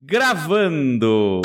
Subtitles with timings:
[0.00, 1.42] Gravando!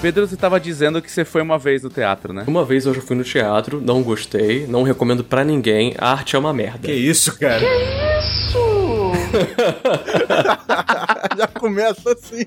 [0.00, 2.44] Pedro, você estava dizendo que você foi uma vez no teatro, né?
[2.46, 6.36] Uma vez eu já fui no teatro, não gostei, não recomendo pra ninguém, a arte
[6.36, 6.86] é uma merda.
[6.86, 7.66] Que isso, cara?
[11.36, 12.44] Já começa assim.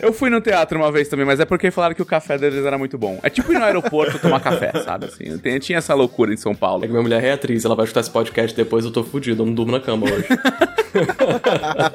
[0.00, 2.64] Eu fui no teatro uma vez também, mas é porque falaram que o café deles
[2.64, 3.18] era muito bom.
[3.22, 5.06] É tipo ir no aeroporto tomar café, sabe?
[5.06, 6.84] Assim, tem- tinha essa loucura em São Paulo.
[6.84, 9.42] É que minha mulher é atriz, ela vai escutar esse podcast depois, eu tô fudido,
[9.42, 10.26] eu não durmo na cama hoje.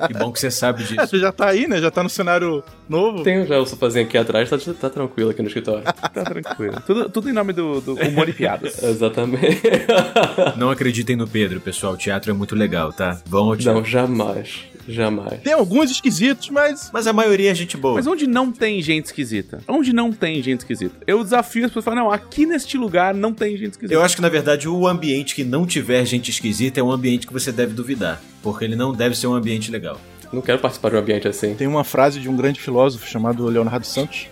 [0.08, 1.08] Que bom que você sabe É, disso.
[1.08, 1.80] você já tá aí, né?
[1.80, 3.23] Já tá no cenário novo.
[3.23, 5.84] Tenho já o sofazinho aqui atrás, tá, tá tranquilo aqui no escritório.
[5.84, 6.80] Tá tranquilo.
[6.86, 8.81] Tudo, tudo em nome do, do humor e piadas.
[8.84, 9.59] Exatamente.
[10.56, 11.94] Não acreditem no Pedro, pessoal.
[11.94, 13.20] O teatro é muito legal, tá?
[13.26, 13.80] Vão ao teatro.
[13.81, 14.66] Não, jamais.
[14.88, 15.41] Jamais.
[15.41, 16.89] Tem alguns esquisitos, mas.
[16.94, 17.95] Mas a maioria é gente boa.
[17.95, 19.59] Mas onde não tem gente esquisita?
[19.67, 20.95] Onde não tem gente esquisita?
[21.05, 23.94] Eu desafio as pessoas a falar, não, aqui neste lugar não tem gente esquisita.
[23.94, 27.27] Eu acho que, na verdade, o ambiente que não tiver gente esquisita é um ambiente
[27.27, 28.22] que você deve duvidar.
[28.41, 29.99] Porque ele não deve ser um ambiente legal.
[30.31, 31.53] Não quero participar de um ambiente assim.
[31.53, 34.28] Tem uma frase de um grande filósofo chamado Leonardo Santos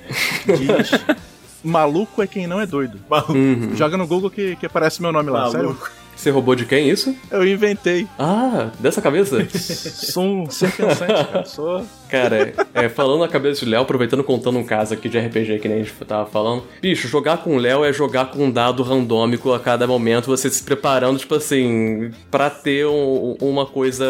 [0.46, 0.92] que diz:
[1.64, 3.00] Maluco é quem não é doido.
[3.30, 3.76] Uhum.
[3.76, 5.78] Joga no Google que, que aparece meu nome lá, sério.
[6.20, 7.16] Você roubou de quem isso?
[7.32, 8.06] Eu inventei.
[8.20, 9.48] Ah, dessa cabeça?
[9.56, 11.46] Sou um ser pensante, cara.
[11.46, 11.82] Sou.
[12.10, 15.70] Cara, é, falando na cabeça de Léo, aproveitando contando um caso aqui de RPG que
[15.70, 16.64] nem a gente tava falando.
[16.82, 20.50] Bicho, jogar com o Léo é jogar com um dado randômico a cada momento, você
[20.50, 24.06] se preparando, tipo assim, pra ter um- uma coisa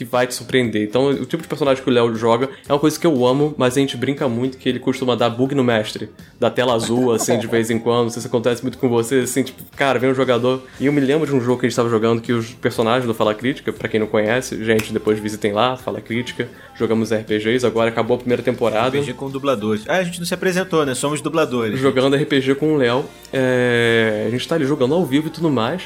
[0.00, 0.82] que vai te surpreender.
[0.82, 3.54] Então, o tipo de personagem que o Léo joga é uma coisa que eu amo,
[3.58, 6.08] mas a gente brinca muito que ele costuma dar bug no mestre.
[6.38, 8.04] Da tela azul, assim, de vez em quando.
[8.04, 10.62] Não sei se acontece muito com você, assim, tipo, cara, vem um jogador.
[10.80, 13.06] E eu me lembro de um jogo que a gente tava jogando que os personagens
[13.06, 16.48] do Fala Crítica, pra quem não conhece, gente, depois visitem lá, Fala Crítica.
[16.74, 18.98] Jogamos RPGs, agora acabou a primeira temporada.
[18.98, 19.84] RPG com dubladores.
[19.86, 20.94] Ah, a gente não se apresentou, né?
[20.94, 21.78] Somos dubladores.
[21.78, 23.04] Jogando RPG com o Léo.
[23.30, 25.82] É, A gente tá ali jogando ao vivo e tudo mais.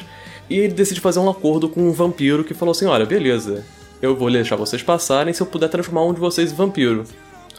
[0.49, 3.65] E ele decide fazer um acordo com um vampiro que falou assim: olha, beleza,
[4.01, 7.03] eu vou deixar vocês passarem se eu puder transformar um de vocês em vampiro.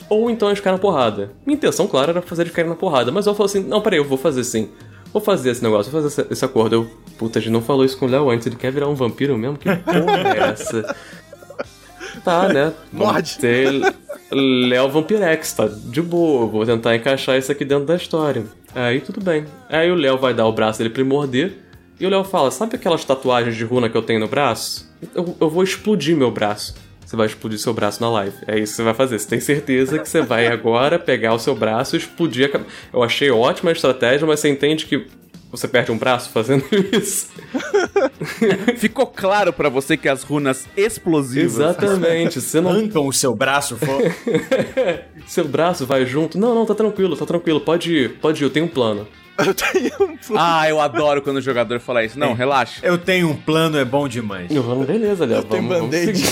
[0.08, 1.32] Ou então eles caem na porrada.
[1.44, 3.10] Minha intenção, claro, era fazer eles caírem na porrada.
[3.10, 4.68] Mas eu falei assim: não, peraí, eu vou fazer sim.
[5.12, 6.76] Vou fazer esse negócio, vou fazer esse, acordo.
[6.76, 8.46] Eu, puta, a gente não falou isso com o Léo antes.
[8.46, 9.56] Ele quer virar um vampiro mesmo?
[9.56, 10.94] Que porra é essa?
[12.24, 12.72] Tá, né?
[12.92, 13.38] Morde.
[14.32, 16.46] Léo Vampirex, tá de boa.
[16.46, 18.44] Vou tentar encaixar isso aqui dentro da história.
[18.74, 19.44] Aí tudo bem.
[19.68, 21.56] Aí o Léo vai dar o braço dele pra ele morder.
[22.00, 24.85] E o Léo fala: Sabe aquelas tatuagens de runa que eu tenho no braço?
[25.14, 26.74] Eu, eu vou explodir meu braço.
[27.04, 28.36] Você vai explodir seu braço na live.
[28.48, 29.18] É isso que você vai fazer.
[29.18, 32.70] Você tem certeza que você vai agora pegar o seu braço e explodir a cabeça.
[32.92, 35.06] Eu achei ótima a estratégia, mas você entende que
[35.48, 37.28] você perde um braço fazendo isso.
[38.76, 41.54] Ficou claro pra você que as runas explosivas.
[41.54, 42.40] Exatamente.
[42.40, 44.14] Você não Arrancam o seu braço fora.
[45.26, 46.38] Seu braço vai junto?
[46.38, 47.60] Não, não, tá tranquilo, tá tranquilo.
[47.60, 49.06] Pode ir, pode ir, eu tenho um plano.
[49.44, 50.38] Eu tenho um plano.
[50.38, 52.18] Ah, eu adoro quando o jogador fala isso.
[52.18, 52.80] Não, relaxa.
[52.82, 54.50] Eu tenho um plano, é bom demais.
[54.50, 55.42] Eu vamos, beleza, Léo.
[55.42, 56.22] tenho Vamos, vamos band-aid.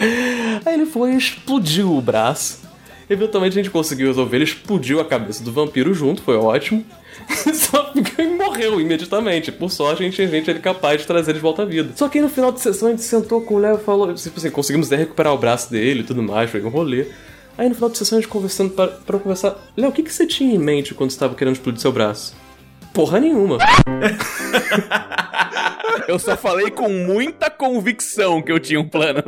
[0.64, 2.60] Aí ele foi e explodiu o braço.
[3.08, 6.84] Eventualmente a gente conseguiu resolver, ele explodiu a cabeça do vampiro junto, foi ótimo.
[7.52, 9.50] Só que ele morreu imediatamente.
[9.50, 11.90] Por sorte, a gente tinha gente ele capaz de trazer ele de volta à vida.
[11.96, 14.14] Só que aí no final de sessão a gente sentou com o Léo e falou:
[14.14, 17.06] tipo assim, conseguimos até recuperar o braço dele e tudo mais, foi um rolê.
[17.60, 20.10] Aí no final de sessão a gente conversando pra, pra conversar: Léo, o que, que
[20.10, 22.34] você tinha em mente quando você tava querendo explodir seu braço?
[22.94, 23.58] Porra nenhuma.
[26.08, 29.22] Eu só falei com muita convicção que eu tinha um plano.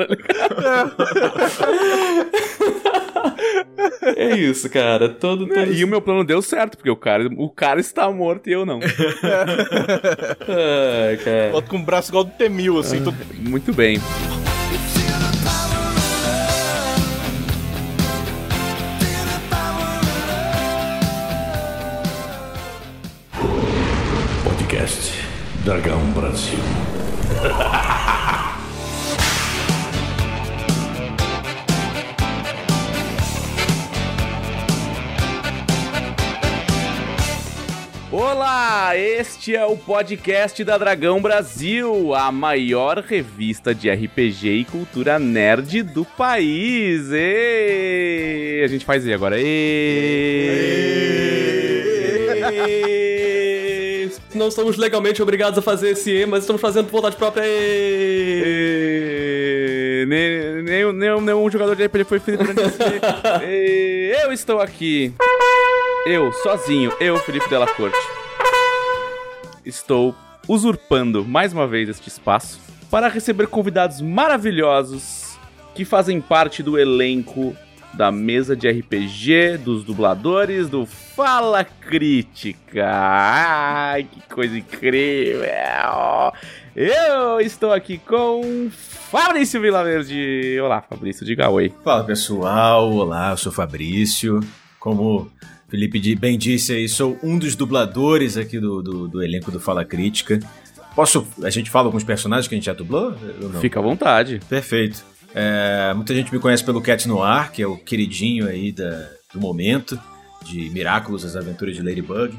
[4.16, 5.08] É isso, cara.
[5.10, 5.72] Todo, todo...
[5.72, 8.64] E o meu plano deu certo, porque o cara, o cara está morto e eu
[8.66, 8.80] não.
[10.48, 11.50] Ai, cara.
[11.52, 13.04] Volto com o braço igual do T-1000, assim.
[13.04, 13.98] todo- Muito bem.
[25.64, 26.58] Dragão Brasil.
[38.10, 45.20] Olá, este é o podcast da Dragão Brasil, a maior revista de RPG e cultura
[45.20, 47.06] nerd do país.
[47.12, 49.36] E a gente faz e agora.
[49.38, 50.72] E
[54.42, 57.44] Não somos legalmente obrigados a fazer esse E, mas estamos fazendo por vontade própria.
[57.46, 58.74] E...
[60.64, 62.76] Nenhum, nenhum jogador de RPG foi ferido durante esse.
[63.46, 65.14] E Eu estou aqui.
[66.04, 67.96] Eu, sozinho, eu, Felipe Della Corte.
[69.64, 70.12] Estou
[70.48, 72.58] usurpando mais uma vez este espaço
[72.90, 75.38] para receber convidados maravilhosos
[75.72, 77.56] que fazem parte do elenco
[77.94, 82.86] da mesa de RPG, dos dubladores, do Fala Crítica.
[82.88, 85.42] Ai, que coisa incrível!
[86.74, 90.58] Eu estou aqui com Fabrício Vilaverde.
[90.62, 91.72] Olá, Fabrício, diga oi.
[91.84, 94.40] Fala pessoal, olá, eu sou Fabrício.
[94.80, 95.30] Como
[95.68, 99.84] Felipe bem disse aí, sou um dos dubladores aqui do, do, do elenco do Fala
[99.84, 100.40] Crítica.
[100.94, 101.26] Posso.
[101.42, 103.14] A gente fala alguns personagens que a gente já dublou?
[103.60, 104.40] Fica à vontade.
[104.48, 105.11] Perfeito.
[105.34, 109.40] É, muita gente me conhece pelo Cat Noir, que é o queridinho aí da- do
[109.40, 109.98] momento,
[110.44, 112.34] de Miraculous, as aventuras de Ladybug.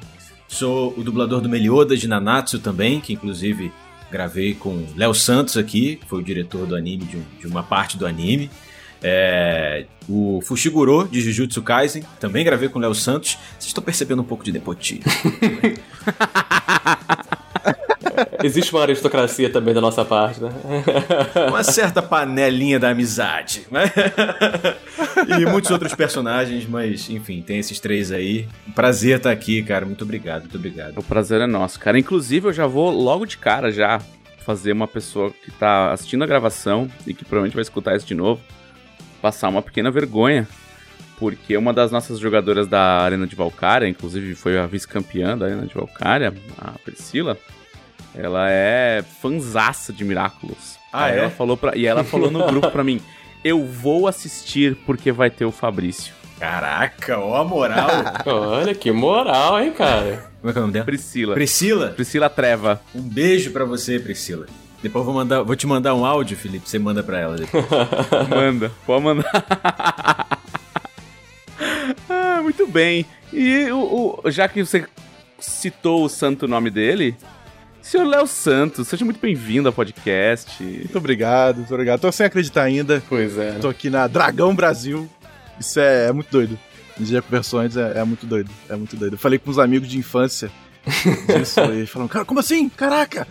[0.48, 3.72] Sou o dublador do Meliodas de Nanatsu também, que inclusive
[4.12, 7.64] gravei com Léo Santos aqui, que foi o diretor do anime, de, um- de uma
[7.64, 8.50] parte do anime.
[9.02, 13.38] É, o Fushiguro, de Jujutsu Kaisen, também gravei com Léo Santos.
[13.54, 15.04] Vocês estão percebendo um pouco de nepotismo.
[18.44, 20.52] Existe uma aristocracia também da nossa parte, né?
[21.48, 23.66] uma certa panelinha da amizade.
[23.72, 23.84] né?
[25.40, 28.48] e muitos outros personagens, mas enfim, tem esses três aí.
[28.76, 29.86] Prazer estar aqui, cara.
[29.86, 30.98] Muito obrigado, muito obrigado.
[30.98, 31.98] O prazer é nosso, cara.
[31.98, 34.00] Inclusive, eu já vou logo de cara já
[34.44, 38.14] fazer uma pessoa que tá assistindo a gravação e que provavelmente vai escutar isso de
[38.14, 38.42] novo,
[39.22, 40.48] passar uma pequena vergonha.
[41.18, 45.66] Porque uma das nossas jogadoras da Arena de Valkyria, inclusive foi a vice-campeã da Arena
[45.66, 47.38] de Valkyria, a Priscila,
[48.16, 50.78] ela é fanzaça de Miraculous.
[50.92, 51.20] Ah, Aí é?
[51.22, 53.02] Ela falou pra, e ela falou no grupo pra mim,
[53.44, 56.14] eu vou assistir porque vai ter o Fabrício.
[56.40, 57.90] Caraca, ó a moral.
[58.26, 60.32] Olha que moral, hein, cara?
[60.42, 60.86] Como é que é o nome dela?
[60.86, 61.34] Priscila.
[61.36, 61.88] Priscila?
[61.90, 62.82] Priscila Treva.
[62.94, 64.46] Um beijo pra você, Priscila.
[64.82, 66.68] Depois eu vou, mandar, vou te mandar um áudio, Felipe.
[66.70, 67.64] Você manda pra ela depois.
[68.30, 69.32] Manda, pode mandar.
[72.10, 73.06] ah, muito bem.
[73.32, 74.86] E o, o- já que você
[75.40, 77.16] citou o santo nome dele,
[77.84, 80.64] senhor Léo Santos, seja muito bem-vindo ao podcast.
[80.64, 82.00] Muito obrigado, muito obrigado.
[82.00, 83.04] Tô sem acreditar ainda.
[83.10, 83.52] Pois é.
[83.60, 85.10] Tô aqui na Dragão Brasil.
[85.60, 86.58] Isso é, é muito doido.
[86.98, 88.50] Dia com versões é, é muito doido.
[88.70, 89.14] É muito doido.
[89.14, 90.50] Eu falei com uns amigos de infância
[91.38, 92.70] disso e eles falaram, cara, como assim?
[92.70, 93.28] Caraca!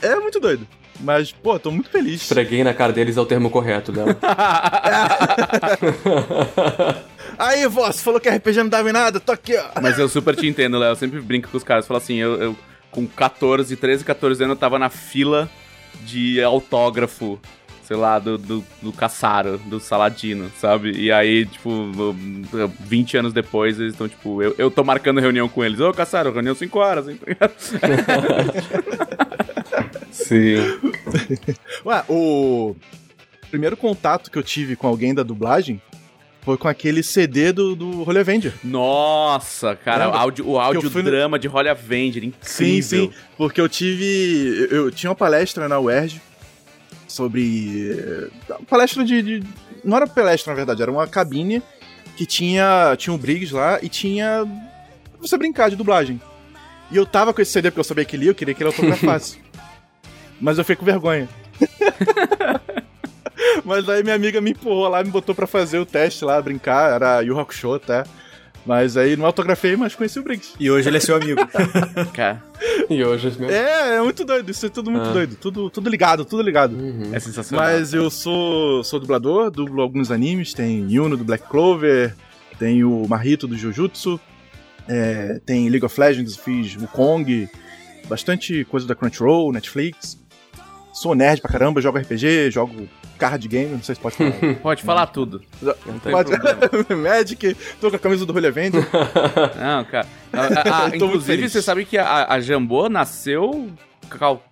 [0.00, 0.66] É muito doido.
[1.00, 2.22] Mas, pô, tô muito feliz.
[2.22, 4.06] Esfreguei na cara deles é o termo correto, Léo.
[7.38, 9.80] Aí, vó, você falou que RPG não dava em nada, tô aqui, ó.
[9.80, 10.90] Mas eu super te entendo, Léo.
[10.90, 11.86] Eu sempre brinco com os caras.
[11.86, 12.56] Falo assim, eu, eu
[12.92, 15.50] com 14, 13, 14 anos, eu tava na fila
[16.04, 17.40] de autógrafo,
[17.82, 20.92] sei lá, do, do, do Caçaro, do Saladino, sabe?
[20.92, 21.90] E aí, tipo,
[22.80, 25.80] 20 anos depois, eles estão, tipo, eu, eu tô marcando reunião com eles.
[25.80, 27.18] Ô, Caçaro, reunião 5 horas, hein?
[30.12, 30.56] Sim.
[31.84, 32.76] Ué, o
[33.50, 35.80] primeiro contato que eu tive com alguém da dublagem
[36.44, 38.52] foi com aquele CD do, do Holy Avenger.
[38.64, 40.20] Nossa, cara, o Lembra?
[40.20, 42.42] áudio, o áudio fui no- drama de Holly Avenger, incrível.
[42.42, 43.12] Sim, sim.
[43.36, 44.66] Porque eu tive.
[44.70, 46.20] Eu, eu tinha uma palestra na UERJ
[47.06, 47.92] sobre.
[47.96, 48.28] eh,
[48.68, 49.46] Palestra de, de-
[49.84, 51.62] Não era palestra, na verdade, era uma cabine
[52.16, 52.94] que tinha.
[52.98, 54.44] Tinha um Briggs lá e tinha.
[55.20, 56.20] Você brincar de dublagem.
[56.90, 58.68] E eu tava com esse CD porque eu sabia que ele eu queria que ele
[58.70, 59.38] autografasse.
[60.40, 61.28] Mas eu fiquei com vergonha.
[63.64, 66.92] Mas aí minha amiga me empurrou lá, me botou pra fazer o teste lá, brincar,
[66.94, 68.04] era Yu Hakusho até.
[68.64, 70.54] Mas aí não autografei, mas conheci o Briggs.
[70.60, 71.40] E hoje ele é seu amigo.
[72.14, 72.40] Cara,
[72.88, 73.50] E hoje meu...
[73.50, 75.12] É, é muito doido, isso é tudo muito Ah.
[75.12, 75.34] doido.
[75.34, 76.76] Tudo, tudo ligado, tudo ligado.
[77.12, 77.64] é sensacional.
[77.66, 82.14] Mas eu sou, sou dublador, dublo alguns animes, tem Yuno do Black Clover,
[82.56, 84.20] tem o Marito do Jujutsu,
[84.86, 87.48] é, tem League of Legends, fiz o Kong,
[88.08, 90.16] bastante coisa da Crunchyroll, Netflix.
[90.92, 94.32] Sou nerd pra caramba, jogo RPG, jogo card game, não sei se pode falar.
[94.62, 95.40] Pode falar tudo.
[96.10, 96.32] Pode-.
[96.94, 98.82] Magic, tô com a camisa do Holy Avenger.
[99.58, 100.06] Não, cara.
[100.32, 103.70] A- a- a- inclusive, você sabe que a, a Jambô nasceu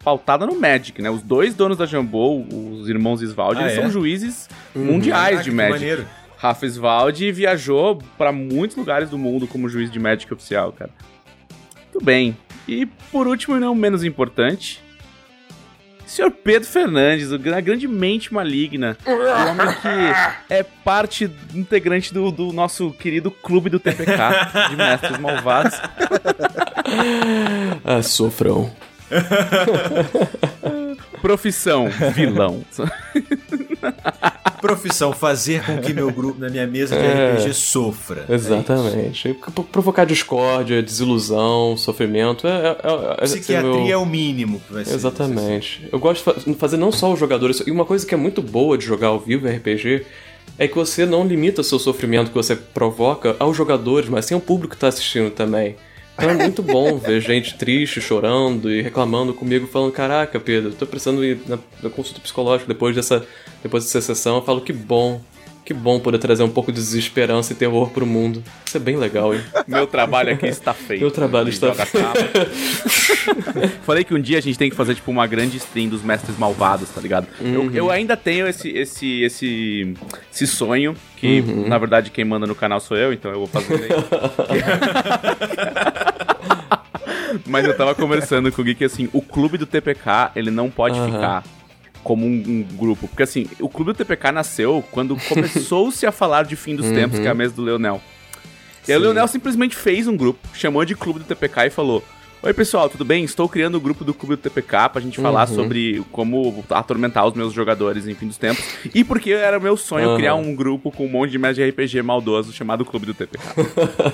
[0.02, 1.10] pautada no Magic, né?
[1.10, 3.80] Os dois donos da Jambô, os irmãos Svaldi, Ah, eles é?
[3.82, 5.72] são juízes mundiais Caraca, de que Magic.
[5.74, 6.06] maneiro.
[6.38, 10.90] Rafa Svaldi viajou pra muitos lugares do mundo como juiz de Magic oficial, cara.
[11.92, 12.36] Muito bem.
[12.68, 14.80] E por último, e não menos importante,
[16.10, 22.52] Senhor Pedro Fernandes, a grande mente maligna, o homem que é parte integrante do, do
[22.52, 24.12] nosso querido clube do TPK,
[24.70, 25.80] de mestres malvados.
[27.84, 28.74] Ah, sofrão.
[31.22, 32.64] Profissão, vilão.
[34.60, 37.34] Profissão, fazer com que meu grupo, na minha mesa de É.
[37.36, 38.24] RPG, sofra.
[38.28, 39.34] Exatamente.
[39.54, 42.46] Pro- Provocar discórdia, desilusão, sofrimento.
[42.46, 44.94] É, é, é, é, Psiquiatria meu- é o mínimo que vai ser.
[44.94, 45.88] Exatamente.
[45.90, 47.62] Eu gosto de fa- fazer não só os jogadores.
[47.66, 50.04] E uma coisa que é muito boa de jogar ao vivo RPG
[50.58, 54.34] é que você não limita o seu sofrimento que você provoca aos jogadores, mas sim
[54.34, 55.76] ao público que tá assistindo também.
[56.20, 60.86] Então é muito bom ver gente triste, chorando e reclamando comigo, falando: Caraca, Pedro, tô
[60.86, 63.26] precisando ir na, na consulta psicológica depois dessa,
[63.62, 64.36] depois dessa sessão.
[64.36, 65.22] Eu falo: Que bom.
[65.70, 68.42] Que bom poder trazer um pouco de desesperança e terror pro mundo.
[68.66, 69.40] Isso é bem legal, hein?
[69.68, 70.98] Meu trabalho aqui está feito.
[70.98, 71.92] Meu trabalho está tapa.
[73.86, 76.36] Falei que um dia a gente tem que fazer, tipo, uma grande stream dos mestres
[76.36, 77.28] malvados, tá ligado?
[77.40, 79.94] Eu, eu ainda tenho esse, esse, esse,
[80.34, 83.90] esse sonho, que na verdade quem manda no canal sou eu, então eu vou fazer.
[87.46, 90.68] Mas eu tava conversando com o Gui que, assim, o clube do TPK, ele não
[90.68, 91.12] pode Aham.
[91.12, 91.44] ficar
[92.02, 93.06] como um, um grupo.
[93.08, 97.18] Porque, assim, o clube do TPK nasceu quando começou-se a falar de fim dos tempos,
[97.18, 98.00] que é a mesa do Leonel.
[98.88, 99.00] E aí o.
[99.02, 102.02] Leonel simplesmente fez um grupo, chamou de clube do TPK e falou:
[102.42, 103.22] Oi pessoal, tudo bem?
[103.22, 105.54] Estou criando o grupo do Clube do TPK pra gente falar Uhum.
[105.54, 108.64] sobre como atormentar os meus jogadores em fim dos tempos.
[108.94, 110.16] E porque era meu sonho Aham.
[110.16, 113.44] criar um grupo com um monte de mestre de RPG maldoso chamado Clube do TPK.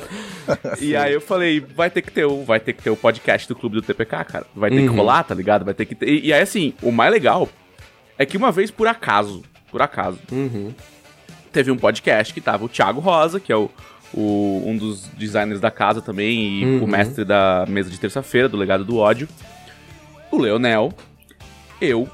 [0.80, 3.46] e aí eu falei, vai ter que ter o, vai ter que ter o podcast
[3.46, 4.46] do Clube do TPK, cara.
[4.54, 4.96] Vai ter que Uhum.
[4.96, 5.64] rolar, tá ligado?
[5.64, 6.08] Vai ter que ter.
[6.08, 7.48] E, e aí assim, o mais legal
[8.18, 10.73] é que uma vez por acaso, por acaso, Uhum.
[11.52, 13.70] teve um podcast que tava o Thiago Rosa, que é o,
[14.14, 16.85] o- um dos designers da casa também, e Uhum.
[16.85, 19.28] o mestre da mesa de terça-feira, do Legado do Ódio.
[20.30, 20.92] O Leonel,
[21.80, 22.08] eu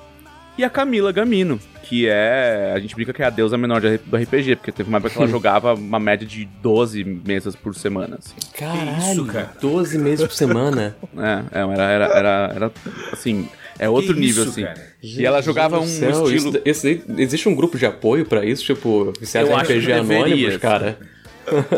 [0.59, 2.73] e a Camila Gamino, que é.
[2.75, 5.19] A gente brinca que é a deusa menor do RPG, porque teve uma época que
[5.19, 8.19] ela jogava uma média de 12 mesas por semana.
[8.19, 8.35] Assim.
[8.57, 9.51] Caralho, isso, cara?
[9.61, 10.95] 12 meses por semana.
[11.17, 12.73] É, é, era, era, era, era,
[13.13, 14.63] assim, é outro Que nível, isso, assim.
[14.63, 14.87] cara?
[15.03, 16.61] E ela jogava um céu, estilo.
[16.65, 18.65] isso- daí- existe um grupo de apoio pra isso?
[18.65, 19.25] Tipo, que
[19.73, 20.59] RPG deveria, anônimos, assim.
[20.59, 20.99] cara?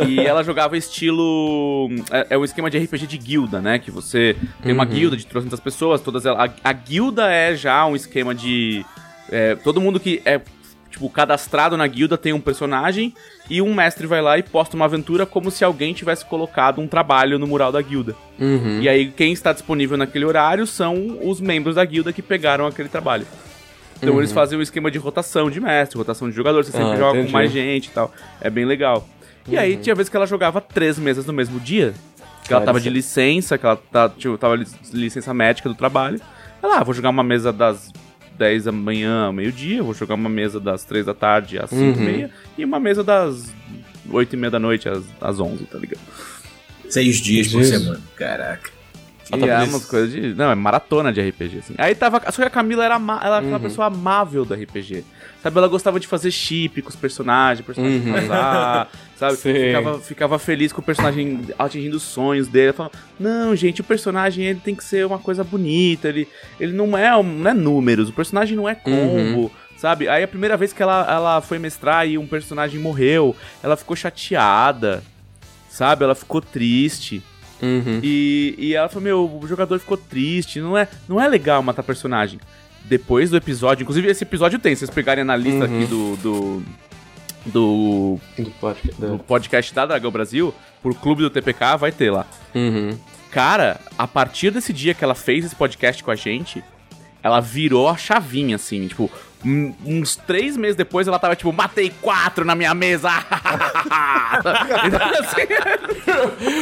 [0.06, 1.88] E ela jogava estilo.
[2.10, 3.78] É, é o esquema de RPG de guilda, né?
[3.78, 6.50] Que você tem uma guilda de 300 pessoas, todas elas.
[6.50, 8.84] A, a guilda é já um esquema de.
[9.30, 10.40] é, todo mundo que é.
[10.94, 13.12] Tipo, cadastrado na guilda tem um personagem
[13.50, 16.86] e um mestre vai lá e posta uma aventura como se alguém tivesse colocado um
[16.86, 18.14] trabalho no mural da guilda.
[18.38, 18.78] Uhum.
[18.80, 22.88] E aí, quem está disponível naquele horário são os membros da guilda que pegaram aquele
[22.88, 23.26] trabalho.
[24.00, 26.96] Então eles fazem um esquema de rotação de mestre, rotação de jogador, você sempre Ah,
[26.96, 27.26] joga entendi.
[27.26, 28.12] com mais gente e tal.
[28.40, 29.04] É bem legal.
[29.48, 31.92] E aí tinha vezes que ela jogava três mesas no mesmo dia.
[32.46, 36.20] Que ela tava de licença, que ela tá, tipo, tava de licença médica do trabalho.
[36.62, 37.90] Ela, ah, vou jogar uma mesa das
[38.38, 41.82] 10 da manhã ao meio-dia, vou jogar uma mesa das 3 da tarde às 5
[41.82, 42.04] e Uhum.
[42.04, 43.52] meia, e uma mesa das
[44.10, 46.00] 8 e meia da noite às, às 11, tá ligado?
[46.88, 48.00] Seis dias por semana.
[48.16, 48.70] Caraca.
[49.32, 50.34] Ah, E tá, é mas- umas coisas de.
[50.34, 51.74] Não, é maratona de RPG, assim.
[51.78, 52.20] Aí tava.
[52.30, 53.54] Só que a Camila era, ama- ela era Uhum.
[53.54, 55.04] aquela pessoa amável do RPG.
[55.42, 58.12] Sabe, ela gostava de fazer chip com os personagens, personagem Uhum.
[58.14, 59.36] casar, sabe?
[59.36, 62.66] Ficava, ficava feliz com o personagem atingindo os sonhos dele.
[62.68, 66.26] Ela falava, não, gente, o personagem ele tem que ser uma coisa bonita, ele,
[66.60, 68.94] ele não, é, não é números, o personagem não é combo.
[69.42, 69.50] Uhum.
[69.76, 70.08] Sabe?
[70.08, 73.94] Aí a primeira vez que ela, ela foi mestrar e um personagem morreu, ela ficou
[73.96, 75.02] chateada.
[75.68, 76.04] Sabe?
[76.04, 77.20] Ela ficou triste.
[77.62, 78.00] Uhum.
[78.02, 81.82] E, e ela falou, meu, o jogador ficou triste, não é, não é legal matar
[81.82, 82.38] personagem.
[82.84, 85.78] Depois do episódio, inclusive esse episódio tem, se vocês pegarem na lista Uhum.
[85.78, 86.62] aqui do, do,
[87.46, 89.00] do, Do podcast.
[89.00, 92.26] do podcast da Dragão Brasil, por Clube do TPK, vai ter lá.
[92.54, 92.90] Uhum.
[93.30, 96.62] Cara, a partir desse dia que ela fez esse podcast com a gente,
[97.22, 99.10] ela virou a chavinha, assim, tipo,
[99.44, 103.10] uns três meses depois ela tava tipo, matei quatro na minha mesa!
[104.86, 105.44] então, assim,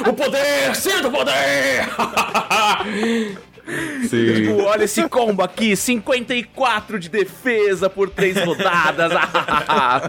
[0.08, 0.74] O poder!
[0.74, 1.88] Sinta o poder!
[4.08, 4.34] Sim.
[4.34, 9.12] Tipo, olha esse combo aqui, 54 de defesa por três rodadas.
[9.12, 10.02] a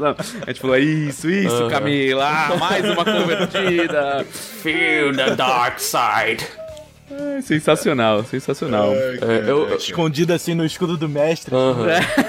[0.47, 1.67] gente falou, isso, isso.
[1.69, 2.57] Camila.
[2.59, 4.25] Mais uma convertida.
[4.25, 6.43] Feel the dark side.
[7.11, 8.91] Ai, sensacional, sensacional.
[8.93, 11.53] É, eu, Escondido assim no escudo do mestre.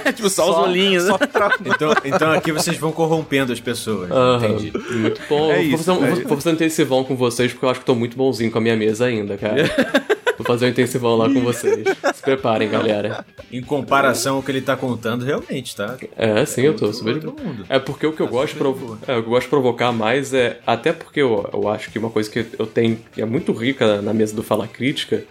[0.06, 1.04] É, tipo, só, os olhinhos.
[1.04, 1.58] Só troca.
[1.64, 4.10] Então, então aqui vocês vão corrompendo as pessoas.
[4.10, 4.46] Aham.
[4.46, 4.72] Entendi.
[4.92, 5.50] Muito bom.
[5.50, 7.70] É vou, isso, fazer um, é vou- vou fazer um intensivão com vocês, porque eu
[7.70, 9.64] acho que tô muito bonzinho com a minha mesa ainda, cara.
[10.36, 11.84] vou fazer um intensivão lá com vocês.
[12.14, 13.24] Se preparem, galera.
[13.52, 15.96] Em comparação ao que ele tá contando, realmente, tá?
[16.16, 17.64] É, sim, eu tô super de outro mundo.
[17.68, 19.92] É porque o que eu gosto de provo- é, o que eu gosto de provocar
[19.92, 20.58] mais é.
[20.66, 24.00] Até porque eu, eu acho que uma coisa que eu tenho que é muito rica
[24.02, 25.22] na mesa do Fala Crítica.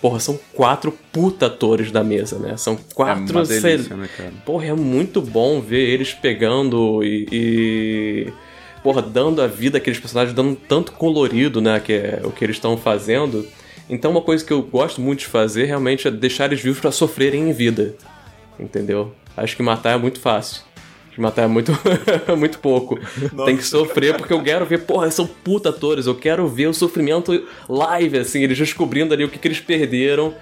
[0.00, 2.56] Porra, são quatro puta atores da mesa, né?
[2.56, 3.30] São É quatro.
[3.36, 4.32] uma sei- delícia, né, cara?
[4.44, 7.28] Porra, é muito bom ver eles pegando e.
[7.30, 8.32] e,
[8.82, 11.78] porra, dando a vida àqueles personagens, dando tanto colorido, né?
[11.78, 13.46] Que é o que eles estão fazendo.
[13.92, 16.90] Então, uma coisa que eu gosto muito de fazer realmente é deixar eles vivos pra
[16.90, 17.94] sofrerem em vida.
[18.58, 19.14] Entendeu?
[19.36, 20.62] Acho que matar é muito fácil.
[21.10, 21.72] Que matar é muito,
[22.38, 22.98] muito pouco.
[23.44, 26.72] Tem que sofrer, porque eu quero ver, porra, são puta atores, eu quero ver o
[26.72, 30.34] sofrimento live, assim, eles descobrindo ali o que, que eles perderam.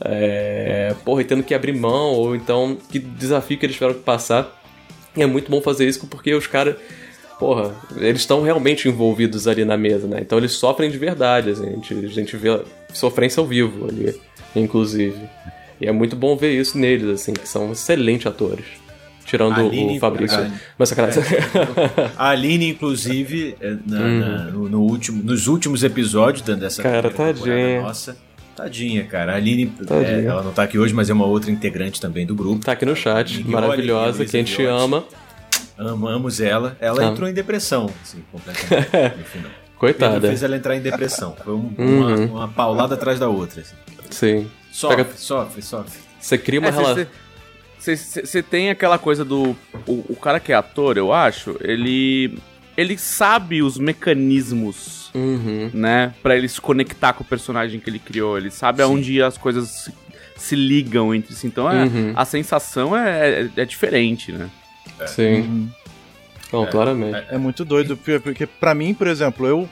[0.00, 4.02] É, porra, e tendo que abrir mão, ou então que desafio que eles tiveram que
[4.02, 4.60] passar.
[5.16, 6.74] E é muito bom fazer isso porque os caras,
[7.38, 10.18] porra, eles estão realmente envolvidos ali na mesa, né?
[10.20, 12.60] Então eles sofrem de verdade, assim, a gente, a gente vê
[12.92, 14.14] sofrência ao vivo ali,
[14.54, 15.18] inclusive.
[15.80, 18.64] E é muito bom ver isso neles, assim, que são excelentes atores.
[19.26, 20.38] Tirando Aline- o Fabrício.
[20.78, 21.22] Mas sacanagem.
[22.16, 26.80] A Aline, inclusive, é, na- na- no, no último, nos últimos episódios dessa.
[26.82, 27.82] Cara, tadinha.
[27.82, 28.16] nossa.
[28.54, 29.32] Tadinha, cara.
[29.32, 30.08] A Aline, Tadinha.
[30.18, 32.64] é, ela não tá aqui hoje, mas é uma outra integrante também do grupo.
[32.64, 33.44] tá aqui no chat.
[33.46, 34.18] Maravilhosa.
[34.18, 34.82] Luísa Quem te Viotti.
[34.84, 35.04] ama.
[35.78, 36.76] Amamos ela.
[36.80, 37.06] Ela Ah.
[37.06, 39.50] entrou em depressão, assim, completamente no final.
[39.50, 40.28] Pedro Coitada.
[40.28, 41.36] fez ela entrar em depressão.
[41.44, 41.98] Foi um- Uhum.
[42.00, 43.60] uma, uma paulada atrás da outra.
[43.60, 43.74] Assim.
[44.10, 44.50] Sim.
[44.72, 45.98] Sofre, Pega- sofre, sofre.
[46.18, 47.06] Você cria uma É, relação.
[47.78, 49.56] Você tem aquela coisa do.
[49.86, 52.38] O, o cara que é ator, eu acho, ele.
[52.76, 55.70] Ele sabe os mecanismos, Uhum.
[55.72, 56.12] né?
[56.22, 58.36] Pra ele se conectar com o personagem que ele criou.
[58.36, 59.92] Ele sabe aonde as coisas se,
[60.36, 61.46] se ligam entre si.
[61.46, 62.12] Então é, Uhum.
[62.14, 64.50] a sensação é, é, é diferente, né?
[65.06, 65.40] Sim.
[65.40, 65.68] Uhum.
[66.52, 67.24] Não, claramente.
[67.28, 69.68] É muito doido, porque, pra mim, por exemplo, eu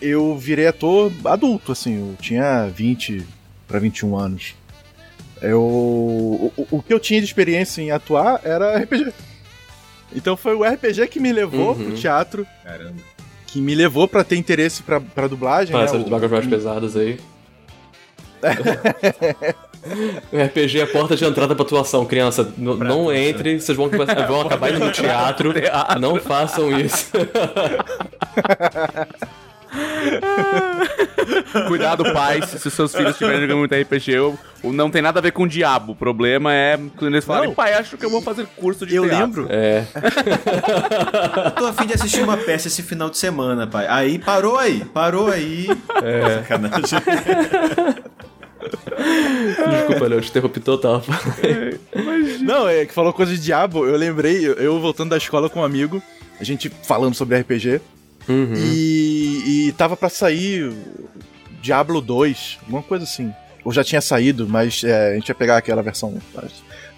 [0.00, 3.26] eu virei ator adulto, assim, eu tinha 20
[3.68, 4.54] pra 21 anos.
[5.42, 9.12] Eu o, o- que eu tinha de experiência em atuar era RPG.
[10.14, 11.84] Então foi o RPG que me levou Uhum.
[11.86, 12.94] pro teatro, Caramba.
[13.46, 15.84] que me levou pra ter interesse pra, pra dublagem, Ah, né?
[15.84, 17.18] essas O- drogas mais pesadas aí.
[20.32, 22.42] O RPG é a porta de entrada pra atuação, criança.
[22.58, 25.52] N- não entre, vocês vão, vão acabar indo no teatro.
[26.00, 27.10] Não façam isso.
[31.68, 35.18] Cuidado, pais, se os seus filhos estiverem jogando muito RPG, eu- o- não tem nada
[35.20, 35.92] a ver com o diabo.
[35.92, 37.54] O problema é quando eles falarem, Não.
[37.54, 39.42] pai, acho que eu vou fazer curso de Eu teatro.
[39.42, 39.84] lembro, É.
[41.46, 43.86] Eu tô afim de assistir uma peça esse final de semana, pai.
[43.88, 45.68] Aí parou aí, parou aí.
[46.02, 46.38] É.
[46.42, 46.84] Sacanagem.
[49.70, 51.02] Desculpa, Léo, te interrompi total.
[52.42, 55.60] Não, é que falou coisa de diabo, eu lembrei, eu, eu voltando da escola com
[55.60, 56.02] um amigo,
[56.38, 57.80] a gente falando sobre RPG,
[58.28, 58.52] Uhum.
[58.54, 60.70] e, e tava pra sair
[61.62, 63.32] Diablo 2, alguma coisa assim.
[63.64, 66.16] Ou já tinha saído, mas é, a gente ia pegar aquela versão,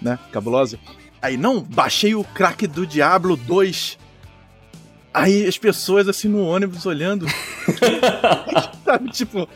[0.01, 0.77] né, cabulosa.
[1.21, 3.97] Aí, não, baixei o crack do Diablo 2.
[5.13, 7.27] Aí as pessoas assim no ônibus olhando.
[8.83, 9.47] Sabe, tipo.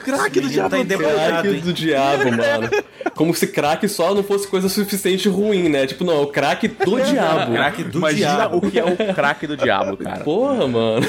[0.00, 0.82] Crack do tá 2.
[0.82, 1.42] endemoniado.
[1.48, 2.70] Crack do diabo, mano.
[3.14, 5.86] Como se crack só não fosse coisa suficiente ruim, né?
[5.86, 7.52] Tipo, não, é o crack do diabo.
[7.52, 8.56] Craque do Imagina diabo.
[8.58, 10.20] o que é o craque do diabo, cara.
[10.20, 11.06] Porra, mano.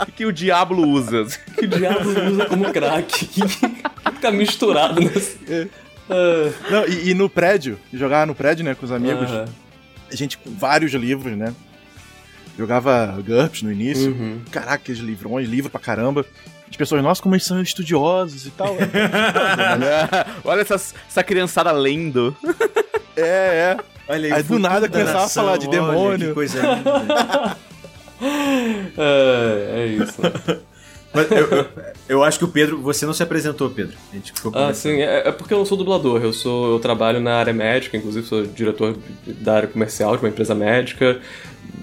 [0.00, 1.26] O que, que o diabo usa?
[1.56, 3.26] Que o diabo usa como crack?
[3.26, 5.38] Que, que tá misturado nesse.
[6.08, 9.30] Ah, Não, e, e no prédio, jogar no prédio, né, com os amigos.
[9.30, 9.44] aham.
[10.10, 11.52] A gente vários livros, né?
[12.58, 14.10] Jogava GURPS no início.
[14.10, 14.40] Uhum.
[14.50, 16.26] Caraca, aqueles livrões, livro pra caramba.
[16.68, 18.76] As pessoas, nossa, como eles são estudiosos e tal.
[20.44, 22.36] Olha essas- essa criançada lendo.
[23.16, 23.76] é, é.
[24.08, 26.28] Olha Aí do futuro nada da começava a falar de olha, demônio.
[26.28, 27.56] Que coisa linda.
[28.20, 30.20] É, é isso.
[31.14, 31.66] Mas eu, eu-
[32.08, 33.96] eu acho que o Pedro, você não se apresentou, Pedro.
[34.12, 36.78] A gente ficou Ah, sim, é, é porque eu não sou dublador, eu sou eu
[36.80, 41.20] trabalho na área médica, inclusive sou diretor da área comercial de uma empresa médica,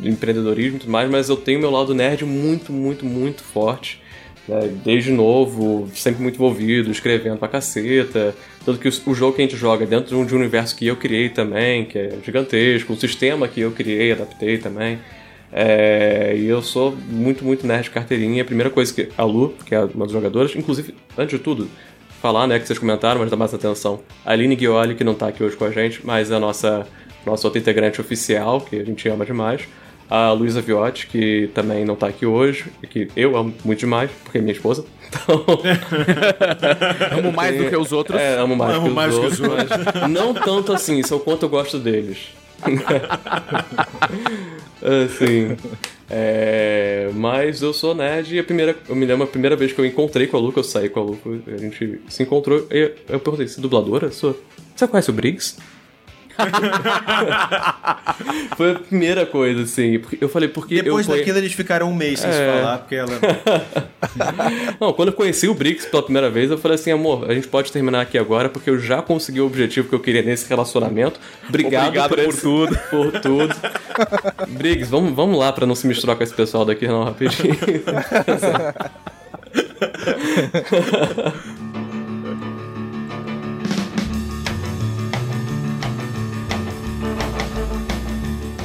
[0.03, 4.01] empreendedorismo e tudo mais, mas eu tenho meu lado nerd muito, muito, muito forte.
[4.47, 4.71] né?
[4.83, 8.35] Desde novo, sempre muito envolvido, escrevendo pra caceta.
[8.65, 10.95] Tanto que o, jogo que a gente joga é dentro de um, universo que eu
[10.95, 14.99] criei também, que é gigantesco, o sistema que eu criei, adaptei também.
[15.51, 18.41] É, e eu sou muito, muito nerd de carteirinha.
[18.41, 21.69] A primeira coisa que a Lu, que é uma das jogadoras, inclusive, antes de tudo,
[22.25, 24.01] falar, né, que vocês comentaram, mas dá mais atenção.
[24.25, 26.87] A Aline Guioli, que não tá aqui hoje com a gente, mas é a nossa,
[27.25, 29.61] nossa outra integrante oficial, que a gente ama demais.
[30.07, 34.11] A Luísa Viotti, que também não tá aqui hoje, e que eu amo muito demais,
[34.23, 34.85] porque é minha esposa.
[35.05, 35.45] Então,
[37.19, 38.19] Amo mais do que os outros.
[38.19, 41.13] é, amo mais, Amo que, mais os que os outros, mas não tanto assim, isso
[41.13, 42.29] é o quanto eu gosto deles.
[45.05, 45.55] assim.
[46.09, 49.79] É, mas eu sou nerd e a primeira, eu me lembro a primeira vez que
[49.79, 52.67] eu encontrei com a Luca, eu saí com a Luca, a gente se encontrou.
[52.71, 54.11] E eu perguntei, você é dubladora?
[54.11, 54.39] Sou.
[54.75, 55.55] Você conhece o Briggs?
[58.57, 59.99] Foi a primeira coisa, assim.
[59.99, 62.59] porque Eu falei, porque Depois eu conhe- daquilo eles ficaram um mês sem se É.
[62.61, 63.11] falar, porque ela.
[64.79, 67.47] Não, quando eu conheci o Briggs pela primeira vez, eu falei assim, amor, a gente
[67.47, 71.19] pode terminar aqui agora porque eu já consegui o objetivo que eu queria nesse relacionamento.
[71.47, 72.79] Obrigado, Obrigado por, por esse- tudo.
[72.89, 73.55] Por tudo.
[74.49, 77.55] Briggs, vamos, vamos lá pra não se misturar com esse pessoal daqui não, rapidinho.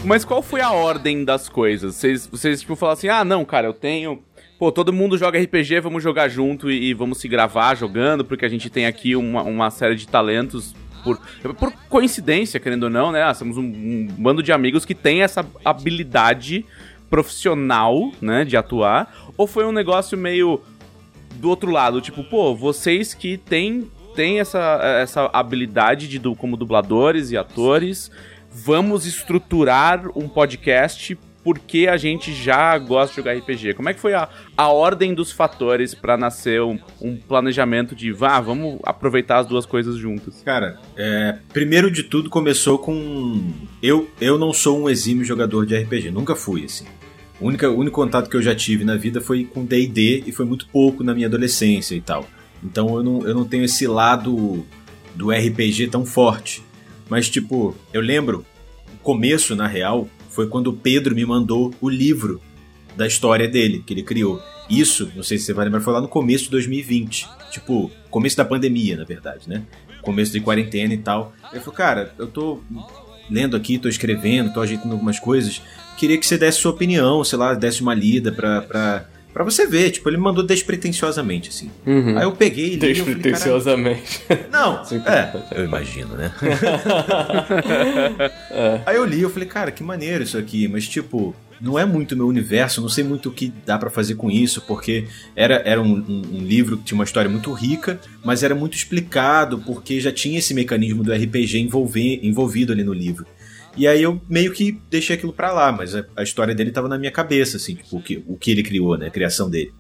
[0.05, 1.95] Mas qual foi a ordem das coisas?
[1.95, 4.23] Vocês, vocês tipo, falaram assim, ah, não, cara, eu tenho...
[4.59, 8.45] Pô, todo mundo joga RPG, vamos jogar junto e, e vamos se gravar jogando, porque
[8.45, 11.19] a gente tem aqui uma, uma série de talentos por,
[11.55, 13.23] por coincidência, querendo ou não, né?
[13.23, 16.65] Ah, somos um, um bando de amigos que tem essa habilidade
[17.09, 19.33] profissional, né, de atuar.
[19.37, 20.61] Ou foi um negócio meio
[21.37, 27.31] do outro lado, tipo, pô, vocês que têm têm essa, essa habilidade de, como dubladores
[27.31, 28.11] e atores.
[28.53, 33.75] Vamos estruturar um podcast porque a gente já gosta de jogar RPG.
[33.75, 38.13] Como é que foi a, a ordem dos fatores para nascer um, um, planejamento de,
[38.13, 40.43] vá, vamos aproveitar as duas coisas juntas?
[40.45, 43.43] Cara, é, primeiro de tudo começou com.
[43.83, 46.85] Eu, eu não sou um exímio jogador de RPG, nunca fui, assim.
[47.41, 50.33] O único, o único contato que eu já tive na vida foi com DD e
[50.33, 52.29] foi muito pouco na minha adolescência e tal.
[52.63, 54.67] Então eu não, eu não tenho esse lado
[55.15, 56.63] do RPG tão forte.
[57.11, 58.47] Mas, tipo, eu lembro,
[58.95, 62.41] o começo, na real, foi quando o Pedro me mandou o livro
[62.97, 64.41] da história dele, que ele criou.
[64.71, 67.29] Isso, não sei se você vai lembrar, foi lá no começo de 2020.
[67.51, 69.65] Tipo, começo da pandemia, na verdade, né?
[70.01, 71.33] Começo de quarentena e tal.
[71.53, 72.61] Eu falei, cara, eu tô
[73.29, 75.61] lendo aqui, tô escrevendo, tô ajeitando algumas coisas.
[75.99, 79.67] Queria que você desse sua opinião, sei lá, desse uma lida pra, pra, pra você
[79.67, 79.91] ver.
[79.91, 81.71] Tipo, ele mandou despretensiosamente, assim.
[81.87, 82.19] Uhum.
[82.19, 82.79] Aí eu peguei e li.
[82.79, 84.19] Despretensiosamente.
[84.27, 86.33] Falei, Não, é, eu imagino, né?
[88.51, 88.81] é.
[88.87, 90.69] Aí eu li, eu falei, cara, que maneiro isso aqui.
[90.69, 94.15] Mas, tipo, não é muito meu universo, não sei muito o que dá para fazer
[94.15, 98.01] com isso, porque era, era um, um, um, livro que tinha uma história muito rica,
[98.25, 102.95] mas era muito explicado, porque já tinha esse mecanismo do RPG envolver, envolvido ali no
[102.95, 103.27] livro.
[103.77, 106.89] E aí eu meio que deixei aquilo pra lá, mas a, a história dele tava
[106.89, 109.73] na minha cabeça, assim, tipo, o que, o que ele criou, né, a criação dele.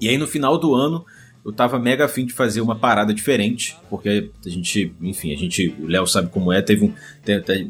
[0.00, 1.04] E aí no final do ano
[1.46, 5.72] eu tava mega afim de fazer uma parada diferente, porque a gente, enfim, a gente,
[5.78, 6.92] o Léo sabe como é, teve um,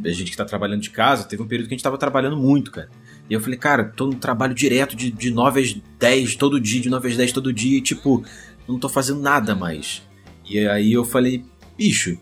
[0.03, 2.39] a gente que tá trabalhando de casa, teve um período que a gente tava trabalhando
[2.39, 2.89] muito, cara.
[3.29, 6.81] E eu falei, cara, tô no trabalho direto de, de 9 às 10 todo dia,
[6.81, 8.25] de 9 às 10 todo dia, e tipo,
[8.67, 10.03] não tô fazendo nada mais.
[10.49, 11.45] E aí eu falei,
[11.77, 12.19] bicho,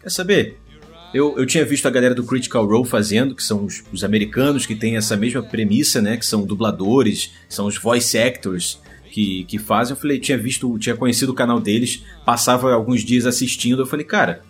[0.00, 0.60] quer saber?
[1.14, 4.66] Eu, eu tinha visto a galera do Critical Role fazendo, que são os, os americanos
[4.66, 6.16] que têm essa mesma premissa, né?
[6.16, 8.80] Que são dubladores, são os voice actors
[9.12, 9.94] que, que fazem.
[9.94, 13.82] Eu falei, tinha visto, tinha conhecido o canal deles, passava alguns dias assistindo.
[13.82, 14.42] Eu falei, cara,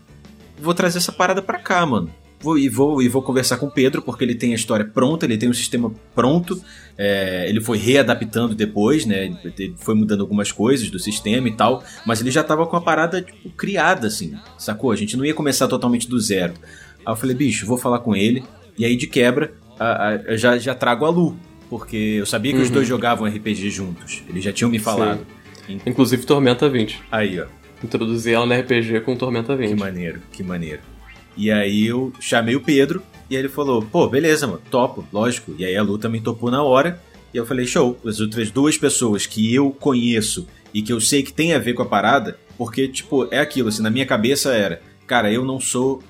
[0.59, 2.11] vou trazer essa parada pra cá, mano.
[2.45, 5.25] Vou, e, vou, e vou conversar com o Pedro, porque ele tem a história pronta,
[5.25, 6.63] ele tem o sistema pronto.
[6.99, 9.35] É, ele foi readaptando depois, né?
[9.43, 12.83] Ele foi mudando algumas coisas do sistema e tal, mas ele já tava com a
[12.83, 14.93] parada tipo, criada, assim, sacou?
[14.93, 16.53] A gente não ia começar totalmente do zero.
[16.99, 18.45] Aí eu falei, bicho, vou falar com ele,
[18.77, 21.35] e aí de quebra, a, a, já, já trago a Lu,
[21.71, 22.65] porque eu sabia que uhum.
[22.65, 25.27] os dois jogavam RPG juntos, eles já tinham me falado.
[25.67, 25.81] Sim.
[25.87, 27.01] Inclusive Tormenta 20.
[27.11, 27.47] Aí, ó.
[27.83, 29.71] Introduzi ela no RPG com Tormenta 20.
[29.71, 30.94] Que maneiro, que maneiro.
[31.37, 35.55] E aí eu chamei o Pedro e ele falou: pô, beleza, mano, topo, lógico.
[35.59, 37.01] E aí a Lu também topou na hora.
[37.33, 41.23] E eu falei: show, as outras duas pessoas que eu conheço e que eu sei
[41.23, 44.55] que tem a ver com a parada, porque, tipo, é aquilo, assim, na minha cabeça
[44.55, 46.03] era: cara, eu não sou.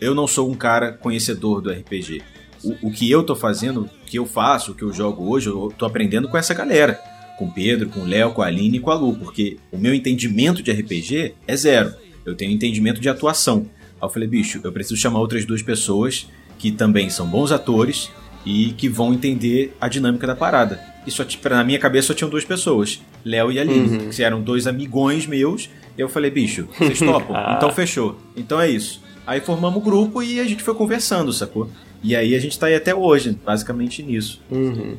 [0.00, 2.22] Eu não sou um cara conhecedor do RPG.
[2.62, 5.48] O, o que eu tô fazendo, o que eu faço, o que eu jogo hoje,
[5.48, 7.00] eu tô aprendendo com essa galera.
[7.38, 9.78] Com o Pedro, com o Léo, com a Aline e com a Lu, porque o
[9.78, 11.94] meu entendimento de RPG é zero.
[12.24, 13.66] Eu tenho entendimento de atuação.
[14.04, 18.10] Aí eu falei, bicho, eu preciso chamar outras duas pessoas que também são bons atores
[18.44, 20.80] e que vão entender a dinâmica da parada.
[21.06, 24.10] E só, na minha cabeça só tinham duas pessoas, Léo e Aline, uhum.
[24.10, 25.70] que eram dois amigões meus.
[25.96, 27.34] E eu falei, bicho, vocês topam?
[27.34, 27.54] ah.
[27.56, 28.18] Então fechou.
[28.36, 29.02] Então é isso.
[29.26, 31.68] Aí formamos o grupo e a gente foi conversando, sacou?
[32.02, 34.40] E aí a gente tá aí até hoje, basicamente nisso.
[34.50, 34.96] Uhum.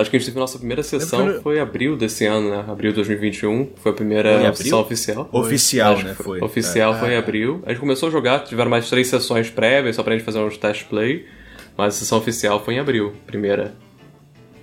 [0.00, 2.64] Acho que a gente teve nossa primeira sessão, é foi abril desse ano, né?
[2.68, 5.28] Abril de 2021, foi a primeira sessão oficial.
[5.32, 6.04] Oficial, foi.
[6.04, 6.14] né?
[6.14, 6.40] Foi.
[6.40, 6.98] Oficial é.
[6.98, 7.62] foi em abril.
[7.66, 10.56] A gente começou a jogar, tiveram mais três sessões prévias só pra gente fazer uns
[10.56, 11.26] test play,
[11.76, 13.74] mas a sessão oficial foi em abril, primeira.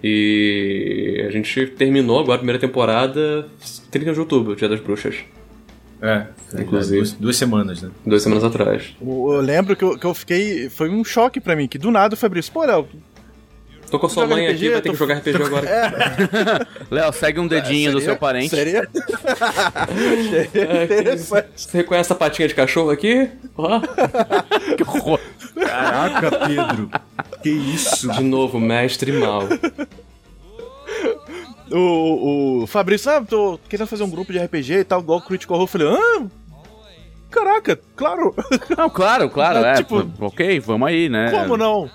[0.04, 3.48] E a gente terminou agora a primeira temporada
[3.89, 5.15] 30 de outubro, Dia das Bruxas.
[6.02, 6.28] É,
[6.62, 6.98] inclusive.
[6.98, 7.89] Duas, duas, semanas, né?
[8.06, 8.95] Duas semanas atrás.
[9.02, 10.69] Eu, lembro que eu, que eu fiquei.
[10.69, 12.88] Foi um choque pra mim, que do nada o Fabrício, pô, Léo,
[13.89, 14.93] Tô com a sua mãe RPG, aqui, vai ter tô...
[14.93, 15.45] que jogar RPG tô...
[15.45, 15.69] agora.
[15.69, 16.86] É.
[16.89, 18.50] Léo, segue um dedinho é, seria, do seu parente.
[18.50, 18.88] Seria?
[20.54, 23.30] é, Você reconhece a patinha de cachorro aqui?
[24.78, 25.19] que horror.
[25.56, 26.89] Caraca, Pedro.
[27.41, 28.12] Que isso?
[28.12, 29.43] De novo, mestre mal.
[31.71, 35.21] O, o Fabrício, ah, tô querendo fazer um grupo de RPG e tal, igual o
[35.21, 35.63] Critical Role.
[35.63, 36.26] Eu falei, ah,
[37.30, 38.36] caraca, claro.
[38.78, 39.76] Não, claro, claro, é.
[39.76, 41.32] Tipo, ok, vamos aí, né?
[41.32, 41.89] Como não?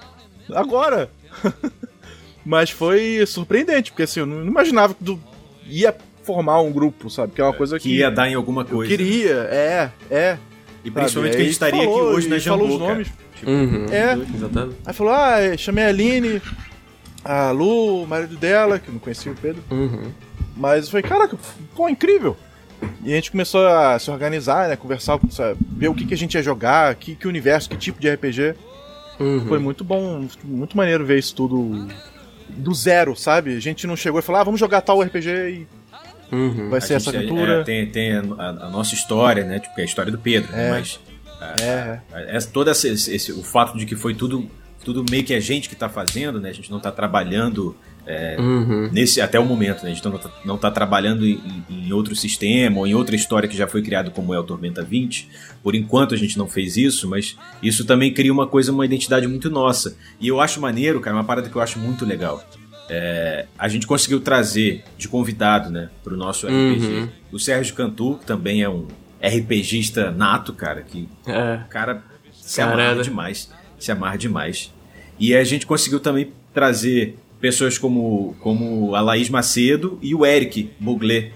[0.53, 1.11] Agora?
[2.45, 5.21] Mas foi surpreendente, porque assim, eu não imaginava que tu
[5.67, 7.33] ia formar um grupo, sabe?
[7.33, 7.89] Que é uma coisa que.
[7.89, 8.93] Que ia dar em alguma coisa.
[8.93, 10.39] Eu queria, é, é.
[10.85, 13.09] E principalmente que a gente estaria falou, aqui hoje na Jambu, falou os nomes.
[13.37, 14.13] Tipo, uhum, é.
[14.35, 14.77] Exatamente.
[14.87, 16.43] Aí falou: ah, chamei a Aline,
[17.25, 19.63] a Lu, o marido dela, que eu não conhecia o Pedro.
[19.71, 20.11] Uhum.
[20.57, 21.37] Mas foi, caraca,
[21.75, 22.37] pô, incrível.
[23.05, 24.77] E a gente começou a se organizar, né?
[24.77, 28.01] Conversar, sabe, ver o que, que a gente ia jogar, que, que universo, que tipo
[28.01, 28.55] de RPG.
[29.21, 29.47] Uhum.
[29.47, 31.87] Foi muito bom, muito maneiro ver isso tudo
[32.49, 33.55] do zero, sabe?
[33.57, 35.67] A gente não chegou e falou, ah, vamos jogar tal RPG e
[36.33, 36.71] Uhum.
[36.71, 37.61] Vai ser A essa gente, aventura.
[37.61, 39.59] é, tem tem a, a nossa história, né?
[39.59, 40.53] Tipo, que é a história do Pedro.
[40.53, 40.69] né?
[40.69, 40.71] É.
[40.71, 41.01] Mas
[41.61, 42.01] É,
[42.37, 44.49] é, todo esse, esse- o fato de que foi tudo,
[44.85, 46.51] tudo meio que a gente que tá fazendo, né?
[46.51, 47.75] A gente não tá trabalhando
[48.07, 48.89] é, Uhum.
[48.93, 49.91] nesse até o momento, né?
[49.91, 53.49] A gente não tá, não tá trabalhando em, em outro sistema ou em outra história
[53.49, 55.29] que já foi criado como é o Tormenta 20.
[55.63, 59.27] Por enquanto a gente não fez isso, mas isso também cria uma coisa, uma identidade
[59.29, 59.97] muito nossa.
[60.21, 62.43] E eu acho maneiro, cara, uma parada que eu acho muito legal.
[62.89, 66.87] É, a gente conseguiu trazer de convidado, né, pro nosso RPG.
[66.87, 67.09] Uhum.
[67.31, 68.89] O Sérgio Cantu, que também é um
[69.23, 71.61] RPGista nato, cara, que É.
[71.67, 73.51] o cara se amarra demais.
[73.79, 74.73] Se amarra demais.
[75.19, 80.71] E a gente conseguiu também trazer pessoas como, como a Laís Macedo e o Eric
[80.79, 81.33] Bugler,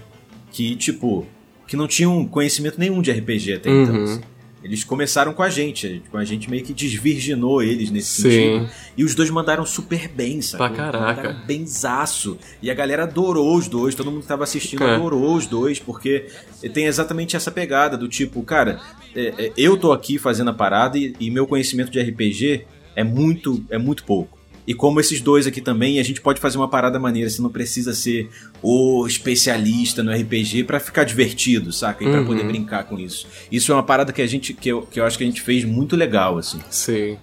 [0.51, 1.25] que, tipo,
[1.67, 3.95] que não tinham conhecimento nenhum de RPG até então.
[3.95, 4.03] Uhum.
[4.03, 4.21] assim.
[4.63, 8.31] Eles começaram com a gente, com a gente meio que desvirginou eles nesse Sim.
[8.31, 8.69] sentido.
[8.97, 10.57] E os dois mandaram super bem, sabe?
[10.57, 11.21] Pra caraca.
[11.21, 12.35] Mandaram benzaço.
[12.63, 14.95] E a galera adorou os dois, todo mundo que tava assistindo É.
[14.95, 16.25] adorou os dois, porque
[16.73, 18.79] tem exatamente essa pegada do tipo, cara,
[19.15, 22.65] é, é, eu tô aqui fazendo a parada e, e meu conhecimento de RPG
[22.95, 24.34] é muito, é muito pouco.
[24.67, 27.49] E como esses dois aqui também, a gente pode fazer uma parada maneira, você não
[27.51, 28.29] precisa ser
[28.63, 32.03] o especialista no RPG pra ficar divertido, saca?
[32.03, 32.25] E pra Uhum.
[32.25, 33.27] poder brincar com isso.
[33.51, 35.41] Isso é uma parada que a gente que eu, que eu acho que a gente
[35.41, 36.59] fez muito legal, assim.
[36.69, 37.17] Sim.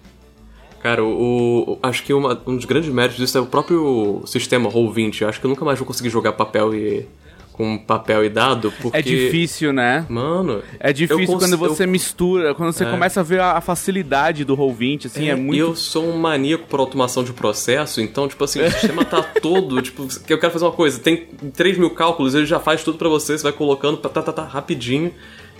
[0.82, 4.68] Cara, o, o- acho que uma- um dos grandes méritos disso é o próprio sistema
[4.70, 5.20] Roll20.
[5.22, 7.06] Eu acho que eu nunca mais vou conseguir jogar papel e.
[7.62, 8.98] com papel e dado, porque.
[8.98, 10.04] É difícil, né?
[10.08, 10.62] Mano.
[10.80, 12.90] É difícil cons- quando você eu- mistura, quando você É.
[12.90, 15.58] começa a ver a, a facilidade do Roll20, assim, é, É, muito...
[15.60, 19.80] Eu sou um maníaco por automação de processo, então, tipo assim, o sistema tá todo,
[19.80, 23.08] tipo, eu quero fazer uma coisa, tem 3 mil cálculos, ele já faz tudo pra
[23.08, 25.12] você, você vai colocando, tá, tá, tá, rapidinho.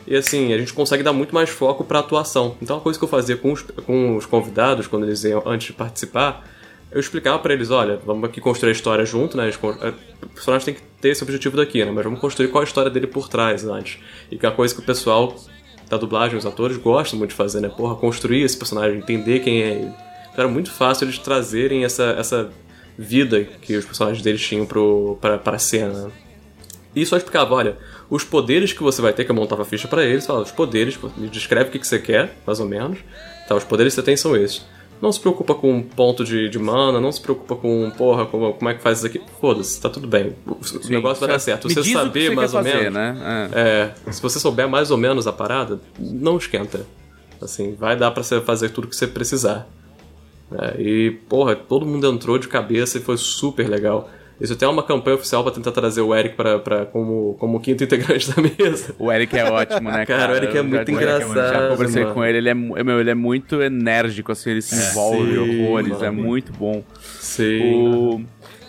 [0.04, 2.56] E assim, a gente consegue dar muito mais foco pra atuação.
[2.60, 5.68] Então, uma coisa que eu fazia com os, com os convidados, quando eles iam antes
[5.68, 6.44] de participar,
[6.92, 9.48] eu explicava pra eles, olha, vamos aqui construir a história junto, né?
[9.48, 9.88] é,
[10.24, 11.90] O personagem tem que ter esse objetivo daqui, né?
[11.90, 13.98] Mas vamos construir qual a história dele por trás antes.
[14.30, 15.34] E que é uma coisa que o pessoal
[15.88, 17.68] da dublagem, os atores gostam muito de fazer, né?
[17.68, 19.92] Porra, construir esse personagem, entender quem é ele.
[20.32, 22.50] Então era muito fácil eles trazerem essa, essa
[22.96, 26.04] vida que os personagens deles tinham pro, pra, pra cena.
[26.04, 26.10] né?
[26.94, 27.78] E só explicava, olha,
[28.10, 30.52] os poderes que você vai ter, que eu montava a ficha pra eles, falava, os
[30.52, 32.98] poderes, me descreve o que, que você quer, mais ou menos.
[33.48, 34.62] Tá, os poderes que você tem são esses.
[35.02, 38.70] Não se preocupa com ponto de, de mana, não se preocupa com, porra, como, como
[38.70, 39.20] é que faz isso aqui.
[39.40, 40.32] Foda-se, tá tudo bem.
[40.46, 41.66] O, negócio vai dar certo.
[41.66, 42.94] me Você saber você mais quer ou fazer, menos.
[42.94, 43.50] né?
[43.52, 43.90] É.
[44.08, 46.86] É, se você souber mais ou menos a parada, não esquenta.
[47.40, 49.68] Assim, vai dar pra você fazer tudo que você precisar.
[50.52, 54.08] É, e, porra, todo mundo entrou de cabeça e foi super legal.
[54.42, 57.60] Isso até é uma campanha oficial pra tentar trazer o Eric pra, pra, como, como
[57.60, 58.94] quinto integrante da mesa.
[58.98, 60.20] O Eric é ótimo, né, cara?
[60.20, 62.14] Cara, o Eric é muito já, engraçado, Já conversei mano.
[62.14, 66.02] com ele, ele é, meu, ele é muito enérgico, assim, ele se envolve sim, horrores,
[66.02, 66.82] é muito bom.
[67.20, 67.62] Sim.
[67.86, 68.20] O...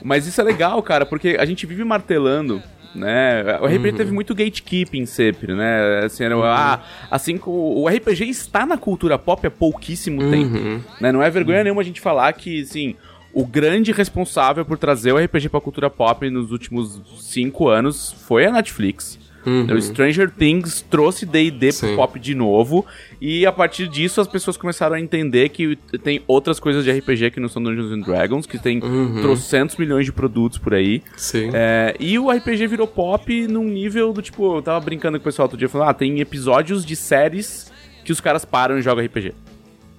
[0.04, 2.62] Mas isso é legal, cara, porque a gente vive martelando,
[2.94, 3.44] né?
[3.62, 6.02] O RPG teve muito gatekeeping sempre, né?
[6.06, 10.82] Assim, era, ah, assim o RPG está na cultura pop há pouquíssimo tempo, Uhum.
[11.02, 11.12] né?
[11.12, 12.96] Não é vergonha nenhuma a gente falar que, assim,
[13.34, 18.46] o grande responsável por trazer o RPG pra cultura pop nos últimos cinco anos foi
[18.46, 19.20] a Netflix.
[19.46, 19.68] Uhum.
[19.76, 22.86] O Stranger Things trouxe D&D pro pop de novo,
[23.20, 27.32] e a partir disso as pessoas começaram a entender que tem outras coisas de RPG
[27.32, 29.22] que não são Dungeons and Dragons, que tem Uhum.
[29.22, 31.04] trocentos milhões de produtos por aí.
[31.18, 31.50] Sim.
[31.54, 35.26] É, e o RPG virou pop num nível do tipo, eu tava brincando com o
[35.26, 37.70] pessoal outro dia, falando, ah, tem episódios de séries
[38.06, 39.34] que os caras param e jogam RPG.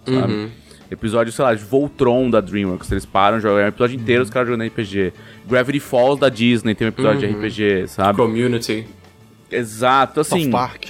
[0.07, 0.33] Sabe?
[0.33, 0.49] Uhum.
[0.91, 4.31] Episódio, sei lá, de Voltron da DreamWorks, eles param, jogam é um episódio inteiro os
[4.31, 5.13] caras jogando RPG.
[5.47, 7.41] Gravity Falls da Disney tem um episódio Uhum.
[7.41, 8.17] de RPG, sabe?
[8.19, 8.87] Community.
[9.51, 10.43] Exato, assim.
[10.45, 10.87] South Park.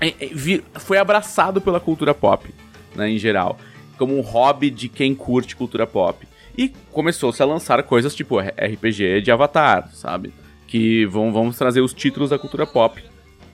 [0.00, 2.48] é- é, foi abraçado pela cultura pop,
[2.94, 3.58] né, em geral,
[3.98, 6.26] como um hobby de quem curte cultura pop.
[6.56, 10.32] E começou-se a lançar coisas tipo RPG de Avatar, sabe?
[10.66, 13.02] Que vão, vamos trazer os títulos da cultura pop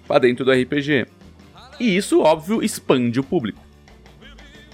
[0.06, 1.06] pra dentro do RPG.
[1.80, 3.60] E isso, óbvio, expande o público.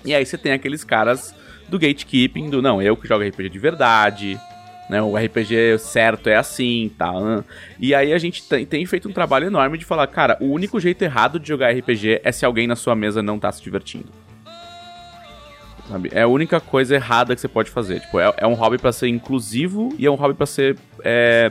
[0.05, 1.35] E aí você tem aqueles caras
[1.69, 4.39] do gatekeeping, do não, eu que jogo RPG de verdade,
[4.91, 5.01] né?
[5.01, 7.13] O RPG certo é assim, tá?
[7.79, 11.03] E aí a gente tem, feito um trabalho enorme de falar, cara, o único jeito
[11.03, 14.09] errado de jogar RPG é se alguém na sua mesa não tá se divertindo.
[15.89, 16.11] Sabe?
[16.13, 18.01] É a única coisa errada que você pode fazer.
[18.01, 20.77] Tipo, é, é um hobby pra ser inclusivo e é um hobby pra ser.
[21.03, 21.51] É,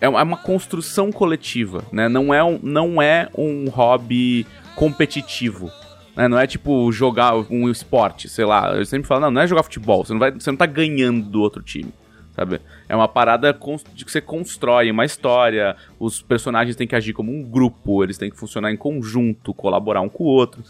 [0.00, 2.08] é uma- é uma construção coletiva, né?
[2.08, 4.46] Não é um, não é um hobby
[4.76, 5.70] competitivo.
[6.16, 6.26] Né?
[6.26, 8.74] Não é tipo jogar um esporte, sei lá.
[8.74, 10.04] Eu sempre falo, não, não é jogar futebol.
[10.04, 11.92] Você não, vai, você não tá ganhando do outro time.
[12.34, 12.60] Sabe?
[12.88, 13.58] É uma parada
[13.94, 18.18] de que você constrói uma história, os personagens têm que agir como um grupo, eles
[18.18, 20.62] têm que funcionar em conjunto, colaborar um com o outro.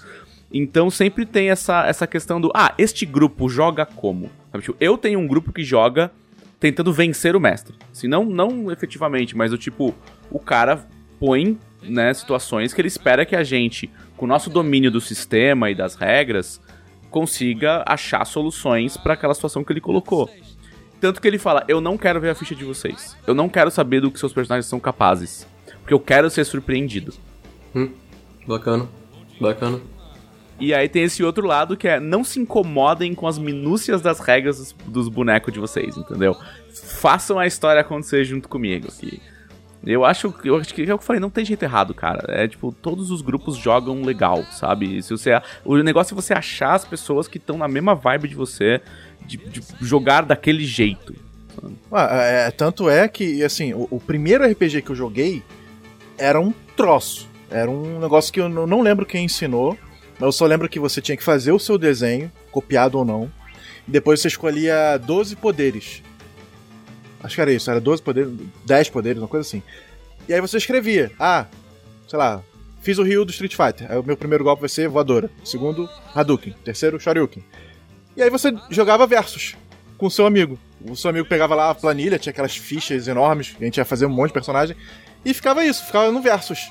[0.52, 4.30] Então sempre tem essa, essa questão do, ah, este grupo joga como?
[4.52, 4.62] Sabe?
[4.64, 6.12] Tipo, eu tenho um grupo que joga
[6.60, 7.74] tentando vencer o mestre.
[7.92, 9.92] Assim, não, não efetivamente, mas o tipo,
[10.30, 10.86] o cara
[11.18, 15.70] põe né, situações que ele espera que a gente, com o nosso domínio do sistema
[15.70, 16.60] e das regras,
[17.10, 20.30] consiga achar soluções para aquela situação que ele colocou.
[21.00, 23.16] Tanto que ele fala: Eu não quero ver a ficha de vocês.
[23.26, 25.46] Eu não quero saber do que seus personagens são capazes.
[25.80, 27.12] Porque eu quero ser surpreendido.
[27.74, 27.90] Hum,
[28.46, 28.88] bacana.
[29.40, 29.80] Bacana.
[30.58, 34.20] E aí tem esse outro lado que é não se incomodem com as minúcias das
[34.20, 36.34] regras dos, dos bonecos de vocês, entendeu?
[36.72, 38.88] Façam a história acontecer junto comigo.
[38.98, 39.20] Que
[39.86, 42.24] eu acho, eu acho que é o que eu falei, não tem jeito errado, cara.
[42.28, 45.00] É tipo, todos os grupos jogam legal, sabe?
[45.02, 48.34] Se você, o negócio é você achar as pessoas que estão na mesma vibe de
[48.34, 48.80] você,
[49.24, 51.14] de, de jogar daquele jeito.
[51.90, 55.42] Ah, é, tanto é que, assim, o, o primeiro RPG que eu joguei
[56.18, 57.28] era um troço.
[57.48, 59.78] Era um negócio que eu não lembro quem ensinou,
[60.14, 63.30] mas eu só lembro que você tinha que fazer o seu desenho, copiado ou não,
[63.86, 66.02] e depois você escolhia 12 poderes.
[67.22, 68.32] Acho que era isso, era 12 poderes,
[68.64, 69.62] 10 poderes, uma coisa assim.
[70.28, 71.46] E aí você escrevia, ah,
[72.08, 72.42] sei lá,
[72.80, 73.90] fiz o Ryu do Street Fighter.
[73.90, 75.30] Aí o meu primeiro golpe vai ser voadora.
[75.44, 76.54] Segundo, Hadouken.
[76.64, 77.44] Terceiro, Shoryuken.
[78.16, 79.56] E aí você jogava versus
[79.96, 80.58] com seu amigo.
[80.88, 84.06] O seu amigo pegava lá a planilha, tinha aquelas fichas enormes, a gente ia fazer
[84.06, 84.76] um monte de personagem,
[85.24, 86.70] e ficava isso, ficava no versus.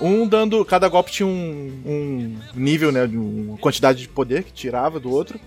[0.00, 0.64] Um dando.
[0.64, 3.04] Cada golpe tinha um, um nível, né?
[3.04, 5.38] Uma quantidade de poder que tirava do outro.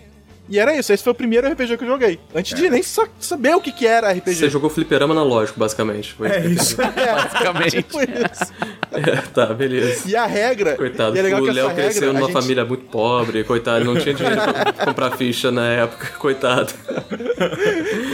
[0.48, 2.20] E era isso, esse foi o primeiro RPG que eu joguei.
[2.34, 2.56] Antes é.
[2.56, 4.36] de nem saber o que, que era RPG.
[4.36, 6.14] Você jogou fliperama analógico, basicamente.
[6.14, 6.78] Foi é isso.
[6.96, 7.72] É, basicamente.
[7.72, 8.54] tipo isso.
[8.92, 10.08] É, tá, beleza.
[10.08, 10.76] E a regra.
[10.76, 12.34] Coitado, é o Léo cresceu numa gente...
[12.34, 16.74] família muito pobre, coitado, não tinha dinheiro pra comprar ficha na época, coitado.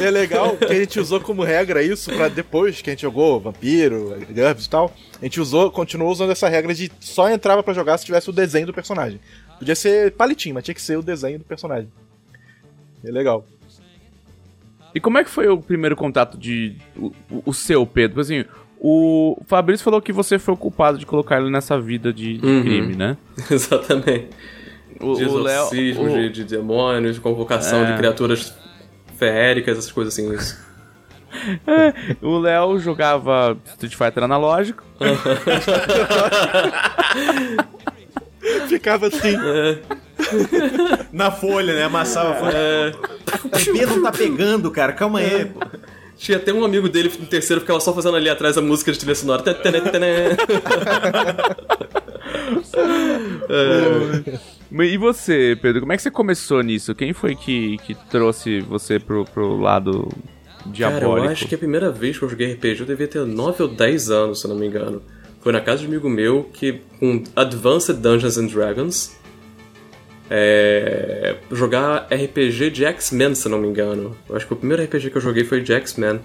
[0.01, 3.39] É legal que a gente usou como regra isso pra depois que a gente jogou
[3.39, 4.93] Vampiro, GURPS e tal.
[5.21, 8.33] A gente usou, continuou usando essa regra de só entrava para jogar se tivesse o
[8.33, 9.19] desenho do personagem.
[9.59, 11.87] Podia ser palitinho, mas tinha que ser o desenho do personagem.
[13.03, 13.45] É legal.
[14.93, 16.75] E como é que foi o primeiro contato de.
[16.97, 17.13] o,
[17.45, 18.19] o seu, Pedro?
[18.19, 18.43] Assim,
[18.79, 22.45] o Fabrício falou que você foi o culpado de colocar ele nessa vida de, de
[22.45, 22.61] uhum.
[22.61, 23.15] crime, né?
[23.49, 24.27] Exatamente.
[24.99, 27.91] O, de exorcismo, o de, de, demônios, de convocação é.
[27.91, 28.53] de criaturas
[29.17, 30.33] feéricas, essas coisas assim.
[30.33, 30.71] Isso.
[31.65, 34.83] É, o Léo jogava Street Fighter analógico.
[38.67, 39.37] Ficava assim.
[39.37, 39.79] É.
[41.11, 41.83] Na folha, né?
[41.83, 42.57] Amassava a folha.
[42.57, 42.91] É.
[43.43, 44.93] O Pedro tá pegando, cara.
[44.93, 45.45] Calma aí, é.
[45.45, 45.59] pô.
[46.21, 48.99] Tinha até um amigo dele no terceiro ficava só fazendo ali atrás a música de
[48.99, 49.43] trilha sonora.
[53.49, 54.39] é.
[54.71, 56.93] E você, Pedro, como é que você começou nisso?
[56.93, 60.07] Quem foi que, que trouxe você pro, pro lado
[60.67, 61.09] diabólico?
[61.15, 63.63] Cara, eu acho que a primeira vez que eu joguei RPG eu devia ter 9
[63.63, 65.01] ou 10 anos, se eu não me engano.
[65.41, 69.17] Foi na casa de um amigo meu que, com Advanced Dungeons and Dragons,
[70.33, 74.15] é, jogar RPG de X-Men, se não me engano.
[74.29, 76.21] Eu acho que o primeiro RPG que eu joguei foi de X-Men.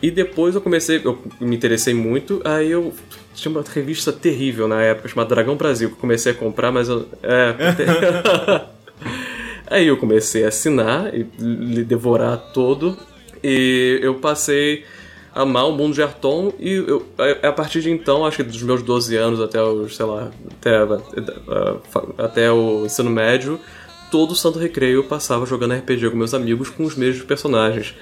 [0.00, 2.92] E depois eu comecei, eu me interessei muito, aí eu
[3.34, 6.88] tinha uma revista terrível na época chamada Dragão Brasil, que eu comecei a comprar, mas
[6.88, 7.08] eu.
[7.24, 8.66] É.
[9.66, 11.24] aí eu comecei a assinar e
[11.84, 12.96] devorar todo.
[13.42, 14.84] E eu passei
[15.34, 17.04] amar o mundo de Arton e eu,
[17.42, 20.76] a, partir de então, acho que dos meus 12 anos até os, sei lá, até,
[22.16, 23.58] até o ensino médio,
[24.12, 27.94] todo santo recreio eu passava jogando RPG com meus amigos com os mesmos personagens.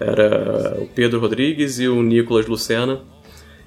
[0.00, 3.02] Era o Pedro Rodrigues e o Nicolas Lucena.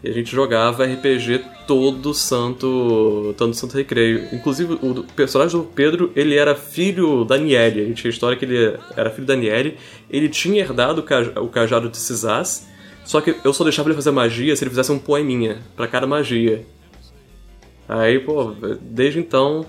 [0.03, 4.27] E a gente jogava RPG todo santo, todo santo recreio.
[4.33, 7.81] Inclusive, o personagem do Pedro, ele era filho da Niele.
[7.81, 9.77] A gente tinha a história que ele era filho da Niele.
[10.09, 11.05] Ele tinha herdado
[11.39, 12.67] o cajado de Cisás
[13.05, 16.07] só que eu só deixava ele fazer magia se ele fizesse um poeminha para cada
[16.07, 16.65] magia.
[17.87, 19.65] Aí, pô, desde então.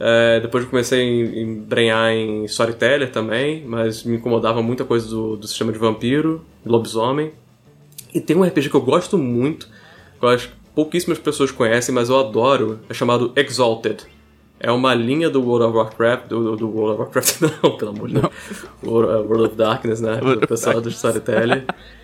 [0.00, 5.36] É, depois eu comecei a embrenhar em storyteller também, mas me incomodava muita coisa do,
[5.36, 7.32] do sistema de vampiro, lobisomem.
[8.12, 9.68] E tem um RPG que eu gosto muito,
[10.18, 14.04] que eu acho que pouquíssimas pessoas conhecem, mas eu adoro, é chamado Exalted.
[14.58, 18.08] É uma linha do World of Warcraft, do, do World of Warcraft, não, pelo amor
[18.08, 18.32] de Deus.
[18.82, 20.16] World, uh, World of Darkness, né?
[20.16, 21.64] do pessoal do Storyteller.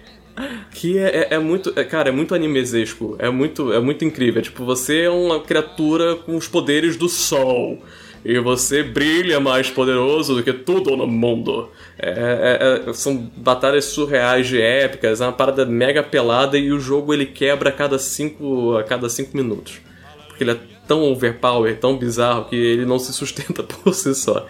[0.70, 1.72] Que é, é, é muito.
[1.76, 3.16] É, cara, é muito animesesco.
[3.18, 4.40] É muito, é muito incrível.
[4.40, 7.79] É, tipo, você é uma criatura com os poderes do sol.
[8.22, 11.70] E você brilha mais poderoso do que tudo no mundo.
[11.98, 17.14] É, é, são batalhas surreais de épicas, é uma parada mega pelada e o jogo
[17.14, 19.81] ele quebra a cada cinco, a cada cinco minutos.
[20.29, 24.46] Porque ele é tão overpower, tão bizarro, que ele não se sustenta por si só.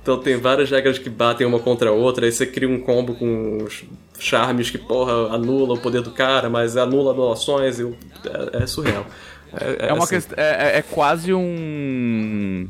[0.00, 3.16] Então tem várias regras que batem uma contra a outra, aí você cria um combo
[3.16, 3.66] com
[4.18, 7.84] charmes que, porra, anula o poder do cara, mas anula anulações, e
[8.52, 9.06] é, é surreal.
[9.52, 10.14] É, é, é uma assim.
[10.16, 10.32] quest...
[10.36, 12.68] É, é, é, quase um.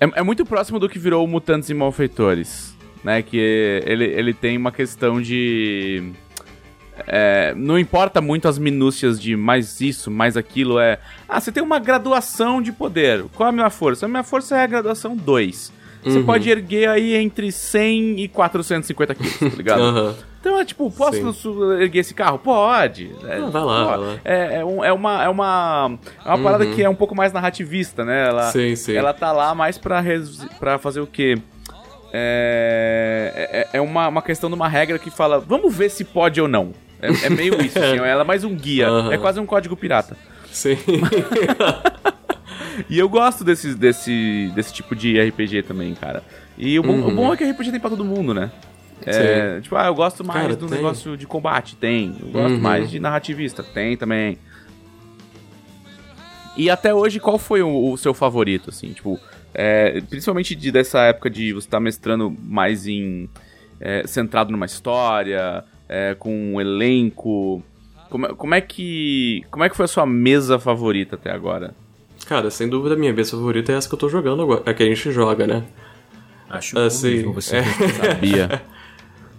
[0.00, 2.74] É, é, muito próximo do que virou Mutantes e Malfeitores.
[3.04, 3.22] né?
[3.22, 6.12] Que ele, ele tem uma questão de.
[7.06, 10.78] É, não importa muito as minúcias de mais isso, mais aquilo.
[10.78, 10.98] É.
[11.28, 13.24] Ah, você tem uma graduação de poder.
[13.34, 14.04] Qual é a minha força?
[14.04, 15.72] A minha força é a graduação 2.
[16.02, 16.24] Você Uhum.
[16.26, 19.80] pode erguer aí entre 100 e 450 quilos, tá ligado?
[19.84, 20.14] Aham.
[20.40, 21.72] Então é tipo, posso Sim.
[21.80, 22.38] erguer esse carro?
[22.38, 23.10] Pode.
[23.24, 24.16] É, Ah, vai lá, vai lá.
[24.24, 26.74] É, é, um- é uma, é uma, é uma parada Uhum.
[26.74, 28.28] que é um pouco mais narrativista, né?
[28.28, 28.94] Ela, Sim, sim.
[28.94, 31.36] ela tá lá mais pra, res- pra fazer o quê?
[32.12, 36.40] É, é, é uma, uma questão de uma regra que fala, vamos ver se pode
[36.40, 36.72] ou não.
[37.02, 38.88] É, é meio isso, assim, ela é mais um guia.
[38.88, 39.12] Aham.
[39.12, 40.16] É quase um código pirata.
[40.50, 40.76] Sim.
[42.88, 46.22] E eu gosto desse, desse, desse tipo de RPG também, cara.
[46.56, 47.08] E o bom, Uhum.
[47.08, 48.50] o bom é que RPG tem pra todo mundo, né?
[49.06, 50.76] É, tipo, ah, eu gosto mais Cara, do tem.
[50.76, 52.14] negócio de combate, tem.
[52.20, 52.60] Eu gosto Uhum.
[52.60, 54.38] mais de narrativista, tem também.
[56.56, 58.92] E até hoje, qual foi o, o seu favorito, assim?
[58.92, 59.18] Tipo,
[59.54, 63.28] é, principalmente de, dessa época de você estar mestrando mais em...
[63.80, 67.62] é, centrado numa história, é, com um elenco...
[68.10, 71.72] Como, é- como é que como é que foi a sua mesa favorita até agora?
[72.26, 74.62] Cara, sem dúvida a minha vez favorita é essa que eu tô jogando agora.
[74.66, 75.62] É que a gente joga, né?
[76.50, 77.58] Acho Ah, bom mesmo você.
[77.58, 77.62] É.
[78.04, 78.62] Sabia.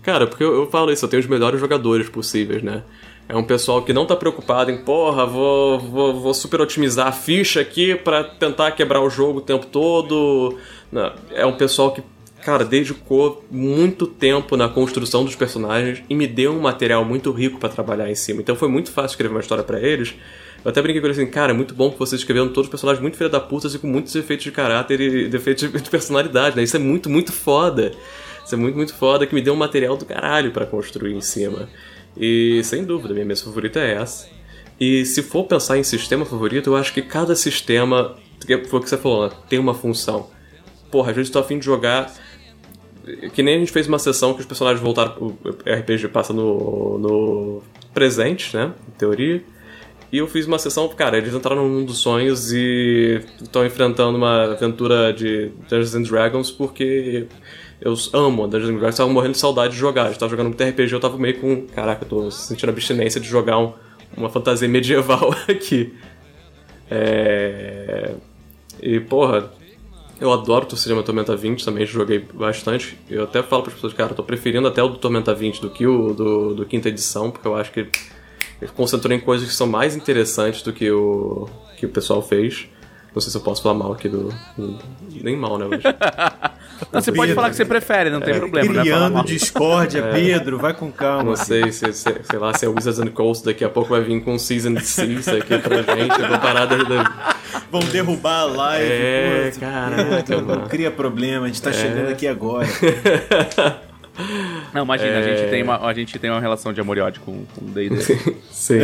[0.02, 2.84] Cara, porque eu, eu falo isso, eu tenho os melhores jogadores possíveis, né?
[3.30, 7.12] É um pessoal que não tá preocupado em, porra, vou, vou, vou super otimizar a
[7.12, 10.58] ficha aqui pra tentar quebrar o jogo o tempo todo.
[10.92, 12.04] Não, é um pessoal que,
[12.44, 17.58] cara, dedicou muito tempo na construção dos personagens e me deu um material muito rico
[17.58, 18.42] pra trabalhar em cima.
[18.42, 20.14] Então foi muito fácil escrever uma história pra eles.
[20.66, 22.70] Eu até brinquei com ele assim, cara, é muito bom que vocês escreveram todos os
[22.70, 26.58] personagens muito filha da puta e com muitos efeitos de caráter e defeitos de personalidade,
[26.58, 26.64] né?
[26.64, 27.94] Isso é muito, muito foda.
[28.52, 31.22] Isso é muito, muito foda, que me deu um material do caralho pra construir em
[31.22, 31.70] cima.
[32.18, 34.28] E, sem dúvida, minha mesa favorita é essa.
[34.78, 38.18] E se for pensar em sistema favorito, eu acho que cada sistema,
[38.68, 39.36] foi o que você falou, né?
[39.48, 40.28] tem uma função.
[40.92, 42.14] Porra, às vezes tô afim de jogar...
[43.34, 45.16] Que nem a gente fez uma sessão que os personagens voltaram...
[45.18, 45.34] O
[45.66, 48.74] RPG passa no, no presente, né?
[48.86, 49.42] Em teoria.
[50.12, 54.18] E eu fiz uma sessão, cara, eles entraram no mundo dos sonhos e estão enfrentando
[54.18, 57.28] uma aventura de Dungeons and Dragons porque
[57.82, 60.08] eu amo Dungeons Dragons, tava morrendo de saudade de jogar.
[60.12, 63.28] Eu tava jogando muito RPG, eu tava meio com, caraca, eu tô sentindo abstinência de
[63.28, 63.74] jogar um-
[64.16, 65.94] uma fantasia medieval aqui.
[66.90, 68.14] É...
[68.82, 69.50] E, porra,
[70.20, 72.98] eu adoro o Cinema Tormenta 20, também joguei bastante.
[73.10, 75.62] Eu até falo para as pessoas, cara, eu tô preferindo até o do Tormenta 20
[75.62, 77.80] do que o do, do quinta edição, porque eu acho que
[78.62, 82.68] ele concentrou em coisas que são mais interessantes do que o que o pessoal fez.
[83.14, 84.30] Não sei se eu posso falar mal aqui do.
[84.58, 84.78] do-
[85.22, 85.66] nem mal, né?
[85.68, 85.82] Mas...
[86.92, 87.36] Não, você pode Pedro.
[87.36, 88.82] falar que você prefere, não tem problema, né?
[88.82, 89.24] Criando mal.
[89.26, 91.24] discórdia, Pedro, vai com calma.
[91.24, 94.02] Não sei se, se- sei lá, se é Wizards and Coast daqui a pouco vai
[94.02, 97.36] vir com Season 6 aqui pra gente, uma parada da.
[97.70, 98.90] Vão derrubar a live.
[98.92, 99.60] É, pô.
[99.60, 100.70] caraca, Não mano.
[100.70, 102.68] cria problema, a gente tá chegando aqui agora.
[104.74, 105.38] Não, imagina, a, É.
[105.38, 107.96] gente tem uma, a gente tem uma relação de amor e ódio com o D&D.
[108.52, 108.80] Sim.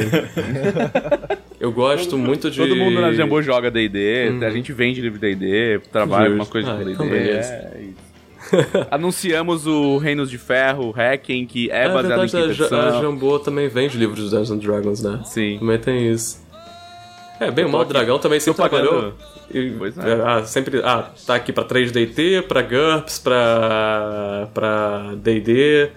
[1.60, 2.58] Eu gosto muito de.
[2.58, 6.72] Todo mundo na Jambô joga D&D, a gente vende livro de D&D, trabalha algumas coisas
[6.72, 7.20] Ah, com então D&D.
[7.20, 7.54] beleza.
[7.54, 8.08] é isso.
[8.90, 12.66] Anunciamos o Reinos de Ferro, Hacking, que é, É baseado verdade, em a, quinta a
[12.88, 13.02] edição.
[13.02, 15.20] Jambô também vende livros de Dungeons and Dragons, né?
[15.26, 15.58] Sim.
[15.60, 16.42] Também tem isso.
[17.40, 19.14] É, bem, o Mal aqui- Dragão também sempre pagando-
[19.54, 20.22] E, Pois é.
[20.26, 20.82] ah, sempre.
[20.84, 24.48] Ah, tá aqui pra 3DT, pra GURPS, pra.
[24.54, 25.90] pra DD.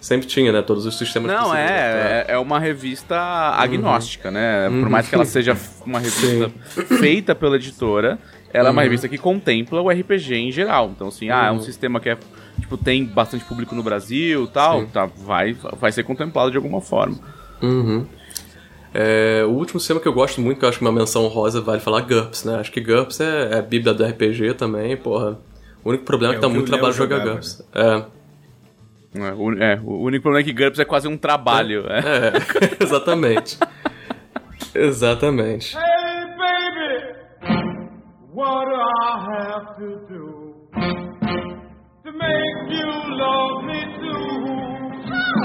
[0.00, 0.62] Sempre tinha, né?
[0.62, 1.76] Todos os sistemas Não, possíveis, né?
[1.78, 3.16] é, é é uma revista
[3.56, 4.68] agnóstica, né?
[4.68, 4.88] Por Uhum.
[4.90, 6.50] mais que ela seja uma revista
[6.98, 8.18] feita pela editora,
[8.52, 8.76] ela é Uhum.
[8.76, 10.90] uma revista que contempla o RPG em geral.
[10.94, 12.18] Então, assim, ah, é um sistema que é,
[12.60, 14.86] tipo, tem bastante público no Brasil e tal, Sim.
[14.86, 17.16] tá, vai, vai ser contemplado de alguma forma.
[17.62, 18.04] Uhum.
[18.94, 21.60] É, o último sistema que eu gosto muito, que eu acho que uma menção rosa
[21.60, 22.56] vale falar, GURPS, né?
[22.56, 25.38] Acho que GURPS é, é a bíblia do RPG também, porra.
[25.84, 27.64] O único problema é, É que dá que muito trabalho jogar jogava, GURPS.
[27.74, 28.04] É,
[29.14, 31.84] É, o, é, o único problema é que GURPS é quase um trabalho.
[31.88, 31.98] é.
[32.00, 32.32] é,
[32.84, 33.58] exatamente.
[34.74, 35.76] exatamente.
[35.76, 35.82] Hey,
[36.38, 37.68] baby,
[38.34, 40.52] what do I have to do
[42.04, 44.22] to make you love me too?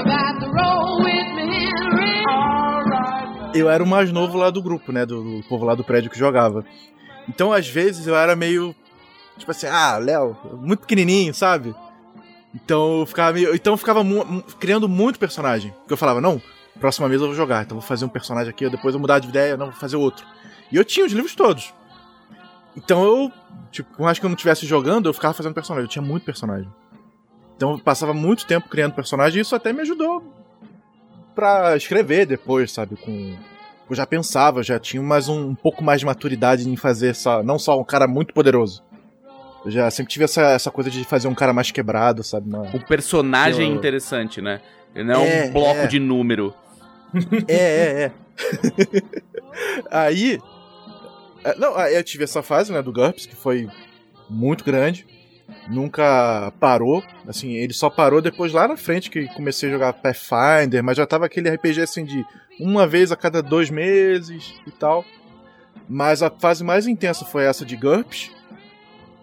[0.04, 2.24] Got to roll with me, Henry.
[2.30, 3.17] All right.
[3.54, 5.04] Eu era o mais novo lá do grupo, né?
[5.06, 6.64] Do, do povo lá do prédio que jogava.
[7.28, 8.74] Então, às vezes, eu era meio.
[9.38, 11.74] Tipo assim, ah, Léo, muito pequenininho, sabe?
[12.54, 13.54] Então eu ficava meio.
[13.54, 15.70] Então ficava mu- criando muito personagem.
[15.80, 16.40] Porque eu falava, não,
[16.80, 17.62] próxima vez eu vou jogar.
[17.62, 20.26] Então vou fazer um personagem aqui, depois eu mudar de ideia, não, vou fazer outro.
[20.72, 21.72] E eu tinha os livros todos.
[22.76, 23.32] Então eu,
[23.70, 25.84] tipo, por mais que eu não estivesse jogando, eu ficava fazendo personagem.
[25.84, 26.68] Eu tinha muito personagem.
[27.56, 30.34] Então eu passava muito tempo criando personagem e isso até me ajudou
[31.38, 32.96] pra escrever depois, sabe?
[32.96, 33.36] Com.
[33.88, 37.42] Eu já pensava, já tinha mais um, um pouco mais de maturidade em fazer só,
[37.44, 38.82] não só um cara muito poderoso.
[39.64, 42.48] Eu já sempre tive essa, essa coisa de fazer um cara mais quebrado, sabe?
[42.48, 44.60] Uma- Um personagem Eu- interessante, né?
[44.94, 45.86] Ele não é, É, um bloco é.
[45.86, 46.52] de número.
[47.48, 48.12] É, é, é.
[49.90, 50.38] aí.
[51.44, 53.68] é, Não, aí eu tive essa fase, né, do GURPS, que foi
[54.28, 55.06] muito grande.
[55.68, 57.02] Nunca parou.
[57.26, 61.06] Assim, ele só parou depois lá na frente que comecei a jogar Pathfinder, mas já
[61.06, 62.24] tava aquele RPG assim de
[62.58, 65.04] uma vez a cada dois meses e tal.
[65.88, 68.30] Mas a fase mais intensa foi essa de GURPS.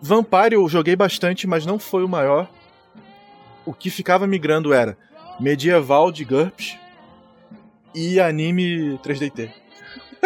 [0.02, 2.50] Vampire eu joguei bastante, mas não foi o maior.
[3.66, 4.98] O que ficava migrando era
[5.40, 6.78] medieval de GURPS
[7.94, 9.65] e anime 3DT.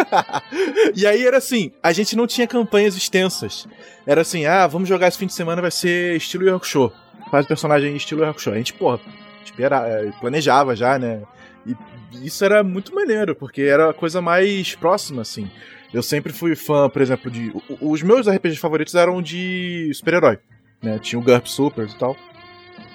[0.94, 3.66] e aí era assim, a gente não tinha campanhas extensas.
[4.06, 6.92] Era assim, ah, vamos jogar esse fim de semana, vai ser estilo Yu Hakusho.
[7.30, 8.50] Faz o personagem estilo Yu Hakusho.
[8.50, 9.00] A gente, porra,
[9.44, 11.22] espera, eh, planejava já, né?
[11.66, 15.50] E isso era muito maneiro, porque era a coisa mais próxima, assim.
[15.92, 17.52] Eu sempre fui fã, por exemplo, de...
[17.80, 20.38] Os meus RPGs favoritos eram de super-herói,
[20.82, 20.98] né?
[20.98, 22.16] Tinha o GURP Super e tal.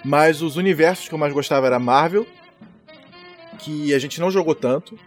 [0.04, 2.26] Mas os universos que eu mais gostava era Marvel,
[3.60, 4.98] que a gente não jogou tanto,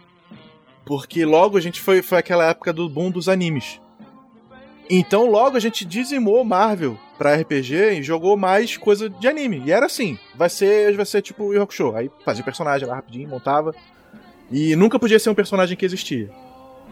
[0.89, 3.79] porque logo a gente foi, foi aquela época do boom dos animes.
[4.89, 9.61] Então logo a gente dizimou Marvel pra RPG e jogou mais coisa de anime.
[9.63, 11.95] E era assim, vai ser, vai ser tipo o Yu Hakusho.
[11.95, 13.75] Aí fazia personagem lá rapidinho, montava.
[14.51, 16.31] E nunca podia ser um personagem que existia.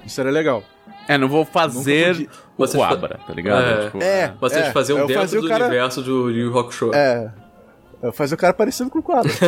[0.05, 0.61] Isso era legal.
[1.07, 3.63] É, não vou fazer podia- o Coabra, tá ligado?
[3.65, 3.85] É.
[3.85, 6.93] Tipo, É, Vocês é, faziam dentro do cara- universo do Yu Yu Hakusho.
[6.93, 7.31] É.
[8.01, 9.31] Eu fazia o cara parecido com o quadro.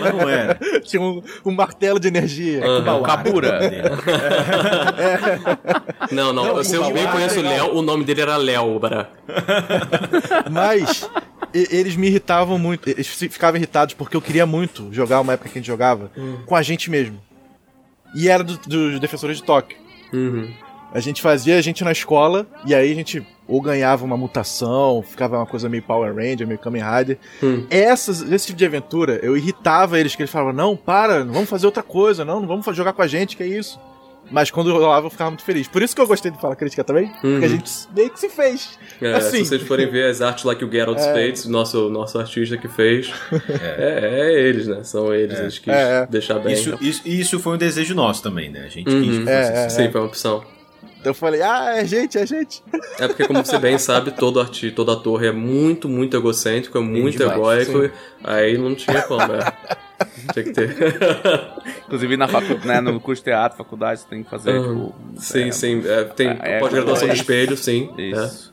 [0.00, 0.58] Mas não era.
[0.82, 2.64] Tinha um, um martelo de energia.
[2.64, 3.02] Aham.
[3.02, 3.60] Kabura.
[6.10, 7.48] Não, não, eu, sei, eu bem conheço o é.
[7.48, 8.80] Léo, o nome dele era Léo.
[10.50, 11.08] Mas
[11.54, 12.88] eles me irritavam muito.
[12.88, 16.10] Eles fi- ficavam irritados porque eu queria muito jogar uma época que a gente jogava
[16.46, 17.20] com a gente mesmo.
[18.14, 19.76] E era do- dos defensores de Tóquio.
[20.12, 20.52] Uhum.
[20.92, 25.02] A gente fazia a gente na escola e aí a gente ou ganhava uma mutação,
[25.02, 27.18] ficava uma coisa meio Power Ranger, meio Kamen Rider.
[27.42, 27.66] Hum.
[27.68, 31.48] Essas, esse tipo de aventura, eu irritava eles, que eles falavam, não, para, não vamos
[31.50, 33.78] fazer outra coisa, não, não vamos jogar com a gente, que é isso.
[34.30, 35.66] Mas quando rolava eu ficava muito feliz.
[35.66, 37.48] Por isso que eu gostei de falar crítica também, porque a Uhum.
[37.48, 38.78] gente meio que se fez.
[39.02, 39.38] É, Assim.
[39.38, 42.68] Se vocês forem ver as artes lá que o Geralt Spates, nosso, nosso artista que
[42.68, 43.12] fez,
[43.60, 44.84] é, é eles, né?
[44.84, 46.06] São eles, eles quis É, é.
[46.06, 46.52] deixar bem.
[46.52, 48.60] Isso, isso, isso foi um desejo nosso também, né?
[48.66, 49.02] A gente Uhum.
[49.02, 49.68] quis É.
[49.68, 50.44] Sim, foi uma opção.
[51.00, 52.62] Então eu falei, ah, é gente, é gente.
[52.98, 56.80] É porque, como você bem sabe, todo artista, todo ator é muito, muito egocêntrico, é
[56.82, 57.94] muito demais, egóico.
[58.22, 59.52] Aí não tinha como, é.
[60.32, 60.76] Tinha que ter.
[61.86, 62.54] Inclusive na facu...
[62.66, 64.86] né, no curso de teatro, faculdade, você tem que fazer, Uhum.
[64.88, 65.20] tipo...
[65.20, 65.82] sim, é, sim.
[65.86, 67.90] é, tem é, pós-graduação é, de espelho, sim.
[67.96, 68.02] é.
[68.02, 68.50] Isso.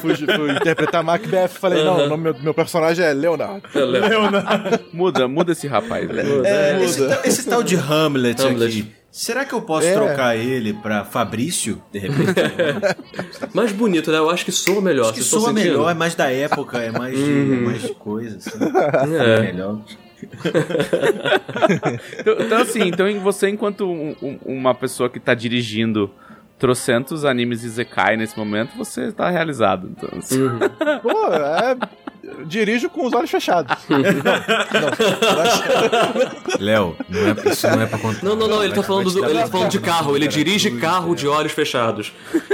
[0.00, 3.62] Fui, fui interpretar Macbeth, falei, não, o nome do meu, meu personagem é Leonardo.
[3.74, 4.00] É, Léo.
[4.92, 6.22] Muda, muda esse rapaz, né?
[6.44, 8.64] É, esse, ta- esse tal de Hamlet, Hamlet.
[8.80, 9.92] aqui, será que eu posso É.
[9.94, 12.34] trocar ele pra Fabrício, de repente?
[13.52, 14.18] Mais bonito, né?
[14.18, 15.06] Eu acho que soa melhor.
[15.06, 17.54] Acho que soa melhor, é mais da época, é mais de, Uhum.
[17.54, 18.58] é mais de coisa, assim.
[19.16, 19.40] É.
[19.52, 19.80] Melhor.
[22.18, 26.10] Então, então, assim, então você, enquanto um- um- uma pessoa que tá dirigindo
[26.58, 29.88] trocentos animes Izekai nesse momento, você tá realizado.
[29.96, 30.58] Então, assim, Uhum.
[31.02, 31.76] Pô, é.
[32.44, 33.76] Dirijo com os olhos fechados.
[33.88, 34.04] não, não.
[36.58, 38.24] Léo, não é, isso não é pra contar.
[38.24, 41.14] Não, não, não, ele tá falando, do, ele tá falando de carro, ele dirige carro
[41.14, 42.12] de olhos fechados.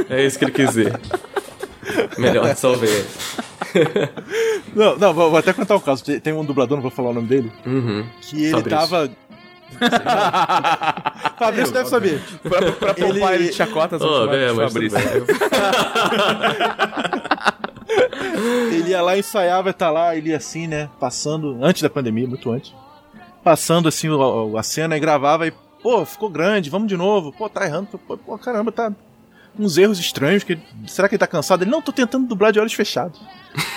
[0.08, 0.98] É isso que ele quis dizer.
[2.18, 3.06] Melhor, salvei ele.
[4.74, 6.04] Não, não, vou, até contar o caso.
[6.04, 8.04] Tem- um dublador, não vou falar o nome dele, Uhum.
[8.20, 8.78] que ele Fabrício.
[8.78, 9.10] tava.
[11.38, 12.20] Fabrício deve saber.
[12.42, 14.98] pra, pra poupar ele, Ele- de chacotas, Oh, tudo Fabrício.
[18.72, 20.88] Ele ia lá, ensaiava, tá lá, ele ia assim, né?
[20.98, 22.74] Passando, antes da pandemia, muito antes.
[23.42, 27.32] Passando assim o- a cena e gravava e, pô, ficou grande, vamos de novo.
[27.32, 27.86] Pô, tá errando.
[27.98, 28.92] Pô, pô, caramba, tá.
[29.58, 30.42] Uns erros estranhos.
[30.42, 31.62] Que, será que ele tá cansado?
[31.62, 33.20] Ele, não, tô tentando dublar de olhos fechados.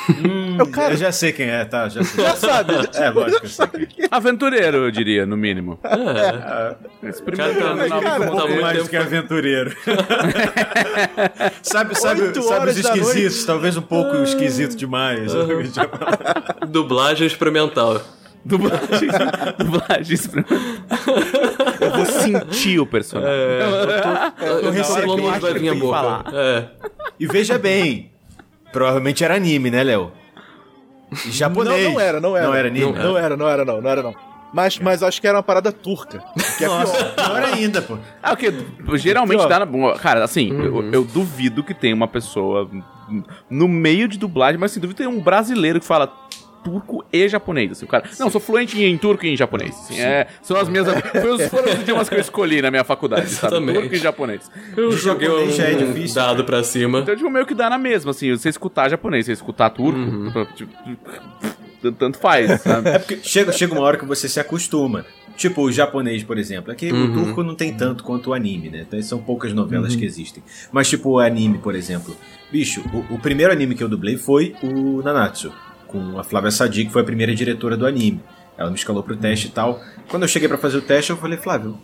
[0.10, 1.88] Hum, Eu, cara- eu já sei quem é, tá?
[1.90, 2.24] Já sei.
[2.24, 2.74] Já sabe.
[2.96, 4.08] É, lógico, eu sei quem é.
[4.10, 5.80] Aventureiro, eu diria, no mínimo.
[5.84, 7.08] É.
[7.10, 8.50] Experimentando Cara, novos cara, tá conteúdos.
[8.50, 9.76] muito mais tempo- do que aventureiro.
[11.62, 13.46] sabe sabe, sabe os esquisitos?
[13.46, 15.32] Talvez um pouco esquisito demais.
[16.68, 18.02] Dublagem experimental.
[18.46, 19.10] Dublagem,
[19.60, 20.58] dublagem experimental.
[21.82, 23.34] Eu vou sentir o personagem.
[23.34, 23.62] É,
[24.42, 25.98] eu tô recebendo, onde acho vai que vir a tem que boca.
[25.98, 26.24] falar.
[26.34, 26.66] É.
[27.20, 28.12] E veja bem,
[28.72, 30.12] provavelmente era anime, né, Léo?
[31.30, 31.86] Japonês.
[31.86, 32.48] Não, não era, não era.
[32.48, 32.92] Não era anime?
[32.92, 34.16] Não era, não era, não, não era, não.
[34.54, 36.24] Mas, mas acho que era uma parada turca.
[36.58, 37.16] Que é Nossa, pior.
[37.16, 37.98] pior ainda, pô.
[38.24, 38.54] Ah, o que
[38.96, 39.66] geralmente dá na.
[39.66, 42.70] bom, Cara, assim, eu, eu duvido que tenha uma pessoa
[43.50, 46.12] no meio de dublagem, mas assim, duvido que tenha um brasileiro que fala.
[46.68, 47.72] Turco e japonês.
[47.72, 49.72] Assim, o cara, não, sou fluente em turco e em japonês.
[49.72, 50.86] assim, é, são as minhas.
[50.88, 53.56] Foi os, foram os idiomas que eu escolhi na minha faculdade, sabe?
[53.56, 53.80] Exatamente.
[53.80, 54.52] Turco e japanês.
[54.76, 57.00] Eu De joguei japonês um já é difícil, dado pra cima.
[57.00, 60.00] Então, tipo, meio que dá na mesma, assim, você escutar japonês, você escutar turco,
[60.56, 60.74] tipo,
[61.98, 62.90] tanto faz, sabe?
[62.90, 65.06] É porque chega, chega uma hora que você se acostuma.
[65.38, 66.72] Tipo o japonês, por exemplo.
[66.72, 68.86] Aqui o turco não tem tanto quanto o anime, né?
[68.88, 70.44] Então são poucas novelas que existem.
[70.72, 72.18] Mas tipo o anime, por exemplo.
[72.52, 75.54] Bicho, o, o primeiro anime que eu dublei foi o Nanatsu.
[75.88, 78.22] Com a Flávia Sadi, que foi a primeira diretora do anime.
[78.58, 79.80] Ela me escalou pro teste e tal.
[80.10, 81.78] Quando eu cheguei pra fazer o teste, eu falei, Flávio,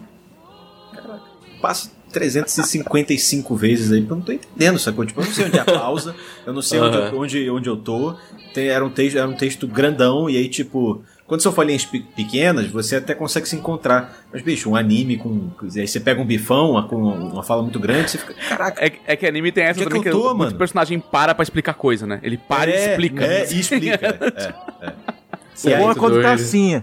[0.91, 1.21] caraca,
[1.61, 5.05] passa 355 vezes aí, porque eu não tô entendendo, sacou?
[5.05, 7.69] Tipo, eu não sei onde é a pausa, eu não sei onde, eu, onde, onde
[7.69, 8.15] eu tô.
[8.53, 12.05] Tem- era, um texto, era um texto grandão, e aí, tipo, quando são folhinhas pe-
[12.15, 14.25] pequenas, você até consegue se encontrar.
[14.31, 15.49] Mas, bicho, um anime com.
[15.75, 18.33] Aí você pega um bifão, uma, com uma fala muito grande, você fica.
[18.33, 18.85] Caraca.
[18.85, 20.55] É, é que anime tem essa é também que que, eu tô, muito mano?
[20.57, 22.19] personagem para pra explicar coisa, né?
[22.23, 23.23] Ele para e é, explica.
[23.25, 24.05] É, e explica.
[25.65, 25.75] é, é.
[25.75, 26.75] O bom é quando tá assim.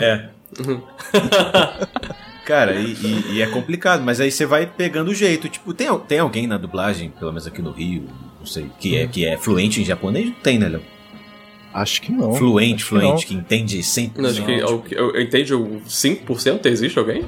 [0.00, 0.28] É.
[2.46, 5.48] Cara, e, e- e é complicado, mas aí você vai pegando o jeito.
[5.48, 8.04] Tipo, tem, tem alguém na dublagem, pelo menos aqui no Rio,
[8.38, 10.26] não sei, que é, que é fluente em japonês?
[10.26, 10.82] Não tem, né, Léo?
[11.80, 12.34] Acho que não.
[12.34, 13.18] Fluente, Acho que fluente, não.
[13.18, 14.12] que entende 100%.
[14.16, 17.24] Não, Acho que, eu, eu, o 5% existe alguém?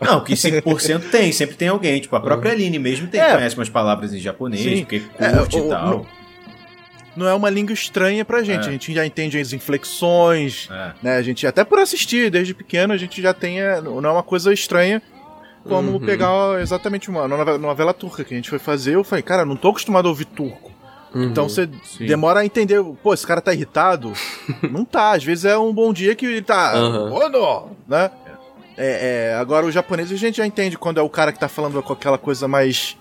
[0.00, 2.00] Não, que 5% tem, sempre tem alguém.
[2.00, 3.34] Tipo, a própria Aline mesmo tem, É.
[3.34, 4.80] conhece umas palavras em japonês, Sim.
[4.80, 5.88] porque É, curte o- e tal.
[5.88, 6.06] no-
[7.16, 8.64] Não é uma língua estranha pra gente.
[8.64, 8.68] É.
[8.68, 10.92] A gente já entende as inflexões, É.
[11.02, 11.16] né?
[11.16, 13.60] A gente, até por assistir desde pequeno, a gente já tem.
[13.60, 15.02] é, Não é uma coisa estranha
[15.64, 16.00] como Uhum.
[16.00, 18.94] pegar exatamente uma novela, novela turca que a gente foi fazer.
[18.94, 20.70] Eu falei, cara, não tô acostumado a ouvir turco.
[21.14, 22.06] Então você Sim.
[22.06, 24.12] demora a entender, pô, esse cara tá irritado?
[24.70, 26.72] não tá, às vezes é um bom dia que ele tá.
[26.74, 27.12] Aham.
[27.12, 28.10] Ono, né?
[28.76, 31.48] É, é, agora o japonês a gente já entende quando é o cara que tá
[31.48, 32.96] falando com aquela coisa mais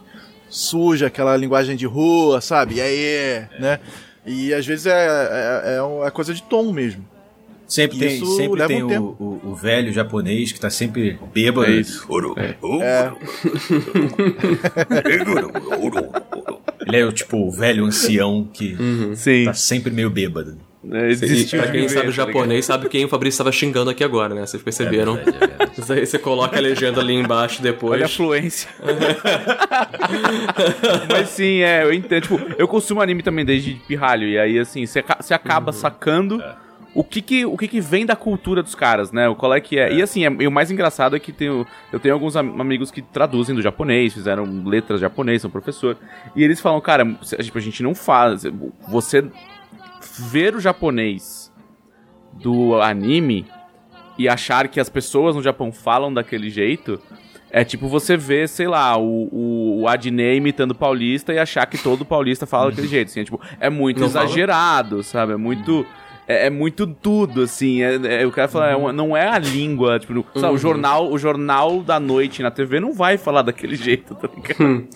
[0.50, 2.76] suja, aquela linguagem de rua, sabe?
[2.76, 3.80] E aí, né?
[4.26, 7.06] E às vezes é, é, é, é coisa de tom mesmo.
[7.68, 11.70] Sempre tem, Isso sempre tem um o, o, o velho japonês que tá sempre bêbado.
[11.70, 12.34] É oro.
[12.38, 12.56] É,
[16.88, 18.76] Ele é o tipo o velho ancião que
[19.16, 19.46] Sim.
[19.46, 20.58] tá sempre meio bêbado.
[20.90, 24.04] É, desistiu pra quem viver, sabe tá japonês, sabe quem o Fabrício estava xingando aqui
[24.06, 24.46] agora, né?
[24.46, 25.18] Vocês perceberam?
[25.18, 25.94] É verdade, é verdade.
[26.00, 27.94] Aí você coloca a legenda ali embaixo depois.
[27.94, 28.70] Olha a fluência.
[31.12, 32.22] Mas sim, é, eu entendo.
[32.22, 34.28] Tipo, eu consumo anime também desde pirralho.
[34.28, 36.42] E aí, assim, você aca- você acaba sacando
[37.00, 39.30] o, que que, o que que vem da cultura dos caras, né?
[39.30, 39.94] O qual é que é.
[39.94, 42.90] E assim, é- e o mais engraçado é que tenho, eu tenho alguns am- amigos
[42.92, 45.96] que traduzem do japonês, fizeram letras japonês, são professor.
[46.36, 48.44] E eles falam, cara, a gente, a gente não faz.
[48.88, 49.24] Você
[50.30, 51.52] ver o japonês
[52.34, 53.46] do anime
[54.18, 57.00] e achar que as pessoas no Japão falam daquele jeito.
[57.50, 61.78] É tipo você ver, sei lá, o, o, o Adnei imitando paulista e achar que
[61.78, 63.08] todo paulista fala daquele jeito.
[63.08, 64.26] Assim, é, tipo, é muito Não fala?
[64.26, 65.32] exagerado, sabe?
[65.34, 65.86] É muito.
[66.28, 67.82] É, é muito tudo, assim.
[67.82, 69.98] É, é, o cara fala, é uma- não é a língua.
[70.00, 74.14] Tipo, sabe, o, jornal, o jornal da noite na TV não vai falar daquele jeito,
[74.16, 74.88] tá ligado?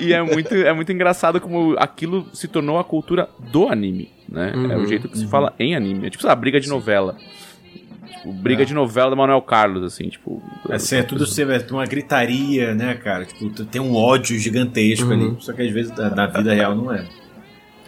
[0.00, 4.10] E, e é, muito, é muito engraçado como aquilo se tornou a cultura do anime,
[4.28, 4.52] né?
[4.70, 6.06] É o jeito que se fala em anime.
[6.06, 7.16] É tipo, lá, briga de novela.
[8.10, 10.42] Tipo, briga de novela do Manuel Carlos, assim, tipo.
[10.70, 13.24] Assim, é tudo ter uma gritaria, né, cara?
[13.26, 15.36] Tipo, tem um ódio gigantesco ali.
[15.40, 17.06] Só que às vezes na na vida real não é.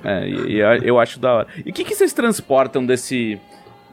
[0.04, 1.46] É, e, e eu- acho da hora.
[1.64, 3.38] E o que, que vocês transportam desse.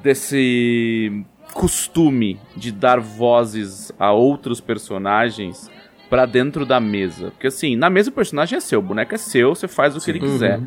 [0.03, 5.70] desse costume de dar vozes a outros personagens
[6.10, 7.32] pra dentro da mesa?
[7.32, 10.01] Porque assim, na mesa o personagem é seu, o boneco é seu, você faz o
[10.03, 10.60] que ele quiser.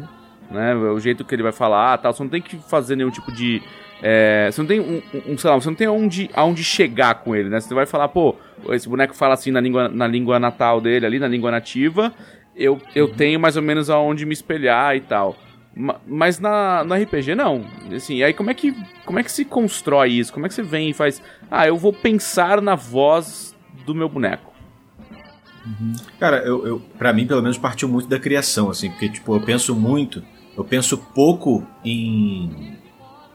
[0.51, 0.74] Né?
[0.74, 3.62] O jeito que ele vai falar, tal, você não tem que fazer nenhum tipo de.
[4.03, 7.14] é, você não tem um, um- um, sei lá, você não tem onde, aonde chegar
[7.22, 7.61] com ele, né?
[7.61, 8.34] Você vai falar, pô,
[8.70, 12.12] esse boneco fala assim na língua, na língua natal dele, ali, na língua nativa,
[12.61, 15.37] eu, eu tenho mais ou menos aonde me espelhar e tal.
[15.75, 17.65] Ma- Mas na, no RPG não.
[17.95, 20.33] Assim, e aí como é que como é que se constrói isso?
[20.33, 21.23] Como é que você vem e faz?
[21.51, 23.57] Ah, eu vou pensar na voz
[23.87, 24.51] do meu boneco.
[26.19, 29.41] Cara, eu, eu, pra mim, pelo menos, partiu muito da criação, assim, porque, tipo, eu
[29.41, 30.23] penso muito,
[30.57, 32.77] eu penso pouco em,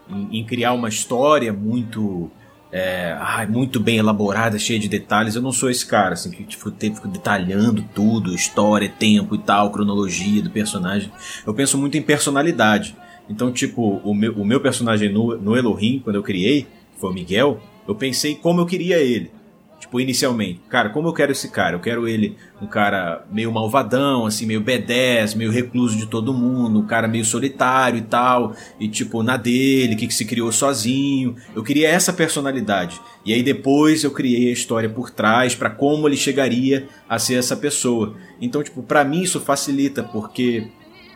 [0.08, 2.30] em, em criar uma história muito,
[2.76, 5.34] é, muito bem elaborada, cheia de detalhes.
[5.34, 9.70] Eu não sou esse cara, assim, que, tipo, fico detalhando tudo, história, tempo e tal,
[9.70, 11.10] cronologia do personagem.
[11.46, 12.94] Eu penso muito em personalidade.
[13.30, 17.10] Então, tipo, o meu, o meu personagem no, no Elohim, quando eu criei, que foi
[17.10, 19.30] o Miguel, eu pensei como eu queria ele.
[19.78, 21.76] Tipo, inicialmente, cara, como eu quero esse cara?
[21.76, 26.80] Eu quero ele um cara meio malvadão, assim, meio B10, meio recluso de todo mundo,
[26.80, 31.36] um cara meio solitário e tal, e tipo, na dele, que, que se criou sozinho.
[31.54, 33.00] Eu queria essa personalidade.
[33.24, 37.34] E aí depois eu criei a história por trás pra como ele chegaria a ser
[37.34, 38.16] essa pessoa.
[38.40, 40.68] Então, tipo, pra mim isso facilita, porque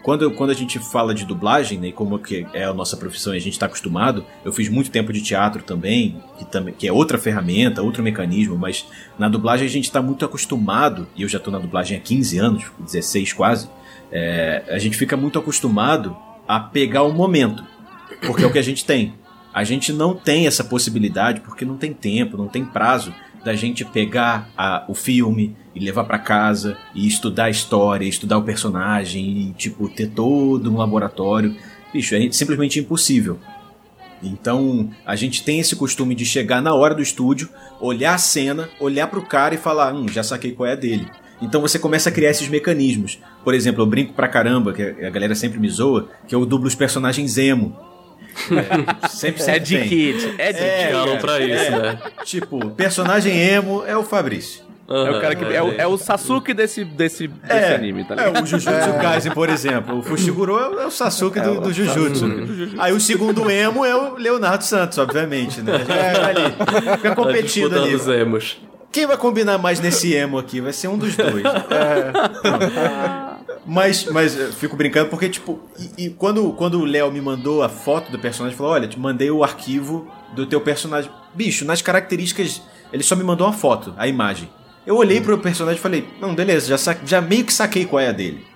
[0.02, 3.36] quando, quando a gente fala de dublagem, né, como que é a nossa profissão e
[3.36, 6.92] a gente está acostumado, eu fiz muito tempo de teatro também, que, também, que é
[6.92, 8.86] outra ferramenta, outro mecanismo, mas
[9.18, 12.38] na dublagem a gente está muito acostumado, e eu já estou na dublagem há 15
[12.38, 13.68] anos, 16 quase,
[14.10, 16.16] é, a gente fica muito acostumado
[16.48, 17.64] a pegar o momento,
[18.22, 19.14] porque é o que a gente tem.
[19.52, 23.12] A gente não tem essa possibilidade porque não tem tempo, não tem prazo
[23.44, 28.38] da gente pegar a, o filme e levar para casa e estudar a história, estudar
[28.38, 31.56] o personagem e tipo ter todo um laboratório.
[31.92, 33.38] Bicho, é simplesmente impossível.
[34.22, 37.48] Então, a gente tem esse costume de chegar na hora do estúdio,
[37.80, 41.06] olhar a cena, olhar pro cara e falar: "Hum, já saquei qual é a dele".
[41.40, 43.18] Então você começa a criar esses mecanismos.
[43.42, 46.68] Por exemplo, eu brinco pra caramba, que a galera sempre me zoa, que eu dublo
[46.68, 47.76] os personagens emo.
[48.50, 49.88] É, sempre, sempre É de tem.
[49.88, 50.34] kid.
[50.38, 50.92] É de É, kid.
[50.92, 51.98] Falam pra isso, né?
[52.24, 54.68] Tipo, personagem emo é o Fabrício.
[54.88, 55.44] É o cara que.
[55.44, 58.42] É o, é o Sasuke desse, desse, desse É, anime, tá É, ligado?
[58.42, 59.98] o Jujutsu Kaisen, por exemplo.
[59.98, 62.26] O Fushiguro é o, é o Sasuke do, do Jujutsu.
[62.76, 65.78] Aí o segundo emo é o Leonardo Santos, obviamente, né?
[65.78, 66.96] Fica ali.
[66.96, 67.94] Fica Tá competindo ali.
[67.94, 68.60] os emos.
[68.90, 70.60] Quem vai combinar mais nesse emo aqui?
[70.60, 71.44] Vai ser um dos dois.
[73.66, 77.62] Mas, mas eu fico brincando porque, tipo, e, e quando, quando o Léo me mandou
[77.62, 81.10] a foto do personagem, falou: Olha, te mandei o arquivo do teu personagem.
[81.34, 84.48] Bicho, nas características, ele só me mandou uma foto, a imagem.
[84.86, 88.08] Eu olhei pro personagem e falei: Não, beleza, já, já meio que saquei qual é
[88.08, 88.46] a dele.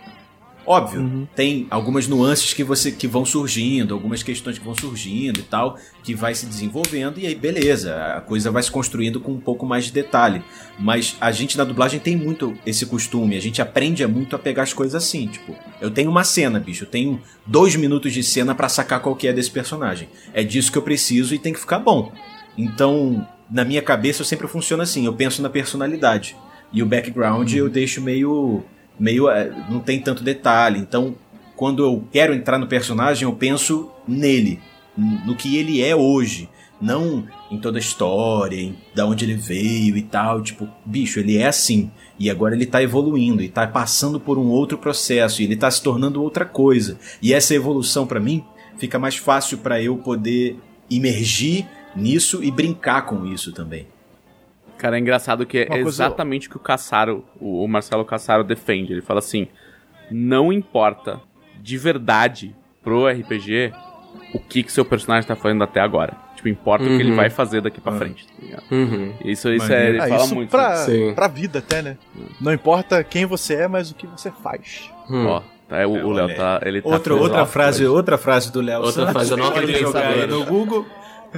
[0.67, 5.43] Óbvio, tem algumas nuances que você que vão surgindo, algumas questões que vão surgindo e
[5.43, 9.41] tal, que vai se desenvolvendo e aí beleza, a coisa vai se construindo com um
[9.41, 10.43] pouco mais de detalhe.
[10.79, 14.63] Mas a gente na dublagem tem muito esse costume, a gente aprende muito a pegar
[14.63, 18.55] as coisas assim, tipo, eu tenho uma cena, bicho, eu tenho dois minutos de cena
[18.55, 20.09] pra sacar qual que é desse personagem.
[20.33, 22.11] É disso que eu preciso e tem que ficar bom.
[22.57, 26.37] Então, na minha cabeça eu sempre funciona assim, eu penso na personalidade.
[26.73, 28.65] E o background eu deixo meio
[28.99, 30.79] meio é, não tem tanto detalhe.
[30.79, 31.15] Então,
[31.57, 34.61] quando eu quero entrar no personagem, eu penso nele,
[34.97, 36.49] no que ele é hoje,
[36.81, 41.37] não em toda a história, em da onde ele veio e tal, tipo, bicho, ele
[41.37, 41.91] é assim.
[42.19, 45.71] E agora ele tá evoluindo e tá passando por um outro processo, e ele tá
[45.71, 46.99] se tornando outra coisa.
[47.23, 48.45] E essa evolução pra mim
[48.79, 50.59] fica mais fácil pra eu poder
[50.91, 51.67] imergir
[51.97, 53.87] nisso e brincar com isso também.
[54.79, 58.93] Cara, é engraçado que é Uma exatamente o que o Caçaro, o Marcelo Caçaro defende.
[58.93, 59.49] Ele fala assim:
[60.11, 61.21] não importa
[61.61, 63.73] de verdade pro RPG
[64.35, 66.13] o que que seu personagem tá fazendo até agora.
[66.37, 67.17] Tipo, importa o que ele Uhum.
[67.17, 68.27] vai fazer daqui pra frente.
[68.27, 68.63] tá?
[68.71, 69.15] Uhum.
[69.25, 70.51] Isso, isso é, ele Ah, fala isso muito.
[70.51, 71.15] pra, Sim.
[71.15, 71.97] pra vida até, né?
[72.41, 74.91] Não importa quem você é, mas o que você faz.
[75.09, 75.27] Hum.
[75.27, 76.61] Ó, tá, o o Léo tá.
[76.65, 80.27] Ele tá Outra, outra filosófico frase, outra frase do Léo Outra frase, aí pensador.
[80.29, 80.87] no Google.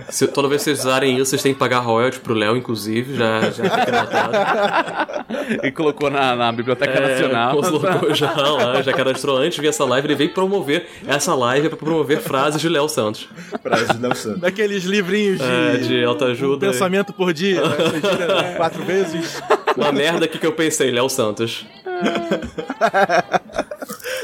[0.09, 3.17] Se, toda vez que vocês usarem isso, vocês têm que pagar royalty pro Léo, inclusive,
[3.17, 5.27] já, já fica.
[5.63, 7.57] Ele colocou na, na Biblioteca Nacional.
[7.61, 11.69] colocou já lá, já cadastrou antes de ver essa live, ele veio promover essa live
[11.69, 13.29] pra promover frases de Léo Santos.
[13.63, 14.41] Frase do Léo Santos.
[14.41, 16.67] Daqueles livrinhos de, É, de autoajuda.
[16.67, 17.77] um pensamento por dia, né?
[17.77, 19.43] Você tira quatro vezes.
[19.77, 21.65] Uma merda aqui que eu pensei, Léo Santos.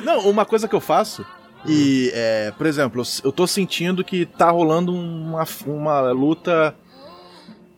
[0.04, 1.24] Não, uma coisa que eu faço.
[1.66, 6.74] E, é, por exemplo, eu- tô sentindo que tá rolando uma, uma luta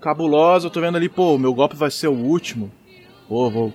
[0.00, 0.66] cabulosa.
[0.66, 2.70] Eu tô vendo ali, pô, meu golpe vai ser o último.
[3.28, 3.72] Pô, vou.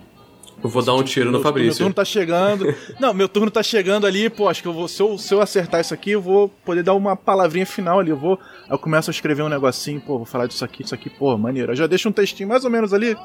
[0.62, 1.78] Eu vou dar um tiro no meu, Meu Fabrício.
[1.78, 2.66] turno tá chegando.
[3.00, 4.86] Não, meu turno tá chegando ali, pô, acho que eu vou.
[4.88, 8.10] Se eu, se eu acertar isso aqui, eu vou poder dar uma palavrinha final ali.
[8.10, 8.38] Eu vou.
[8.64, 11.36] Aí eu começo a escrever um negocinho, pô, vou falar disso aqui, disso aqui, pô,
[11.38, 11.72] maneiro.
[11.72, 13.16] Eu já deixo um textinho mais ou menos ali.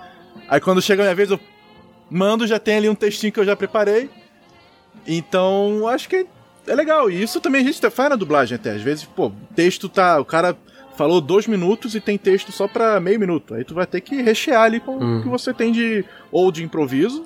[0.47, 1.39] Aí quando chega a minha vez, eu
[2.09, 4.09] mando, já tem ali um textinho que eu já preparei.
[5.05, 6.25] Então, acho que
[6.68, 7.09] é legal.
[7.09, 8.72] E isso também a gente faz na dublagem até.
[8.72, 10.20] Às vezes, pô, o texto tá.
[10.20, 10.57] O cara
[10.95, 13.53] falou dois minutos e tem texto só pra meio minuto.
[13.53, 16.05] Aí tu vai ter que rechear ali com o que você tem de.
[16.32, 17.26] Ou de improviso,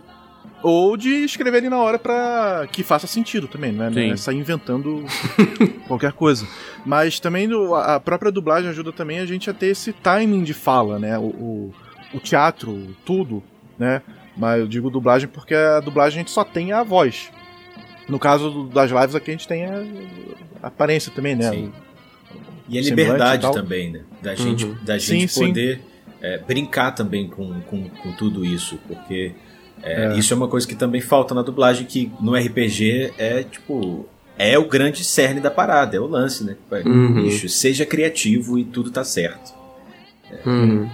[0.62, 3.90] ou de escrever ali na hora pra que faça sentido também, né?
[3.92, 4.08] Sim.
[4.08, 5.06] Não é sair inventando
[5.88, 6.48] qualquer coisa.
[6.86, 7.50] Mas também
[7.84, 11.18] a própria dublagem ajuda também a gente a ter esse timing de fala, né?
[11.18, 11.74] O, o,
[12.14, 13.42] o teatro, tudo,
[13.78, 14.02] né?
[14.36, 17.32] Mas eu digo dublagem porque a dublagem a gente só tem a voz.
[18.10, 19.84] No caso das lives aqui a gente tem a,
[20.64, 21.50] aparência também, né?
[21.52, 21.72] Sim.
[22.68, 24.02] E a liberdade e também, né?
[24.22, 24.76] Da gente, Uhum.
[24.84, 25.48] da Sim, gente sim.
[25.48, 25.82] poder
[26.22, 29.34] é, brincar também com, com, com tudo isso, porque
[29.82, 34.08] é, isso é uma coisa que também falta na dublagem, que no RPG é tipo.
[34.38, 36.56] É o grande cerne da parada, é o lance, né?
[36.86, 37.24] Uhum.
[37.24, 39.54] Bicho, seja criativo e tudo tá certo.
[40.46, 40.90] Uhum.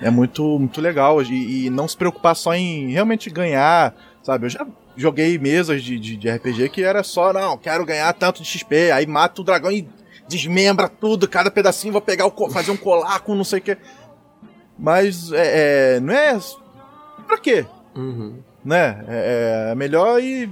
[0.00, 1.20] É muito, muito legal.
[1.22, 4.46] E, e não se preocupar só em realmente ganhar, sabe?
[4.46, 4.64] Eu já
[4.96, 8.90] joguei mesas de, de, de RPG que era só, não, quero ganhar tanto de XP,
[8.90, 9.88] aí mata o dragão e
[10.28, 13.76] desmembra tudo, cada pedacinho, vou pegar o, fazer um colar com não sei o que.
[14.78, 16.38] Mas é, é, não é.
[17.26, 17.66] Pra quê?
[17.94, 18.38] Uhum.
[18.64, 19.04] Né?
[19.08, 20.50] É, é melhor ir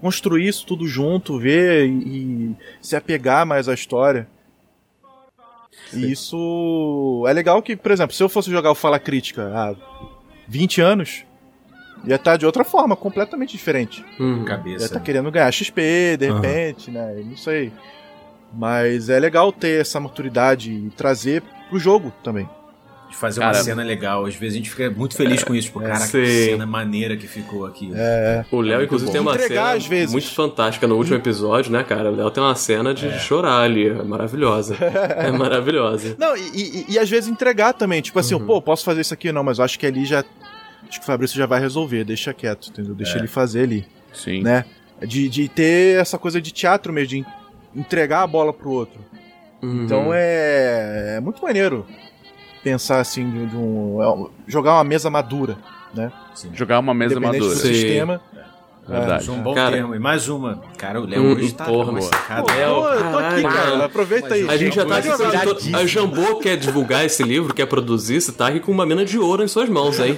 [0.00, 4.28] construir isso tudo junto, ver e, e se apegar mais à história.
[5.92, 9.74] E isso é legal que, por exemplo, se eu fosse jogar o Fala Crítica há
[10.46, 11.24] 20 anos,
[12.04, 14.04] ia estar de outra forma, completamente diferente.
[14.18, 14.38] Uhum.
[14.40, 14.84] Ia Cabeça.
[14.86, 17.14] estar querendo ganhar XP, de repente, né?
[17.18, 17.72] eu Não sei.
[18.52, 22.48] Mas é legal ter essa maturidade e trazer pro jogo também.
[23.10, 24.26] De fazer Cara, uma cena legal.
[24.26, 25.68] Às vezes a gente fica muito feliz com isso.
[25.68, 26.44] Tipo, cara, que Sim.
[26.50, 27.90] cena maneira que ficou aqui.
[27.94, 30.12] É, O Léo, inclusive, tem uma Entregar, cena às vezes.
[30.12, 32.10] muito fantástica no último episódio, né, cara?
[32.10, 33.88] O Léo tem uma cena de chorar ali.
[33.88, 34.76] É maravilhosa.
[35.16, 36.16] É maravilhosa.
[36.18, 38.02] Não, e, e- e às vezes entregar também.
[38.02, 39.32] Tipo assim, pô, posso fazer isso aqui?
[39.32, 40.22] Não, mas eu acho que ali já.
[40.88, 42.94] Acho que o Fabrício já vai resolver, deixa quieto, entendeu?
[42.94, 44.42] Deixa ele fazer ali, Sim.
[44.42, 44.64] né?
[45.06, 47.26] De, de ter essa coisa de teatro mesmo, de en-
[47.76, 48.98] entregar a bola pro outro.
[49.62, 49.84] Uhum.
[49.84, 51.86] Então é, é muito maneiro
[52.64, 54.02] pensar assim de, de um.
[54.02, 55.58] é um- jogar uma mesa madura,
[55.94, 56.10] né?
[56.54, 57.54] Jogar uma mesa Independente madura.
[57.54, 57.74] do Sim.
[57.74, 58.20] sistema.
[58.88, 59.22] Verdade.
[59.22, 59.94] Isso é um bom Cara- termo.
[59.94, 60.60] E mais uma.
[60.78, 62.42] Cara, o Léo Hum, hoje tá porra, sacada.
[62.42, 63.84] Pô, Léo, eu tô aqui, cara.
[63.84, 64.48] Aproveita aí.
[64.48, 65.70] A gente já tá aqui.
[65.70, 69.04] Com- A Jambô quer divulgar esse livro, quer produzir, você tá aqui com uma mina
[69.04, 70.16] de ouro em suas mãos, hein?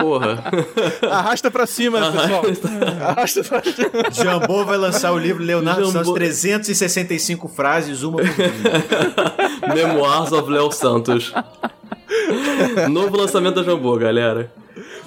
[0.00, 0.42] Porra.
[1.10, 2.42] Arrasta pra cima, pessoal.
[3.08, 3.90] Arrasta pra cima.
[4.12, 5.92] Jambô vai lançar o livro Leonardo Jambô.
[5.98, 8.52] Santos 365 frases, uma por dia.
[9.74, 11.32] Memoirs of Léo Santos.
[12.90, 14.52] Novo lançamento da Jambô, galera.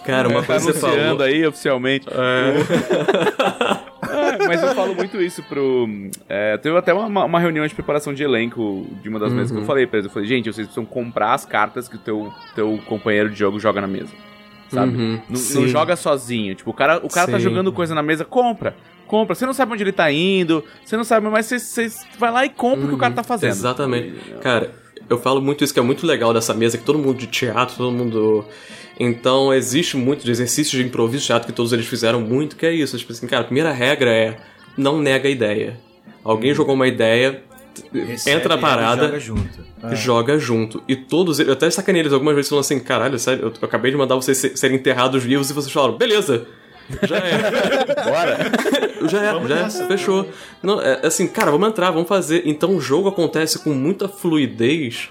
[0.05, 0.95] Cara, uma tá coisa que você falou.
[0.95, 2.07] anunciando aí oficialmente.
[4.13, 5.87] É, mas eu falo muito isso pro.
[6.29, 9.57] É, teve até uma, uma reunião de preparação de elenco de uma das mesas que
[9.57, 10.07] eu falei pra eles.
[10.07, 13.59] Eu falei, gente, vocês precisam comprar as cartas que o teu, teu companheiro de jogo
[13.59, 14.11] joga na mesa.
[14.69, 14.95] Sabe?
[14.95, 16.53] Uhum, não, não joga sozinho.
[16.53, 18.75] Tipo, o cara, o cara tá jogando coisa na mesa, compra.
[19.07, 19.35] Compra.
[19.35, 22.45] Você não sabe onde ele tá indo, você não sabe, mas você, você vai lá
[22.45, 23.51] e compra o que o cara tá fazendo.
[23.51, 24.13] Exatamente.
[24.41, 24.71] Cara,
[25.09, 27.75] eu falo muito isso que é muito legal dessa mesa, que todo mundo de teatro,
[27.75, 28.45] todo mundo.
[28.99, 32.71] Então, existe muito de exercícios de improviso teatro que todos eles fizeram muito, que é
[32.73, 32.97] isso.
[32.97, 34.37] Tipo assim, cara, a primeira regra é
[34.77, 35.77] não nega a ideia.
[36.23, 37.43] Alguém jogou uma ideia,
[37.91, 39.65] Recebe entra na e parada, Joga junto.
[39.93, 40.83] joga junto.
[40.87, 43.65] E todos eles, eu até sacanei eles algumas vezes falando assim, caralho, sério, eu, eu
[43.67, 46.45] acabei de mandar vocês se- serem enterrados vivos e vocês falaram, beleza.
[47.01, 47.37] Já é.
[48.03, 48.37] Bora.
[49.09, 50.29] já é, já é, fechou.
[50.61, 52.43] Não, é, assim, cara, vamos entrar, vamos fazer.
[52.45, 55.09] Então o jogo acontece com muita fluidez,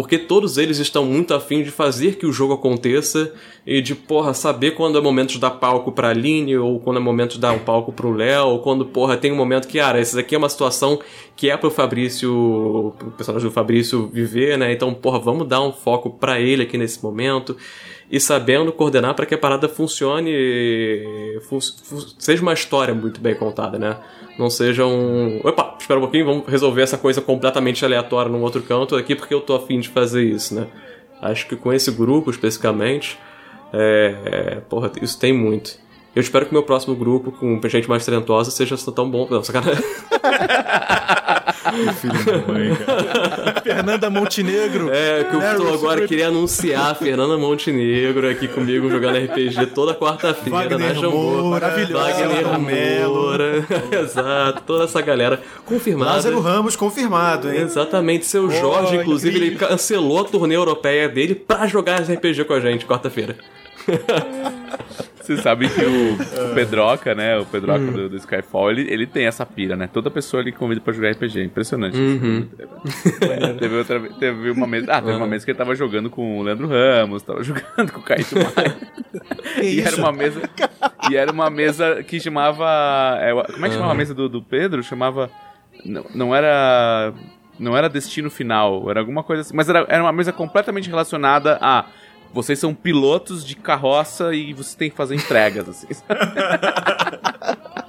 [0.00, 3.34] porque todos eles estão muito afim de fazer que o jogo aconteça
[3.66, 7.00] e de, porra, saber quando é momento de dar palco pra Aline, ou quando é
[7.00, 10.00] momento de dar um palco pro Léo, ou quando, porra, tem um momento que, cara,
[10.00, 10.98] essa aqui é uma situação
[11.36, 14.72] que é pro Fabrício, pro personagem do Fabrício viver, né?
[14.72, 17.54] Então, porra, vamos dar um foco pra ele aqui nesse momento.
[18.10, 20.32] E sabendo coordenar para que a parada funcione,
[21.42, 21.60] fun-
[22.18, 23.96] seja uma história muito bem contada, né?
[24.36, 25.40] Não seja um.
[25.44, 29.32] Opa, espera um pouquinho, vamos resolver essa coisa completamente aleatória num outro canto aqui porque
[29.32, 30.66] eu tô afim de fazer isso, né?
[31.22, 33.16] Acho que com esse grupo especificamente,
[33.72, 35.78] é, é, porra, isso tem muito.
[36.16, 39.28] Eu espero que meu próximo grupo, com gente mais talentosa, seja tão bom.
[39.30, 39.84] Não, sacanagem.
[43.62, 44.90] Fernanda Montenegro.
[44.92, 49.66] É, que eu tô Russo agora queria anunciar a Fernanda Montenegro aqui comigo jogando RPG
[49.74, 51.50] toda quarta-feira na Jambô.
[51.50, 52.26] Maravilhosa.
[52.26, 53.08] Wagner.
[53.08, 53.66] Moura.
[54.02, 56.12] Exato, toda essa galera confirmada.
[56.12, 57.60] Lázaro Ramos confirmado, hein?
[57.62, 59.68] Exatamente, seu Jorge, inclusive, ele incrível.
[59.68, 63.36] cancelou a turnê europeia dele pra jogar RPG com a gente quarta-feira.
[65.20, 67.38] Você sabe que o, o Pedroca, né?
[67.38, 67.92] O Pedroca Hum.
[67.92, 69.86] do, do Skyfall, ele, ele tem essa pira, né?
[69.92, 71.44] Toda pessoa ele convida pra jogar RPG.
[71.44, 71.96] Impressionante.
[71.96, 72.48] Uhum.
[73.60, 74.86] teve, outra, teve uma mesa.
[74.90, 78.00] Ah, teve uma mesa que ele tava jogando com o Leandro Ramos, tava jogando com
[78.00, 78.76] o Caíto Maia.
[79.62, 80.40] e era uma mesa.
[81.10, 83.18] E era uma mesa que chamava.
[83.20, 84.82] é, como é que chamava a mesa do, do Pedro?
[84.82, 85.30] Chamava.
[85.84, 87.12] Não, não era.
[87.58, 89.54] Não era destino final, era alguma coisa assim.
[89.54, 91.84] Mas era, era uma mesa completamente relacionada a.
[92.32, 95.86] Vocês são pilotos de carroça e você tem que fazer entregas, assim.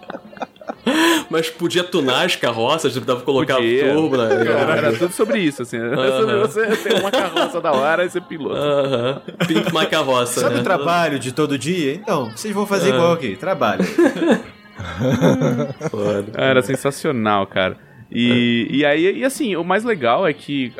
[1.30, 3.94] Mas podia tunar as carroças, dava pra colocar Podia.
[3.94, 4.34] turbo, né?
[4.34, 5.78] Era, era tudo sobre isso, assim.
[5.78, 8.56] Era sobre você ter uma carroça da hora e ser piloto.
[8.58, 9.22] Aham.
[9.48, 10.62] Pimp my carroça, Sabe né?
[10.62, 11.94] o trabalho de todo dia?
[11.94, 13.84] Então, vocês vão fazer igual aqui, trabalho.
[15.90, 16.32] Foda.
[16.36, 17.78] Ah, Era sensacional, cara.
[18.12, 20.74] E, e aí, e assim, o mais legal é que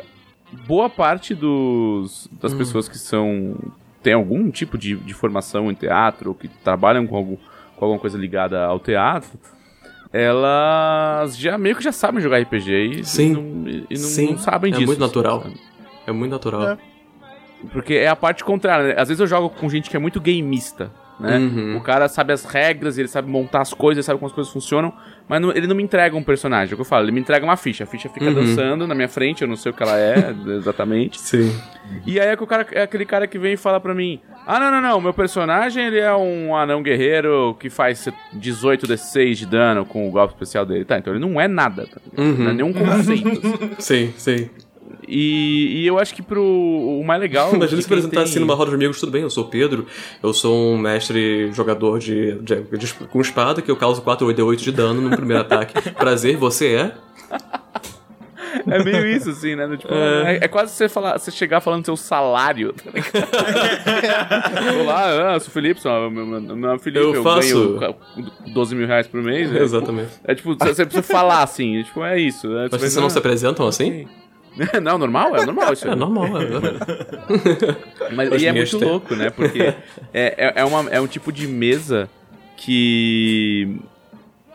[0.66, 3.56] boa parte dos, das pessoas que são.
[4.02, 7.36] tem algum tipo de, de formação em teatro, ou que trabalham com, algum,
[7.76, 9.38] com alguma coisa ligada ao teatro,
[10.12, 13.32] elas já meio que já sabem jogar RPG e, Sim.
[13.32, 14.86] não, e não, Sim, não sabem é disso.
[14.86, 15.42] muito natural.
[15.42, 15.60] sabe?
[16.06, 16.62] É muito natural.
[16.70, 16.78] É.
[17.72, 18.94] Porque é a parte contrária, né?
[19.00, 20.92] Às vezes eu jogo com gente que é muito gameista,
[21.22, 21.38] né?
[21.38, 21.76] Uhum.
[21.76, 24.52] O cara sabe as regras, ele sabe montar as coisas, ele sabe como as coisas
[24.52, 24.92] funcionam,
[25.28, 27.20] mas não- ele não me entrega um personagem, é o que eu falo, ele me
[27.20, 27.84] entrega uma ficha.
[27.84, 28.34] A ficha fica Uhum.
[28.34, 31.20] dançando na minha frente, eu não sei o que ela é exatamente.
[31.20, 31.54] Sim.
[32.06, 34.20] E aí é, que o cara, é aquele cara que vem e fala pra mim:
[34.46, 35.00] Ah, não, não, não.
[35.00, 40.10] Meu personagem ele é um anão guerreiro que faz 18 D6 de dano com o
[40.10, 40.84] golpe especial dele.
[40.84, 41.86] Tá, então ele não é nada.
[41.86, 42.00] Tá?
[42.16, 43.28] Não é nenhum conceito.
[43.28, 43.70] assim.
[43.78, 44.50] Sim, sim.
[45.06, 47.52] E, e eu acho que pro o mais legal.
[47.54, 49.86] Imagina se apresentar tem- assim numa roda de amigos, tudo bem, eu sou o Pedro,
[50.22, 54.46] eu sou um mestre jogador de, de- de- com espada que eu causo 4 ou
[54.48, 55.74] 8 de dano no primeiro ataque.
[55.94, 56.92] Prazer, você é?
[58.66, 59.66] É meio isso, assim, né?
[59.76, 60.40] Tipo, é.
[60.42, 62.74] é quase você, falar, você chegar falando seu salário.
[62.74, 64.78] Tá ligado?
[64.82, 67.78] Olá, eu sou o Felipe, sou, meu, meu meu nome é Felipe, Eu eu, faço-
[67.78, 67.96] ganho
[68.52, 69.50] 12 mil reais por mês.
[69.50, 69.62] né?
[69.62, 70.10] Exatamente.
[70.24, 72.46] É tipo, você precisa falar assim, tipo, é isso.
[72.48, 72.68] né?
[72.70, 74.06] Mas Você vocês não se apresentam assim?
[74.82, 75.36] Não, normal?
[75.36, 75.88] É normal isso.
[75.88, 78.12] É normal, é.
[78.14, 79.30] Mas, As e é muito louco, né?
[79.30, 79.74] Porque é,
[80.12, 82.08] é, é, uma, é um tipo de mesa
[82.56, 83.76] que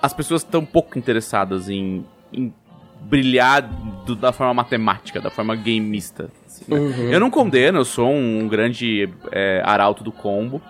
[0.02, 2.54] as pessoas estão pouco interessadas em, em
[3.02, 3.62] brilhar
[4.06, 6.30] do- da forma matemática, da forma gameista.
[6.45, 6.80] assim, né?
[6.80, 7.12] Uhum.
[7.12, 10.62] Eu não condeno, eu sou um grande é, arauto do combo.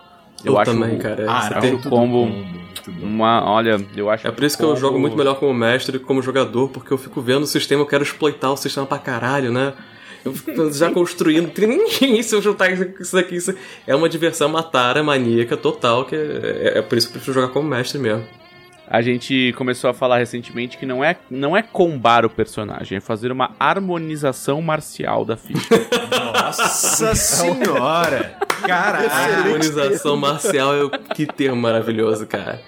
[0.43, 1.23] Eu, Eu acho também, cara.
[1.23, 2.29] eu Ah, acho Arauto o combo
[3.01, 5.99] uma, olha, eu acho É por isso que eu combo- jogo muito melhor como mestre
[5.99, 8.97] que como jogador, porque eu fico vendo o sistema, eu quero exploitar o sistema pra
[8.97, 9.73] caralho, né?
[10.23, 11.51] Eu fico já construindo.
[12.01, 13.53] "Ih, Se eu juntar isso isso daqui, isso.
[13.85, 17.33] É uma diversão, uma tara maníaca total, que é, é por isso que eu prefiro
[17.41, 18.23] jogar como mestre mesmo.
[18.89, 23.01] A gente começou a falar recentemente que não é, não é combar o personagem, é
[23.01, 25.67] fazer uma harmonização marcial da ficha.
[26.33, 28.38] Nossa senhora!
[28.65, 29.11] Caralho!
[29.11, 32.61] Harmonização marcial é o que termo maravilhoso, cara.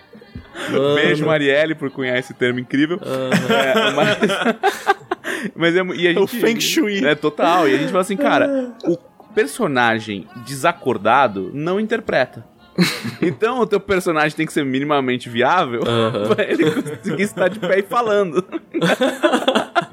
[0.69, 0.95] Mano.
[0.95, 2.99] Beijo, Marielle, por cunhar esse termo incrível.
[3.01, 4.17] É, mas,
[5.55, 7.05] mas é, e a gente, O Feng Shui.
[7.05, 7.69] É total.
[7.69, 8.97] E a gente fala assim, cara, o
[9.33, 12.45] personagem desacordado não interpreta.
[13.21, 16.35] Então o teu personagem tem que ser minimamente viável Aham.
[16.35, 18.43] pra ele conseguir estar de pé e falando.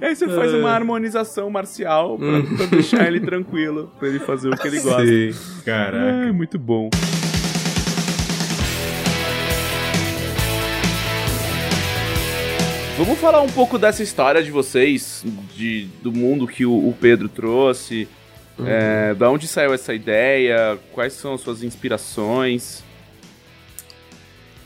[0.00, 4.56] Aí você faz uma harmonização marcial pra, pra deixar ele tranquilo, pra ele fazer o
[4.56, 5.06] que ele gosta.
[5.06, 5.34] Sim.
[5.64, 5.98] Caraca.
[5.98, 6.88] É, muito bom.
[12.98, 15.22] Vamos falar um pouco dessa história de vocês,
[15.54, 18.08] de, do mundo que o, o Pedro trouxe.
[18.64, 20.78] É, da onde saiu essa ideia?
[20.92, 22.82] Quais são as suas inspirações?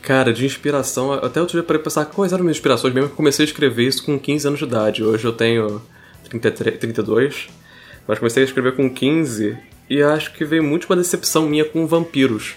[0.01, 3.15] Cara, de inspiração, até outro dia parei pra pensar quais eram minhas inspirações mesmo, eu
[3.15, 5.03] comecei a escrever isso com 15 anos de idade.
[5.03, 5.81] Hoje eu tenho
[6.23, 7.49] 33, 32,
[8.07, 9.57] mas comecei a escrever com 15
[9.89, 12.55] e acho que veio muito uma decepção minha com vampiros.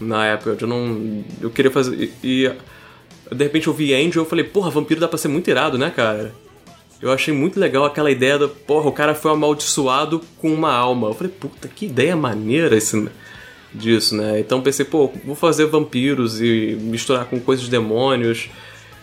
[0.00, 1.24] Na época, eu não.
[1.40, 2.12] Eu queria fazer.
[2.22, 2.46] E.
[2.46, 5.48] e, de repente eu vi Angel e eu falei, porra, vampiro dá pra ser muito
[5.48, 6.32] irado, né, cara?
[7.00, 11.08] Eu achei muito legal aquela ideia do, porra, o cara foi amaldiçoado com uma alma.
[11.08, 13.08] Eu falei, puta, que ideia maneira esse,
[13.72, 14.40] disso, né?
[14.40, 18.50] Então pensei, pô, vou fazer vampiros e misturar com coisas de demônios.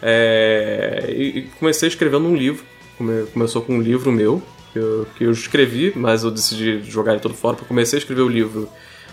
[0.01, 2.63] É, E, comecei escrevendo um livro.
[2.97, 4.41] Come- Começou com um livro meu,
[4.73, 7.99] que eu, que eu escrevi, mas eu decidi jogar ele todo fora, porque comecei a
[8.01, 8.69] escrever o livro.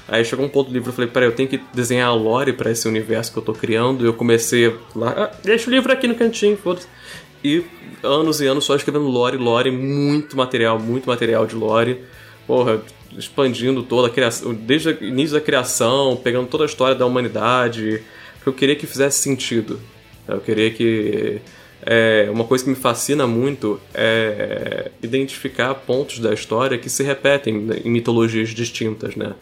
[0.09, 2.53] Aí chegou um ponto do livro, eu falei, peraí, eu tenho que desenhar a lore
[2.53, 4.03] pra esse universo que eu tô criando.
[4.05, 6.87] E eu comecei lá, ah, deixa o livro aqui no cantinho, foda-se.
[7.45, 7.65] E
[8.03, 12.01] anos e anos só escrevendo lore, lore, muito material, muito material de lore.
[12.47, 12.83] Porra,
[13.17, 18.03] expandindo toda a criação, desde o início da criação, pegando toda a história da humanidade.
[18.35, 19.81] Porque eu queria que fizesse sentido.
[20.27, 21.41] Eu queria que.
[21.85, 27.69] É, uma coisa que me fascina muito é identificar pontos da história que se repetem
[27.85, 29.35] em mitologias distintas, né?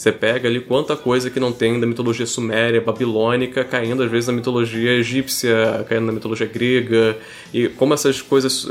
[0.00, 4.28] Você pega ali quanta coisa que não tem da mitologia suméria, babilônica, caindo às vezes
[4.28, 7.18] na mitologia egípcia, caindo na mitologia grega,
[7.52, 8.66] e como essas coisas,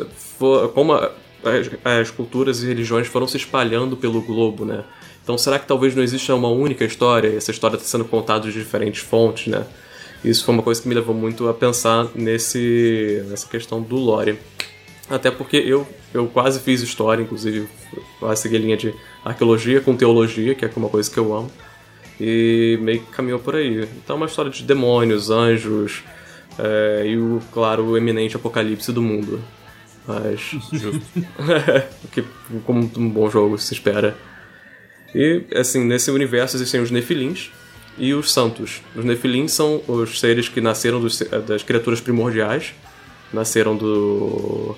[0.73, 4.83] como as, as culturas e religiões foram se espalhando pelo globo, né?
[5.23, 8.49] Então será que talvez não exista uma única história, e essa história está sendo contada
[8.49, 9.67] de diferentes fontes, né?
[10.23, 14.39] Isso foi uma coisa que me levou muito a pensar nesse, nessa questão do lore.
[15.09, 17.67] Até porque eu, eu quase fiz história, inclusive,
[18.19, 18.93] quase segui a linha de
[19.25, 21.51] arqueologia com teologia, que é uma coisa que eu amo.
[22.21, 23.87] E meio que caminhou por aí.
[24.03, 26.03] Então é uma história de demônios, anjos,
[26.59, 29.41] é, e o, claro, o eminente apocalipse do mundo.
[30.05, 30.51] Mas.
[32.11, 32.23] Que,
[32.65, 34.15] como um bom jogo se espera.
[35.15, 37.49] E, assim, nesse universo existem os Nefilins
[37.97, 38.81] e os Santos.
[38.95, 42.73] Os Nefilins são os seres que nasceram dos- das criaturas primordiais.
[43.33, 44.75] Nasceram do.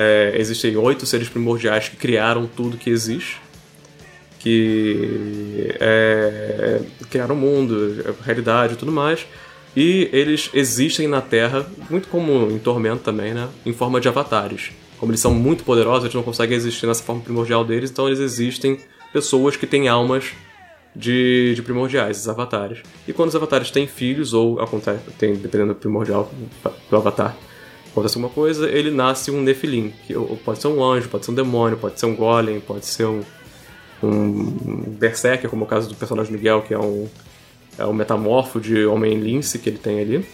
[0.00, 3.40] É, existem oito seres primordiais que criaram tudo que existe.
[4.38, 6.80] Que é,
[7.10, 9.26] criaram o mundo, a realidade e tudo mais.
[9.76, 13.48] E eles existem na Terra, muito como em Tormento também, né?
[13.66, 14.70] Em forma de avatares.
[14.98, 18.20] Como eles são muito poderosos, eles não conseguem existir nessa forma primordial deles, então eles
[18.20, 18.78] existem
[19.12, 20.32] pessoas que têm almas
[20.94, 22.78] de, de primordiais, os avatares.
[23.06, 26.30] E quando os avatares têm filhos, ou acontece, tem, dependendo do primordial
[26.88, 27.36] do avatar,
[27.98, 31.34] acontece alguma coisa, ele nasce um Nefilim, que pode ser um anjo, pode ser um
[31.34, 33.22] demônio, pode ser um golem, pode ser um.
[34.02, 34.44] um
[34.98, 37.08] berserker, como é o caso do personagem Miguel, que é um,
[37.78, 40.26] é um metamorfo de homem lince que ele tem ali.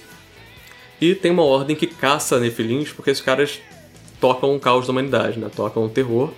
[1.00, 3.60] E tem uma ordem que caça nefilins, porque esses caras
[4.20, 5.50] tocam o caos da humanidade, né?
[5.54, 6.30] Tocam o terror.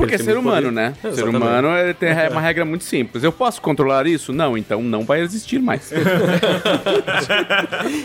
[0.00, 0.72] Porque é ser humano, poder.
[0.72, 0.94] né?
[1.04, 3.22] É, ser humano ele tem uma regra muito simples.
[3.24, 4.32] Eu posso controlar isso?
[4.32, 5.92] Não, então não vai existir mais.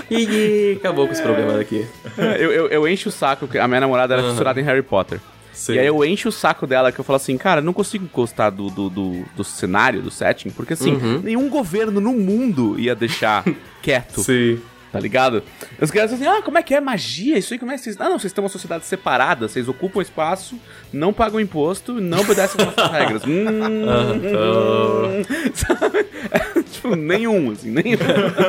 [0.09, 1.85] Ih, acabou com esse problema daqui.
[2.17, 5.19] eu, eu, eu encho o saco, que a minha namorada era fissurada em Harry Potter.
[5.53, 5.73] Sim.
[5.75, 8.49] E aí eu encho o saco dela que eu falo assim, cara, não consigo gostar
[8.49, 11.21] do, do, do, do cenário, do setting, porque assim, Uhum.
[11.23, 13.43] nenhum governo no mundo ia deixar
[13.81, 14.21] quieto.
[14.21, 14.59] Sim.
[14.95, 15.43] Tá ligado?
[15.81, 17.37] Os caras assim, ah, como é que é magia?
[17.37, 17.99] Isso aí, como é que vocês.
[17.99, 20.57] Ah, não, vocês têm uma sociedade separada, vocês ocupam espaço,
[20.93, 23.23] não pagam imposto, não obedecem às nossas regras.
[23.35, 25.23] Hum,
[25.53, 26.05] sabe?
[26.71, 27.97] tipo, nenhum, assim, nenhum.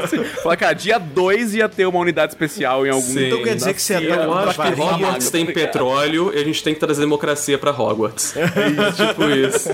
[0.04, 3.02] Assim, Fala, cara, dia 2 ia ter uma unidade especial em algum.
[3.02, 3.26] Sim.
[3.26, 6.62] Então quer dizer que você Eu adora acho que Hogwarts tem petróleo e a gente
[6.62, 8.34] tem que trazer democracia pra Hogwarts.
[8.36, 9.70] É tipo isso.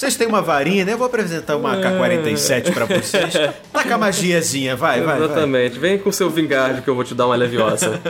[0.00, 0.94] Vocês têm uma varinha, né?
[0.94, 3.34] Eu vou apresentar uma AK-47 pra vocês.
[3.70, 5.26] Taca a magiazinha, vai, vai, vai.
[5.26, 5.78] Exatamente.
[5.78, 8.00] Vem com o seu Vingarde que eu vou te dar uma leviosa.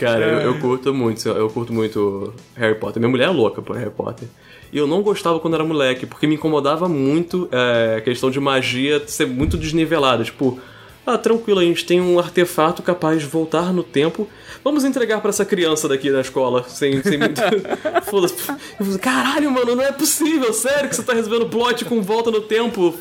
[0.00, 2.98] Cara, eu, eu curto muito, eu curto muito Harry Potter.
[2.98, 4.26] Minha mulher é louca por Harry Potter.
[4.72, 8.40] E eu não gostava quando era moleque, porque me incomodava muito é, a questão de
[8.40, 10.24] magia ser muito desnivelada.
[10.24, 10.58] Tipo,
[11.06, 14.28] ah, tranquilo, a gente tem um artefato capaz de voltar no tempo.
[14.64, 17.40] Vamos entregar pra essa criança daqui na escola, sem, sem muito.
[18.04, 18.34] Foda-se.
[18.80, 22.40] Eu Caralho, mano, não é possível, sério que você tá resolvendo plot com volta no
[22.42, 22.94] tempo.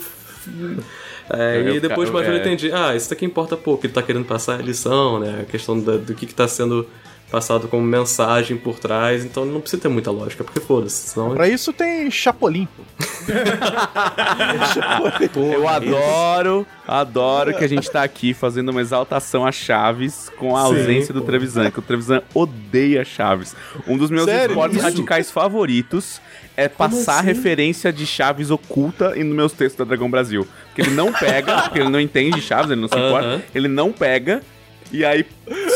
[1.29, 2.45] É, Eu- e depois eu- mais velho eu é.
[2.45, 2.71] entendi.
[2.71, 3.85] Ah, isso daqui importa pouco.
[3.85, 5.39] Ele tá querendo passar a lição, né?
[5.41, 6.87] A questão da- do que, que tá sendo
[7.29, 9.25] passado como mensagem por trás.
[9.25, 11.09] Então não precisa ter muita lógica, porque foda-se.
[11.09, 11.35] Senão...
[11.35, 12.83] Pra isso tem Chapolin, pô.
[15.37, 20.61] Eu adoro, adoro que a gente tá aqui fazendo uma exaltação a Chaves com a
[20.61, 23.55] ausência do Trevisan, que o Trevisan odeia Chaves.
[23.85, 24.53] Um dos meus Sério?
[24.53, 24.85] esportes Isso?
[24.85, 26.21] radicais favoritos
[26.55, 30.47] é passar referência de Chaves oculta nos meus textos da Dragão Brasil.
[30.67, 33.41] Porque ele não pega, porque ele não entende Chaves, ele não se importa, Aham.
[33.53, 34.41] ele não pega.
[34.91, 35.25] E aí,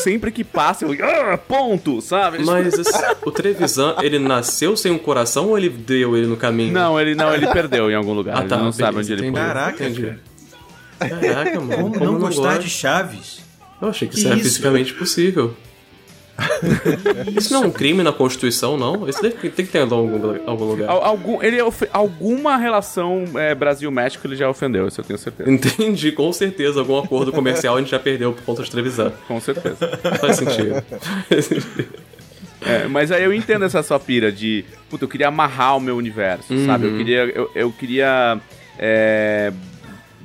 [0.02, 0.96] sempre que passa, eu.
[1.06, 2.40] Ah, ponto, sabe?
[2.46, 2.92] Mas esse-
[3.26, 6.72] o Trevisan, ele nasceu sem um coração ou ele deu ele no caminho?
[6.72, 8.38] Não, ele não, ele perdeu em algum lugar.
[8.38, 9.38] Ah, ele tá, não sabe beleza, onde ele entendi.
[9.38, 9.48] foi.
[9.54, 10.02] Caraca, Entendi.
[10.02, 10.20] cara.
[11.20, 11.76] Caraca, mano.
[11.76, 13.42] Como, como não gostar de Chaves?
[13.82, 15.56] Eu achei que Que isso era fisicamente possível.
[17.38, 19.08] Isso não é um crime na Constituição, não?
[19.08, 20.90] Isso deve, tem que ter em algum, algum lugar.
[20.90, 25.52] Al- Algum, ele ofe- alguma relação é, Brasil-México ele já ofendeu, isso eu tenho certeza.
[25.52, 26.80] Entendi, com certeza.
[26.80, 29.12] Algum acordo comercial a gente já perdeu por conta de Trevisan.
[29.28, 29.88] Com certeza.
[30.20, 30.84] Faz sentido.
[32.66, 34.64] É, mas aí eu entendo essa sua pira de.
[34.90, 36.88] Puta, eu queria amarrar o meu universo, sabe?
[36.88, 37.20] Eu queria.
[37.26, 38.40] Eu, eu queria.
[38.78, 39.52] é,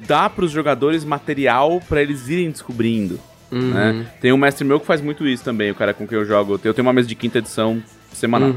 [0.07, 3.19] dar pros jogadores material pra eles irem descobrindo.
[3.51, 4.07] Né?
[4.21, 6.61] Tem um mestre meu que faz muito isso também, o cara com quem eu jogo.
[6.65, 7.83] Eu tenho uma mesa de quinta edição
[8.13, 8.55] semanal.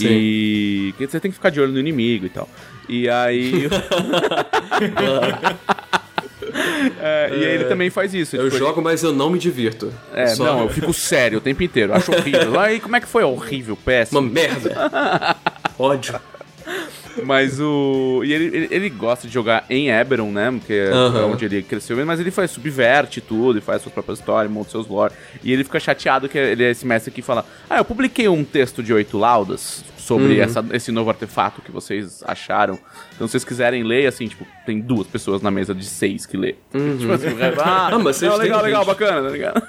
[0.00, 2.48] E que você tem que ficar de olho no inimigo e tal.
[2.88, 3.68] E aí.
[7.02, 8.36] É, e aí ele também faz isso.
[8.36, 9.92] Eu tipo, ele- jogo, mas eu não me divirto.
[10.12, 11.94] É, Só- não, eu fico sério o tempo inteiro.
[11.94, 12.58] Acho horrível.
[12.58, 13.22] Aí, como é que foi?
[13.22, 14.20] Horrível, péssimo.
[14.20, 15.36] Uma merda.
[15.78, 16.18] Ódio.
[17.24, 18.22] Mas o.
[18.24, 20.50] E ele, ele, ele gosta de jogar em Eberron, né?
[20.50, 20.94] Porque é
[21.24, 21.96] onde ele cresceu.
[22.06, 25.12] Mas ele faz, subverte tudo e faz sua própria história, monta seus lore.
[25.42, 28.44] E ele fica chateado que ele é esse mestre que fala: Ah, eu publiquei um
[28.44, 30.42] texto de oito laudas sobre Uhum.
[30.42, 32.78] essa, esse novo artefato que vocês acharam.
[33.14, 36.36] Então, se vocês quiserem ler, assim, tipo, tem duas pessoas na mesa de seis que
[36.36, 36.56] lê.
[36.98, 38.88] Tipo assim, ah, Ah, mas não, legal, legal, gente.
[38.88, 39.62] bacana, tá ligado?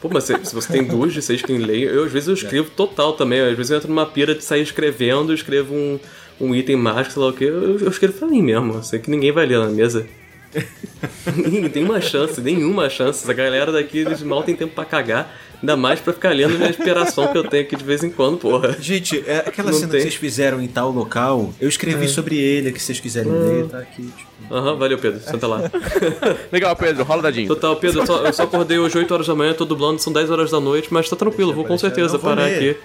[0.00, 2.34] Pô, mas se, se você tem duas de seis que leem, eu às vezes eu
[2.34, 3.40] escrevo total também.
[3.40, 6.00] Às vezes eu entro numa pira de sair escrevendo, escrevo um,
[6.40, 7.44] um item mágico, sei lá o que.
[7.44, 8.82] Eu, eu escrevo pra mim mesmo.
[8.82, 10.06] Sei que ninguém vai ler na mesa.
[11.72, 13.22] Tem uma chance, nenhuma chance.
[13.24, 15.34] Essa galera daqui, eles mal tem tempo pra cagar.
[15.62, 18.36] Ainda mais pra ficar lendo minha inspiração que eu tenho aqui de vez em quando,
[18.38, 18.76] porra.
[18.78, 20.00] Gente, é, aquela Não cena tem.
[20.00, 23.78] que vocês fizeram em tal local, eu escrevi sobre ele, que vocês quiserem ler, tá
[23.78, 24.02] aqui.
[24.02, 24.26] Tipo.
[24.54, 25.18] Aham, valeu, Pedro.
[25.20, 25.62] Senta lá.
[26.52, 27.48] Legal, Pedro, rola dadinho.
[27.48, 30.12] Total, Pedro, eu só, eu só acordei hoje 8 horas da manhã, tô dublando, são
[30.12, 32.54] 10 horas da noite, mas tá tranquilo, vou com certeza Não, vou parar ler.
[32.54, 32.76] aqui.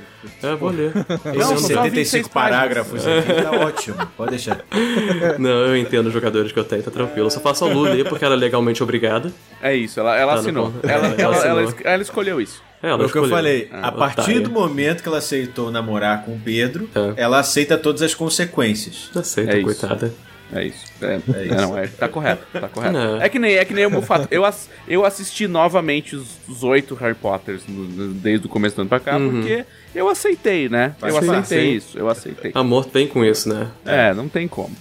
[0.42, 0.92] É, vou ler.
[1.36, 3.98] Esses são só 26 75 parágrafos aqui, tá ótimo.
[4.16, 4.62] Pode deixar.
[5.38, 7.28] Não, eu entendo os jogadores que eu tenho, tá tranquilo.
[7.28, 9.32] Eu só faço a Lu ler porque ela é legalmente obrigada.
[9.62, 10.74] É isso, ela, ela Tá no assinou.
[10.84, 11.60] Ela, Ela ela, assinou.
[11.60, 12.62] ela, ela escolheu isso.
[12.84, 13.70] É, ela Foi o que eu falei.
[13.72, 14.42] Ah, a partir otária.
[14.42, 17.22] do momento que ela aceitou namorar com o Pedro, É.
[17.24, 19.10] ela aceita todas as consequências.
[19.16, 19.66] Aceita, É isso.
[19.66, 20.14] coitada.
[20.54, 20.84] É isso.
[21.02, 22.92] É, é, não, é, tá correto, tá correto.
[22.94, 23.22] Não.
[23.22, 24.28] É que nem, é que nem o Mufato.
[24.30, 28.82] Eu, ass- eu assisti novamente os, oito Harry Potters no- no- desde o começo do
[28.82, 29.64] ano pra cá, porque
[29.96, 30.94] eu aceitei, né?
[31.02, 31.78] Eu Sim, aceitei sim.
[31.78, 32.52] isso, eu aceitei.
[32.54, 33.70] Amor vem com isso, né?
[33.86, 34.76] É, não tem como.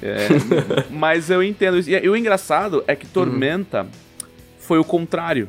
[0.00, 0.28] É,
[0.90, 1.90] mas eu entendo isso.
[1.90, 3.84] E, e o engraçado é que Tormenta
[4.60, 5.48] foi o contrário,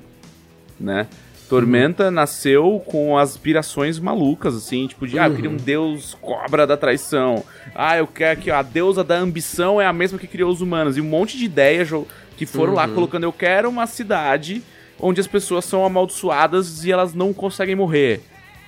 [0.80, 1.06] né?
[1.50, 6.76] Tormenta nasceu com aspirações malucas, assim, tipo de, ah, eu queria um deus cobra da
[6.76, 7.44] traição.
[7.74, 10.98] Ah, eu quero que a deusa da ambição é a mesma que criou os humanos.
[10.98, 11.90] E um monte de ideias
[12.36, 14.62] que foram lá colocando, eu quero uma cidade
[15.00, 18.22] onde as pessoas são amaldiçoadas e elas não conseguem morrer.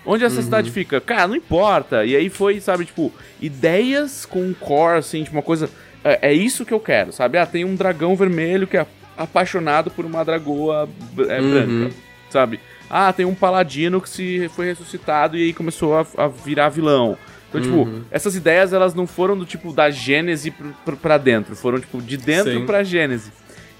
[0.05, 1.01] Onde essa cidade fica?
[1.01, 2.05] Cara, não importa.
[2.05, 3.11] E aí foi, sabe, tipo,
[3.41, 5.69] ideias com um core, assim, tipo, uma coisa.
[6.03, 7.37] É, é isso que eu quero, sabe?
[7.37, 8.85] Ah, tem um dragão vermelho que é
[9.17, 10.87] apaixonado por uma dragoa
[11.17, 11.95] é, branca,
[12.29, 12.59] sabe?
[12.89, 17.17] Ah, tem um paladino que se foi ressuscitado e aí começou a, a virar vilão.
[17.49, 20.53] Então, tipo, essas ideias, elas não foram do tipo da Gênese
[21.01, 23.31] pra dentro, foram, tipo, de dentro pra Gênese.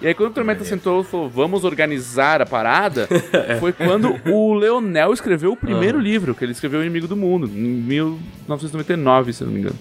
[0.02, 3.08] E aí, quando o Tormenta sentou e falou, vamos organizar a parada,
[3.60, 7.48] foi quando o Leonel escreveu o primeiro livro, que ele escreveu O Inimigo do Mundo,
[7.48, 9.78] em 1999, se não me engano.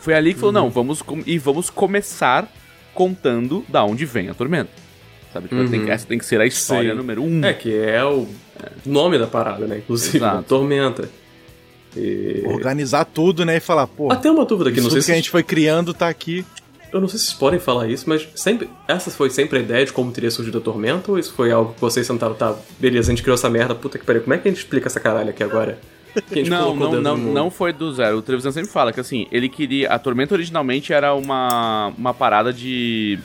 [0.00, 2.48] Foi ali que falou, não, vamos e vamos começar
[2.94, 4.70] contando da onde vem a Tormenta.
[5.36, 5.48] Sabe?
[5.48, 6.96] Tipo, tem que- essa tem que ser a história Sim.
[6.96, 7.44] número um.
[7.44, 8.26] É, que é o
[8.84, 9.78] nome da parada, né?
[9.78, 10.42] Inclusive, Exato.
[10.48, 11.08] Tormenta.
[11.94, 12.42] E...
[12.46, 13.56] Organizar tudo, né?
[13.56, 15.92] E falar, pô, Até uma dúvida aqui, não sei se que a gente foi criando
[15.94, 16.44] tá aqui.
[16.92, 18.70] Eu não sei se vocês podem falar isso, mas sempre.
[18.88, 21.10] Essa foi sempre a ideia de como teria surgido a tormenta?
[21.10, 22.54] Ou isso foi algo que vocês sentaram, tá?
[22.78, 24.22] Beleza, a gente criou essa merda, puta que pariu.
[24.22, 25.78] Como é que a gente explica essa caralho aqui agora?
[26.48, 28.18] Não, não, não, não foi do zero.
[28.18, 29.90] O Trevisan sempre fala que assim, ele queria.
[29.90, 33.18] A Tormenta originalmente era uma, uma parada de.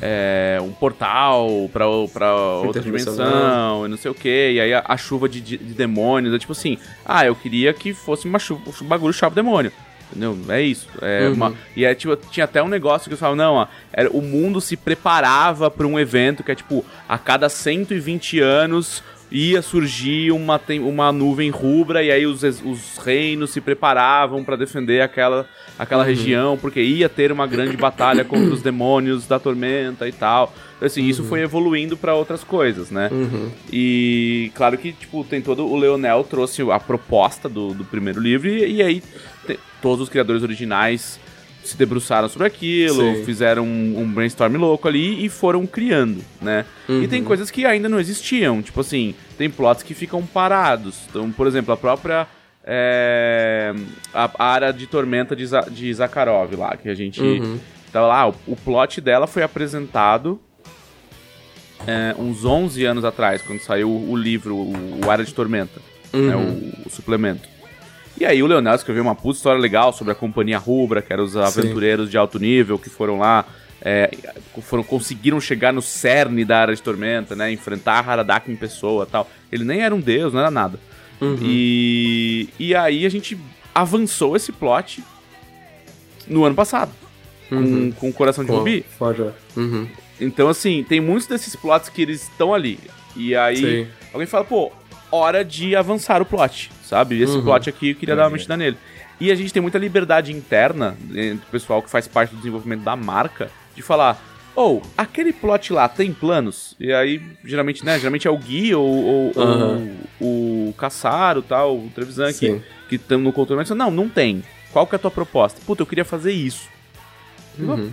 [0.00, 4.52] é, um portal pra, pra outra dimensão e não sei o que.
[4.52, 6.34] E aí a, a chuva de, de- de demônios.
[6.34, 9.72] É tipo assim, ah, eu queria que fosse uma chuva, um bagulho chave demônio.
[10.10, 10.36] Entendeu?
[10.50, 10.88] É isso.
[11.00, 11.32] É Uhum.
[11.34, 14.20] uma- e é, tipo, tinha até um negócio que eu falava, não, ó, era, o
[14.20, 19.02] mundo se preparava pra um evento que é tipo, a cada 120 anos
[19.34, 25.00] ia surgir uma, uma nuvem rubra e aí os, os reinos se preparavam pra defender
[25.00, 25.48] aquela,
[25.78, 30.52] aquela região, porque ia ter uma grande batalha contra os demônios da tormenta e tal.
[30.76, 33.08] Então, assim, isso foi evoluindo pra outras coisas, né?
[33.72, 35.64] E claro que, tipo, tem todo.
[35.66, 39.02] O Leonel trouxe a proposta do, do primeiro livro, e, e aí
[39.46, 41.18] te- todos os criadores originais
[41.64, 43.24] se debruçaram sobre aquilo, Sim.
[43.24, 46.64] fizeram um, um brainstorm louco ali e foram criando, né?
[46.88, 51.02] E tem coisas que ainda não existiam, tipo assim, tem plots que ficam parados.
[51.08, 52.26] Então, por exemplo, a própria.
[52.64, 53.74] é,
[54.12, 57.20] a, a área de tormenta de, de Zakharov lá, que a gente.
[57.92, 60.40] Tava lá, o, o plot dela foi apresentado
[61.86, 65.80] é, uns 11 anos atrás, quando saiu o, livro, o, o Área de Tormenta,
[66.12, 67.48] né, o, o suplemento.
[68.18, 71.24] E aí o Leonel escreveu uma puta história legal sobre a Companhia Rubra, que eram
[71.24, 73.44] os aventureiros de alto nível que foram lá,
[73.80, 74.10] é,
[74.62, 79.28] foram, conseguiram chegar no cerne da Área de Tormenta, né, enfrentar Haradak em pessoa tal.
[79.50, 80.78] Ele nem era um deus, não era nada.
[81.40, 83.38] E, e aí a gente
[83.74, 85.02] avançou esse plot
[86.28, 86.92] no ano passado,
[87.48, 88.84] com, com o Coração de Pô, Rubi.
[89.56, 89.88] Uhum.
[90.20, 92.78] Então, assim, tem muitos desses plots que eles estão ali.
[93.16, 93.88] E aí, Sim.
[94.12, 94.70] alguém fala, pô,
[95.12, 97.20] hora de avançar o plot, sabe?
[97.20, 98.76] Esse plot aqui eu queria dar uma mexida nele.
[99.20, 102.82] E a gente tem muita liberdade interna, entre o pessoal que faz parte do desenvolvimento
[102.82, 104.20] da marca, de falar,
[104.54, 106.74] ou, aquele plot lá tem planos?
[106.80, 107.98] E aí, geralmente, né?
[107.98, 109.88] Geralmente é o Gui ou, ou- ou Aham.
[110.20, 112.62] o Caçaro, tal, o Trevisan que Sim.
[112.88, 113.58] que estão no controle.
[113.60, 114.42] Mas, não, não tem.
[114.72, 115.60] Qual que é a tua proposta?
[115.66, 116.68] Puta, eu queria fazer isso.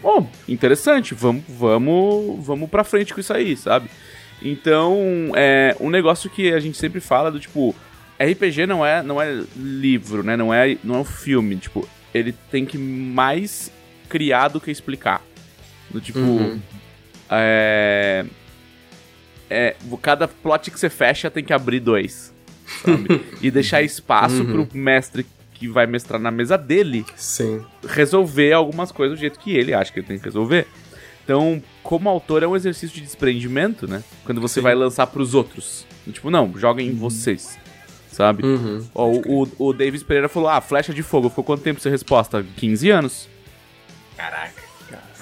[0.02, 3.90] Bom, interessante, vamos, vamos, vamos pra frente com isso aí, sabe?
[4.42, 7.76] Então, é um negócio que a gente sempre fala do tipo,
[8.20, 10.38] RPG não é, não é livro, né?
[10.38, 13.72] Não é, não é um filme, tipo, ele tem que mais
[14.08, 15.22] criar do que explicar.
[15.90, 16.60] Do tipo,
[17.30, 18.26] é,
[19.50, 22.34] é, cada plot que você fecha tem que abrir dois,
[22.84, 23.22] sabe?
[23.42, 27.66] e deixar espaço pro mestre que vai mestrar na mesa dele Sim.
[27.86, 30.66] resolver algumas coisas do jeito que ele acha que ele tem que resolver.
[31.30, 34.04] Então, como autor, é um exercício de desprendimento, né?
[34.26, 35.86] Quando você vai lançar pros outros.
[36.12, 37.60] Tipo, não, joguem em vocês.
[38.12, 38.44] Sabe?
[38.44, 38.84] Uhum.
[38.96, 41.30] Ó, o, o, o Davis Pereira falou: ah, flecha de fogo.
[41.30, 42.44] Ficou quanto tempo essa resposta?
[42.58, 43.30] 15 anos.
[44.18, 44.59] Caraca.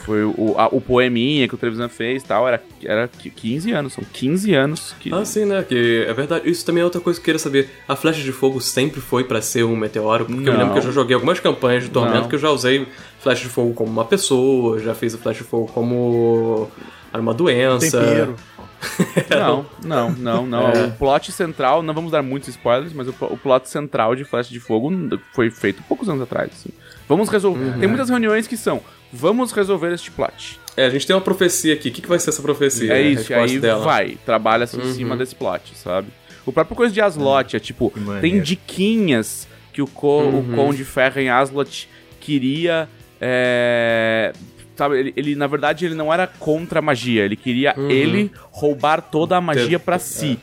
[0.08, 3.92] Foi o, a- o poeminha que o Trevisan fez e tal, era, era 15 anos.
[3.94, 5.14] São 15 anos que.
[5.14, 5.62] Ah, sim, né?
[5.68, 6.50] Que é verdade.
[6.50, 7.70] Isso também é outra coisa que eu queria saber.
[7.86, 10.24] A flecha de fogo sempre foi pra ser um meteoro?
[10.26, 10.60] Porque eu Não.
[10.60, 12.30] lembro que eu já joguei algumas campanhas de Tormento Não.
[12.30, 12.88] que eu já usei
[13.20, 16.72] flecha de fogo como uma pessoa, já fiz a flecha de fogo como
[17.14, 18.00] uma doença.
[18.00, 18.36] Tempero.
[19.30, 20.70] Não, não, não, não.
[20.70, 20.86] É.
[20.86, 24.50] O plot central, não vamos dar muitos spoilers, mas o, o plot central de Flash
[24.50, 24.92] de Fogo
[25.34, 26.52] foi feito poucos anos atrás.
[26.54, 26.70] assim.
[27.10, 27.64] Vamos resolver.
[27.66, 27.80] Uhum.
[27.80, 28.82] Tem muitas reuniões que são.
[29.12, 30.60] Vamos resolver este plot.
[30.76, 31.90] É, a gente tem uma profecia aqui.
[31.90, 32.94] O que, que vai ser essa profecia?
[32.94, 33.80] é isso, e aí dela.
[33.80, 33.86] Uhum.
[33.86, 36.08] vai, trabalha-se em cima desse plot, sabe?
[36.46, 40.40] O próprio coisa de Aslot é tipo, tem diquinhas que o, co Uhum.
[40.54, 41.90] o Conde Ferro em Aslot
[42.20, 42.88] queria.
[43.20, 44.34] é,
[44.76, 47.90] Sabe, ele, ele, na verdade ele não era contra a magia, ele queria Uhum.
[47.90, 50.38] ele roubar toda a magia pra si.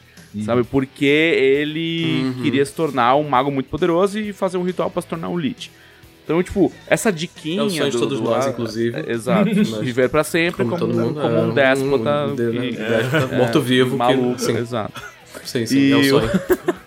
[0.45, 0.65] Sabe?
[0.65, 2.43] Porque ele Uhum.
[2.43, 5.39] queria se tornar um mago muito poderoso e fazer um ritual pra se tornar um
[5.39, 5.71] Lich.
[6.25, 7.61] Então, tipo, essa diquinha.
[7.61, 8.97] É o sonho de do- todos do- nós, é, inclusive.
[8.99, 9.45] é, exato.
[9.83, 12.27] Viver pra sempre como, Como todo mundo como é, um déspota.
[12.29, 14.57] um que- déspota morto-vivo que- Maluco, sim.
[14.57, 15.03] exato.
[15.45, 16.31] Sim, sim, E é o sonho.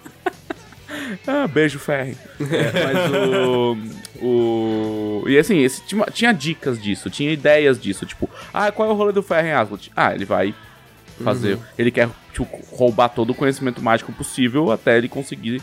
[1.25, 2.17] Ah, beijo, Ferry.
[2.39, 3.77] É, mas o.
[4.25, 5.23] O.
[5.27, 8.05] E assim, esse, tinha, tinha dicas disso, tinha ideias disso.
[8.05, 9.91] Tipo, ah, qual é o rolê do Ferry em Asgard?
[9.95, 10.53] Ah, ele vai
[11.23, 11.55] fazer.
[11.55, 11.61] Uhum.
[11.77, 15.61] Ele quer tipo, roubar todo o conhecimento mágico possível até ele conseguir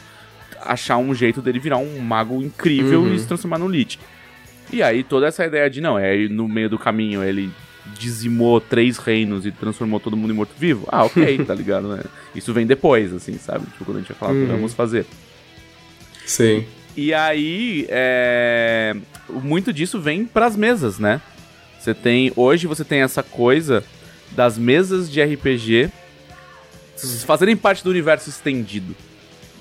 [0.67, 3.15] achar um jeito dele virar um mago incrível Uhum.
[3.15, 3.99] e se transformar no Lich.
[4.73, 7.51] E aí toda essa ideia de não, é no meio do caminho ele
[7.99, 10.89] dizimou três reinos e transformou todo mundo em morto-vivo.
[10.91, 12.03] Ah, ok, tá ligado, né?
[12.35, 13.67] Isso vem depois, assim, sabe?
[13.67, 14.47] Tipo, quando a gente vai falar, Uhum.
[14.47, 15.05] vamos fazer.
[16.25, 16.65] Sim.
[16.97, 18.97] E aí, é,
[19.43, 21.21] muito disso vem pras mesas, né?
[21.79, 23.85] Você tem, hoje você tem essa coisa
[24.33, 25.91] das mesas de RPG
[27.27, 28.95] fazerem parte do universo estendido,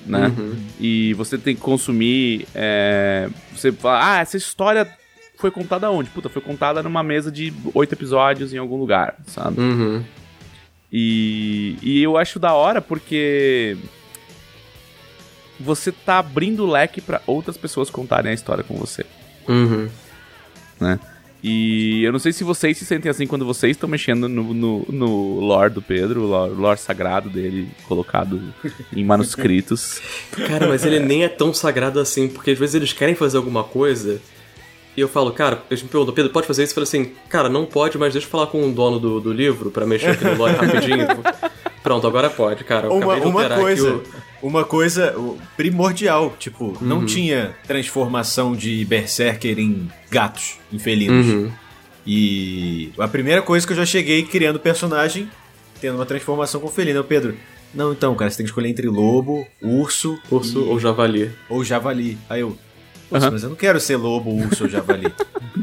[0.05, 0.27] né?
[0.38, 0.55] Uhum.
[0.80, 4.88] E você tem que consumir, é, você fala, ah, essa história
[5.38, 6.09] foi contada onde?
[6.09, 9.59] Puta, foi contada numa mesa de oito episódios em algum lugar, sabe?
[9.59, 10.03] Uhum.
[10.91, 13.75] E, e eu acho da hora porque
[15.59, 19.05] você tá abrindo o leque pra outras pessoas contarem a história com você,
[19.47, 19.88] Uhum.
[20.80, 20.99] né?
[21.43, 24.85] E eu não sei se vocês se sentem assim quando vocês estão mexendo no, no,
[24.87, 28.41] no lore do Pedro, o lore, lore sagrado dele, colocado
[28.95, 30.01] em manuscritos.
[30.47, 33.63] Cara, mas ele nem é tão sagrado assim, porque às vezes eles querem fazer alguma
[33.63, 34.21] coisa
[34.95, 36.71] e eu falo, cara, eles me perguntam, Pedro, pode fazer isso?
[36.71, 39.33] Eu falo assim, cara, não pode, mas deixa eu falar com o dono do, do
[39.33, 41.07] livro pra mexer aqui no lore rapidinho.
[41.83, 42.87] Pronto, agora pode, cara.
[42.87, 44.03] Eu Uma, acabei de uma alterar aqui coisa, o-
[44.43, 45.15] uma coisa
[45.57, 46.77] primordial, tipo, Uhum.
[46.81, 51.25] não tinha transformação de Berserker em gatos, em felinos.
[51.25, 51.51] Uhum.
[52.05, 55.29] E a primeira coisa que eu já cheguei criando personagem,
[55.79, 57.35] tendo uma transformação com felino, é o Pedro.
[57.73, 61.31] Não, então, cara, você tem que escolher entre lobo, urso, Urso e- ou javali.
[61.49, 62.17] ou javali.
[62.29, 62.55] Aí eu,
[63.09, 63.31] "Nossa, Aham.
[63.33, 65.11] mas eu não quero ser lobo, urso ou javali.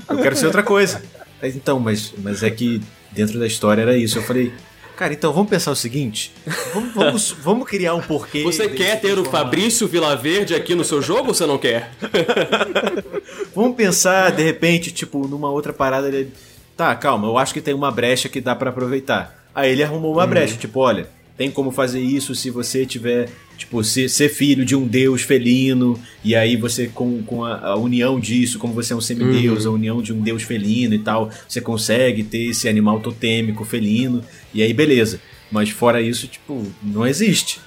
[0.09, 1.03] eu quero ser outra coisa.
[1.43, 2.81] Aí, então, mas, mas é que
[3.13, 4.19] dentro da história era isso.
[4.19, 4.53] Eu falei,
[5.01, 6.31] cara, então vamos pensar o seguinte:
[6.75, 8.43] vamos, vamos, vamos criar um porquê.
[8.43, 9.25] Você quer ter o.
[9.25, 11.91] Fabrício Vilaverde aqui no seu jogo ou você não quer?
[13.55, 16.33] Vamos pensar, de repente, tipo, numa outra parada dele.
[16.77, 19.47] Tá, calma, eu acho que tem uma brecha que dá pra aproveitar.
[19.55, 21.09] Aí ele arrumou uma brecha, tipo, olha,
[21.41, 23.27] tem como fazer isso se você tiver,
[23.57, 27.77] tipo, ser, ser filho de um deus felino, e aí você, com, com a, a
[27.77, 31.31] união disso, como você é um semideus, a união de um deus felino e tal,
[31.49, 34.23] você consegue ter esse animal totêmico felino,
[34.53, 35.19] e aí beleza.
[35.51, 37.59] Mas fora isso, tipo, não existe.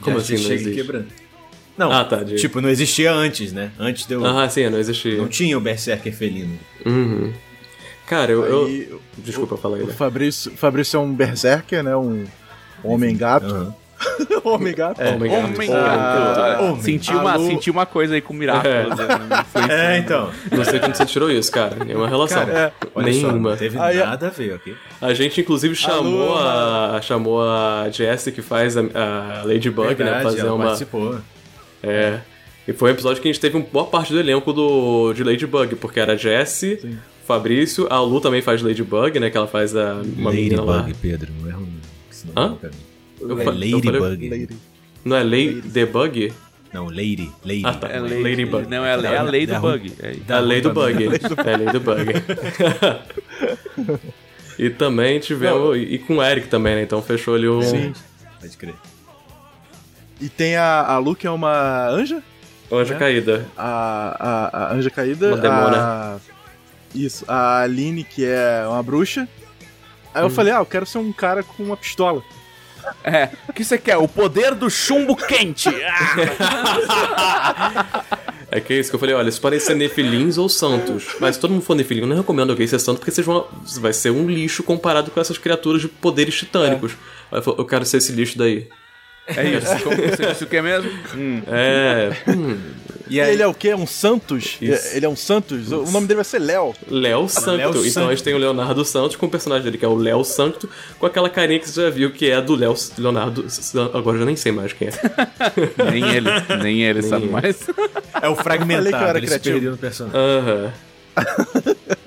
[0.00, 0.74] Como Já assim não existe?
[0.76, 1.06] quebrando.
[1.76, 3.72] Não, Ah, tá, de- tipo, não existia antes, né?
[3.80, 4.24] Antes deu.
[4.24, 5.16] Ah, sim, não existia.
[5.16, 6.56] Não tinha o Berserker felino.
[6.86, 7.32] Uhum.
[8.06, 8.44] Cara, eu.
[8.44, 8.88] eu- Aí,
[9.18, 9.82] Desculpa, fala aí.
[9.82, 9.92] o né?
[9.92, 11.96] Fabrício, Fabrício é um berserker, né?
[11.96, 12.24] Um
[12.84, 13.46] homem-gato.
[13.46, 13.74] Aham.
[14.44, 15.00] homem-gato.
[15.02, 15.44] Homem gato.
[15.44, 16.40] Homem Pô, gato.
[16.40, 16.80] Ah, homem.
[16.82, 17.46] Senti uma, Alô?
[17.46, 18.96] senti uma coisa aí com o Miraculous.
[18.96, 19.04] né?
[19.40, 19.72] Influenciando.
[19.72, 20.30] É, então.
[20.50, 21.84] Não sei de onde você tirou isso, cara.
[21.84, 22.46] Nenhuma relação.
[22.46, 23.50] Cara, olha só, Nenhuma.
[23.50, 24.74] não teve Aí, nada a ver, ok?
[25.02, 27.00] A gente, inclusive, chamou Alô, a.
[27.02, 29.94] chamou a Jessie que faz a, a Ladybug, né?
[29.94, 30.64] Verdade, Fazer ela uma.
[30.64, 31.18] participou.
[31.82, 32.20] É.
[32.66, 35.24] E foi um episódio que a gente teve uma boa parte do elenco do, de
[35.24, 39.28] Ladybug, porque era a Jessie, Fabrício, a Lu também faz Ladybug, né?
[39.30, 40.88] Que ela faz a, uma menina lá.
[41.02, 41.54] Pedro, não é.
[42.36, 42.56] Hã?
[43.20, 44.28] Eu É fa- eu falei- Ladybug.
[44.30, 44.56] Lady.
[45.04, 46.32] Não é Ladybug?
[46.72, 47.30] Não, Lady.
[47.44, 47.62] Lady.
[47.64, 47.88] Ah, tá.
[47.88, 48.68] É lei, Ladybug.
[48.68, 49.92] Não, é, a lei- é a lei do Da- bug.
[50.00, 51.04] É, É a lei do bug.
[51.04, 52.06] É a lei do bug.
[54.58, 55.76] e também tivemos.
[55.76, 56.82] E com o Eric também, né?
[56.82, 57.62] Então fechou ali o.
[57.62, 57.92] Sim.
[58.40, 58.74] Pode crer.
[60.20, 62.22] E tem a, a Lu, que é uma anja.
[62.70, 63.46] Anja Caída.
[63.56, 65.28] A, a, a anja caída.
[65.28, 65.76] Uma demona.
[65.78, 66.16] A,
[66.94, 67.24] isso.
[67.26, 69.26] A Aline, que é uma bruxa.
[70.14, 70.30] Aí eu Hum.
[70.30, 72.22] falei, ah, eu quero ser um cara com uma pistola.
[73.04, 73.96] É, o que você quer?
[73.98, 75.68] O poder do chumbo quente.
[75.68, 78.04] Ah!
[78.50, 81.14] É que é isso que eu falei, olha, isso podem ser nefilins ou santos.
[81.20, 83.46] Mas se todo mundo for nefilim, eu não recomendo alguém ser santo, porque vocês vão,
[83.78, 86.92] vai ser um lixo comparado com essas criaturas de poderes titânicos.
[87.30, 88.68] Aí eu eu quero ser esse lixo daí.
[89.36, 89.84] É isso.
[89.84, 90.90] Como você disse o que mesmo?
[91.14, 91.42] Hum.
[91.46, 92.10] É.
[92.30, 92.58] hum,
[93.08, 93.74] E aí, ele é o quê?
[93.74, 94.56] Um Santos?
[94.60, 94.96] Isso.
[94.96, 95.70] Ele é um Santos?
[95.72, 96.74] O nome dele vai ser Léo.
[96.88, 97.50] Léo Sancto.
[97.78, 99.94] Léo então a gente tem o Leonardo Santos com o personagem dele, que é o
[99.96, 103.44] Léo Sancto, com aquela carinha que você já viu que é do Léo Leonardo.
[103.92, 104.92] Agora eu já nem sei mais quem é.
[105.90, 106.28] Nem ele,
[106.62, 107.32] nem ele sabe ele.
[107.32, 107.56] mais.
[108.22, 109.54] é o Falei que eu fragmentado, era ele se criativo.
[109.54, 110.20] perdeu no personagem.
[110.20, 110.72] Aham.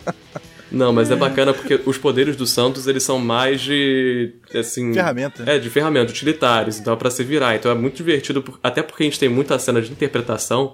[0.74, 4.92] Não, mas é bacana porque os poderes do Santos, eles são mais de, assim...
[4.94, 5.44] Ferramenta.
[5.46, 7.56] É, de ferramenta, utilitários, então é pra se virar.
[7.56, 10.74] Então é muito divertido, até porque a gente tem muita cena de interpretação,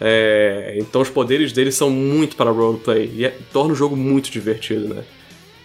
[0.00, 4.30] é, então os poderes dele são muito para roleplay, e é- torna o jogo muito
[4.30, 5.04] divertido, né?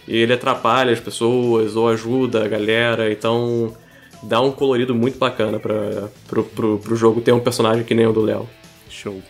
[0.07, 3.75] E ele atrapalha as pessoas, ou ajuda a galera, então...
[4.21, 8.05] dá um colorido muito bacana pra, pro, pro, pro jogo ter um personagem que nem
[8.07, 8.47] o do Léo.
[8.89, 9.21] Show.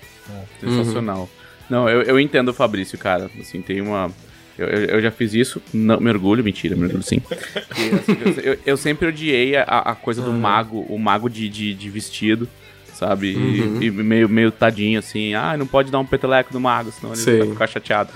[0.59, 1.29] Sensacional.
[1.69, 3.29] Não, eu, eu entendo o Fabrício, cara.
[3.39, 4.11] Assim, tem uma.
[4.57, 7.21] Eu, eu, eu já fiz isso, não, mergulho, mentira, mergulho sim.
[7.29, 11.89] Assim, eu, eu sempre odiei a, a coisa do mago, o mago de, de, de
[11.89, 12.47] vestido,
[12.93, 13.33] sabe?
[13.33, 17.13] E, e meio, meio tadinho, assim, ah, não pode dar um peteleco no mago, senão
[17.13, 17.39] ele Sim.
[17.39, 18.11] vai ficar chateado.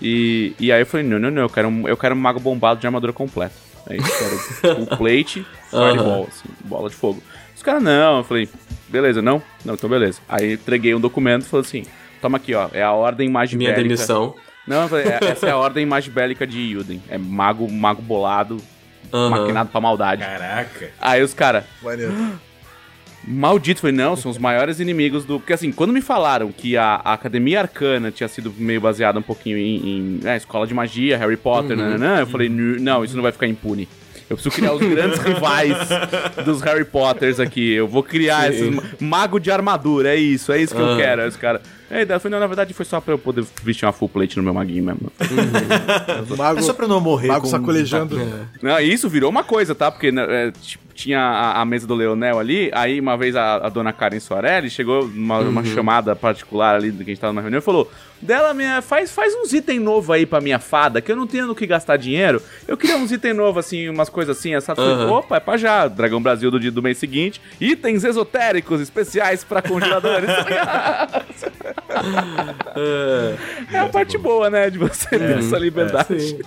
[0.00, 2.40] E, e aí eu falei, não, não, não, eu quero, um, eu quero um mago
[2.40, 3.54] bombado de armadura completa.
[3.86, 7.22] Aí eu quero o plate, fireball, assim, bola de fogo.
[7.54, 8.48] Os caras, não, eu falei,
[8.88, 9.42] beleza, não?
[9.64, 10.20] Não, então beleza.
[10.28, 11.84] Aí entreguei um documento e falei assim,
[12.22, 14.34] toma aqui, ó, é a ordem mais Minha demissão.
[14.66, 17.02] não, é- essa é a ordem magibélica de Yuden.
[17.10, 18.56] É mago, mago bolado,
[19.12, 19.28] Aham.
[19.30, 20.22] maquinado pra maldade.
[20.22, 20.90] Caraca.
[21.00, 21.64] Aí os caras,
[23.26, 25.38] maldito, falei, não, são os maiores inimigos do.
[25.38, 29.22] Porque assim, quando me falaram que a, a Academia Arcana tinha sido meio baseada um
[29.22, 33.14] pouquinho em, em é, escola de magia, Harry Potter, nananã, eu falei, "Nu- não, isso
[33.14, 33.88] não vai ficar impune.
[34.30, 35.76] Eu preciso criar os grandes rivais
[36.44, 37.72] dos Harry Potters aqui.
[37.72, 38.48] Eu vou criar Sim.
[38.48, 40.96] esses ma- mago de armadura, é isso, é isso que eu Ah.
[40.96, 41.22] quero.
[41.22, 41.60] Aí os caras.
[41.92, 44.08] Aí daí eu falei, não, na verdade foi só pra eu poder vestir uma full
[44.08, 45.12] plate no meu maguinho mesmo.
[46.36, 47.48] Mago, É só pra não morrer mago com...
[47.48, 48.18] sacolejando.
[48.62, 49.90] Não, e isso virou uma coisa, tá?
[49.90, 53.56] Porque né, é, t- tinha a, a mesa do Leonel ali, aí uma vez a,
[53.56, 57.42] a dona Karen Soarelli chegou numa uma chamada particular ali, que a gente tava numa
[57.42, 57.90] reunião, e falou:
[58.22, 61.48] Dela, minha, faz, faz uns itens novos aí pra minha fada, que eu não tenho
[61.48, 62.40] no que gastar dinheiro.
[62.68, 65.10] Eu queria uns itens novos, assim, umas coisas assim, essa Aham.
[65.10, 65.88] Opa, é pra já.
[65.88, 67.40] Dragão Brasil do dia do mês seguinte.
[67.60, 70.30] Itens esotéricos especiais pra congeladores.
[73.72, 74.70] é a parte boa, né?
[74.70, 76.20] De você ter essa liberdade.
[76.20, 76.38] Sim.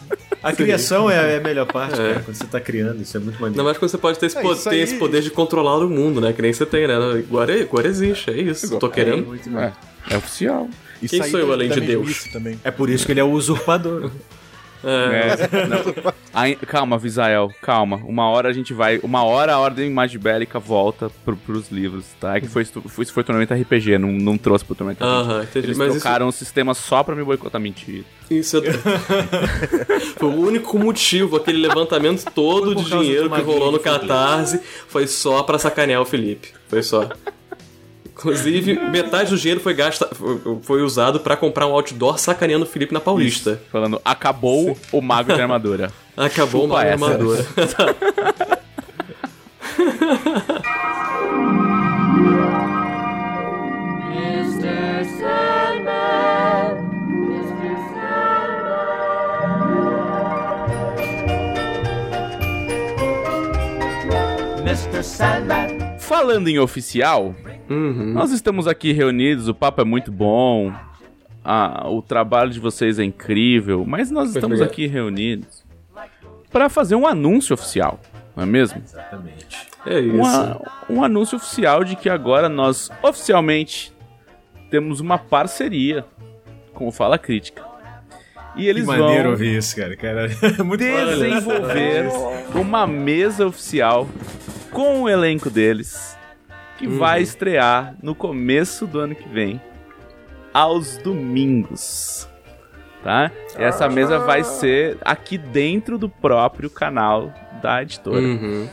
[0.42, 2.22] A criação é, é a melhor parte, cara.
[2.24, 3.54] Quando você tá criando, isso é muito maneiro.
[3.54, 6.20] Ainda mais quando você pode ter esse, É, aí- esse poder de controlar o mundo,
[6.22, 6.34] né?
[6.34, 6.95] Que nem você tem, né?
[6.95, 8.78] Agora, agora existe, é isso.
[8.80, 9.36] Tô querendo.
[9.57, 9.74] É,
[10.14, 10.70] é oficial.
[11.02, 12.24] Isso Quem sou eu além de Deus?
[12.32, 12.60] Também.
[12.64, 14.12] É por isso que ele é o usurpador.
[14.86, 16.14] É.
[16.34, 17.98] Aí- calma, Visael, calma.
[18.06, 18.99] Uma hora a gente vai.
[19.02, 22.38] Uma hora a ordem magibélica volta pro, pros livros, tá?
[22.38, 25.16] É que foi, foi, isso foi tormento RPG, não, não trouxe pro tormento RPG.
[25.16, 25.68] Aham, entendi.
[25.68, 27.60] Eles Mas isso, trocaram o sistema só pra me boicotar.
[27.60, 28.03] Mentira.
[28.30, 28.62] isso é...
[30.18, 33.91] foi o único motivo, aquele levantamento todo Foi de dinheiro que rolou no foi.
[33.91, 36.49] Catarse foi só pra sacanear o Felipe.
[36.68, 37.10] Foi só.
[38.18, 42.68] Inclusive, metade do dinheiro foi, gasta, foi, foi usado pra comprar um outdoor sacaneando o
[42.68, 43.62] Felipe na Paulista.
[43.72, 45.92] Falando, acabou o mago de armadura.
[46.16, 46.94] Acabou Chupa essa.
[46.94, 47.46] armadura.
[54.10, 55.04] Mr.
[55.04, 56.76] Sandman.
[64.64, 65.04] Mr.
[65.04, 65.98] Sandman.
[66.00, 67.36] Falando em oficial,
[67.70, 68.14] Uhum.
[68.14, 70.72] nós estamos aqui reunidos, o papo é muito bom.
[71.44, 74.70] ah, o trabalho de vocês é incrível, mas nós estamos obrigado.
[74.72, 75.64] aqui reunidos
[76.52, 78.00] para fazer um anúncio oficial,
[78.36, 78.82] não é mesmo?
[78.84, 79.68] Exatamente.
[79.86, 80.16] É isso.
[80.16, 83.94] uma- um anúncio oficial de que agora nós oficialmente
[84.72, 86.04] temos uma parceria
[86.74, 87.64] com o Fala Crítica.
[88.56, 89.96] E Que eles maneiro vão ouvir isso, cara.
[89.98, 90.30] cara
[90.64, 92.06] muito desenvolver
[92.56, 94.08] uma mesa oficial
[94.72, 96.15] com o elenco deles
[96.78, 99.62] que vai estrear no começo do ano que vem,
[100.54, 102.28] aos domingos.
[103.04, 103.32] Tá?
[103.58, 107.32] E essa mesa vai ser aqui dentro do próprio canal
[107.62, 108.68] da editora Uhum.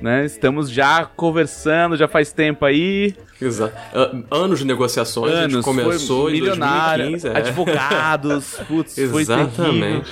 [0.00, 0.24] né?
[0.24, 3.14] Estamos já conversando, já faz tempo aí.
[3.40, 3.74] Exato.
[3.94, 7.28] Ah, Anos de negociações, a gente Anos, começou foi em milionário, 2015.
[7.28, 7.36] é.
[7.38, 10.02] advogados, putz, foi terrível.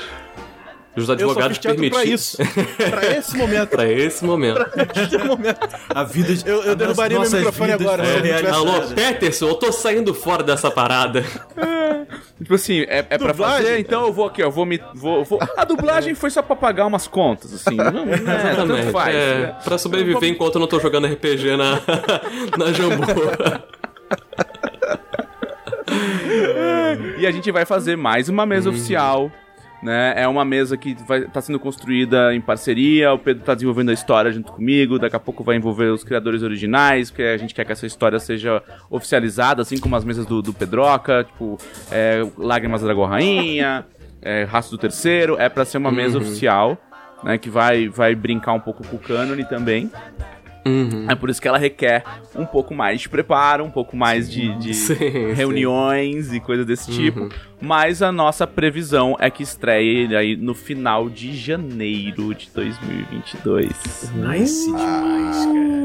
[0.97, 2.15] Os Eu só advogados fiz teatro pra permitiram.
[2.15, 2.37] isso.
[2.91, 3.71] pra esse momento.
[3.75, 4.61] Pra esse momento.
[4.97, 5.69] Esse momento.
[5.93, 6.49] A vida de.
[6.49, 8.75] Eu- eu derrubaria meu microfone agora, eu não tivesse- realizadas.
[8.87, 11.25] Alô, Peterson, eu tô saindo fora dessa parada.
[12.39, 14.81] Tipo assim, é, é pra fazer, então eu vou aqui, ó, vou me.
[14.95, 17.77] Vou, vou- A dublagem foi só pra pagar umas contas, assim.
[17.77, 18.17] Não, né,
[18.55, 18.93] tanto Exatamente.
[18.93, 19.15] faz.
[19.15, 19.57] é, né?
[19.65, 21.81] pra sobreviver enquanto eu não tô jogando RPG na,
[22.59, 23.03] na Jambu.
[27.19, 29.31] E a gente vai fazer mais uma mesa oficial.
[29.85, 30.15] Né?
[30.17, 33.13] É uma mesa que vai tá sendo construída em parceria.
[33.13, 34.99] O Pedro tá desenvolvendo a história junto comigo.
[34.99, 38.19] Daqui a pouco vai envolver os criadores originais, porque a gente quer que essa história
[38.19, 41.59] seja oficializada, assim como as mesas do, do Pedroca, tipo,
[41.93, 43.85] é, Lágrimas da Dragão Rainha,
[44.23, 45.37] é, Raço do Terceiro.
[45.39, 46.79] É pra ser uma mesa oficial,
[47.23, 47.37] né?
[47.37, 49.91] Que vai, vai brincar um pouco com o cânone também.
[50.67, 51.07] Uhum.
[51.09, 52.03] É por isso que ela requer
[52.35, 55.33] um pouco mais de preparo, um pouco mais de, de Sim, sim.
[55.35, 57.29] reuniões e coisas desse tipo.
[57.61, 64.13] Mas a nossa previsão é que estreie ele aí no final de janeiro de 2022.
[64.15, 65.85] Nice demais, cara.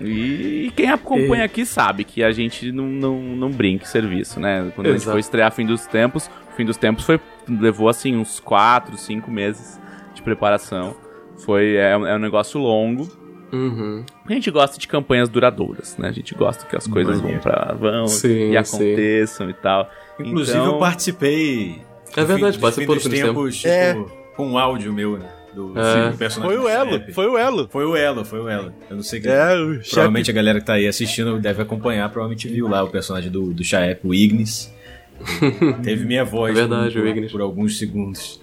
[0.00, 4.72] E quem acompanha aqui sabe que a gente não, não, não brinca em serviço, né?
[4.74, 5.12] Quando a gente Exato.
[5.12, 9.30] foi estrear Fim dos Tempos, o Fim dos Tempos foi, levou assim uns 4, 5
[9.30, 9.80] meses
[10.14, 10.96] de preparação.
[11.44, 13.08] Foi, é, é um negócio longo.
[13.54, 14.04] Uhum.
[14.28, 16.08] A gente gosta de campanhas duradouras, né?
[16.08, 17.42] A gente gosta que as coisas vão Maneiro.
[17.42, 18.56] pra vão Sim, e sim.
[18.56, 19.88] aconteçam e tal.
[20.18, 21.80] Inclusive, Então- eu participei.
[22.16, 23.96] É verdade, participou fim do tempos, tipo, É.
[24.36, 25.28] com um áudio meu, né?
[25.54, 26.10] Do, É.
[26.10, 26.56] do personagem.
[26.56, 27.68] Foi o Elo, foi o Elo.
[27.70, 28.72] Foi o Elo, foi o Elo.
[28.90, 29.30] Eu não sei quem.
[29.30, 29.78] É, o.
[29.88, 33.52] Provavelmente a galera que tá aí assistindo deve acompanhar, provavelmente viu lá o personagem do,
[33.52, 34.72] do Chaep, o Ignis.
[35.84, 37.30] Teve minha voz É verdade, por, o Ignis.
[37.32, 38.40] por alguns segundos.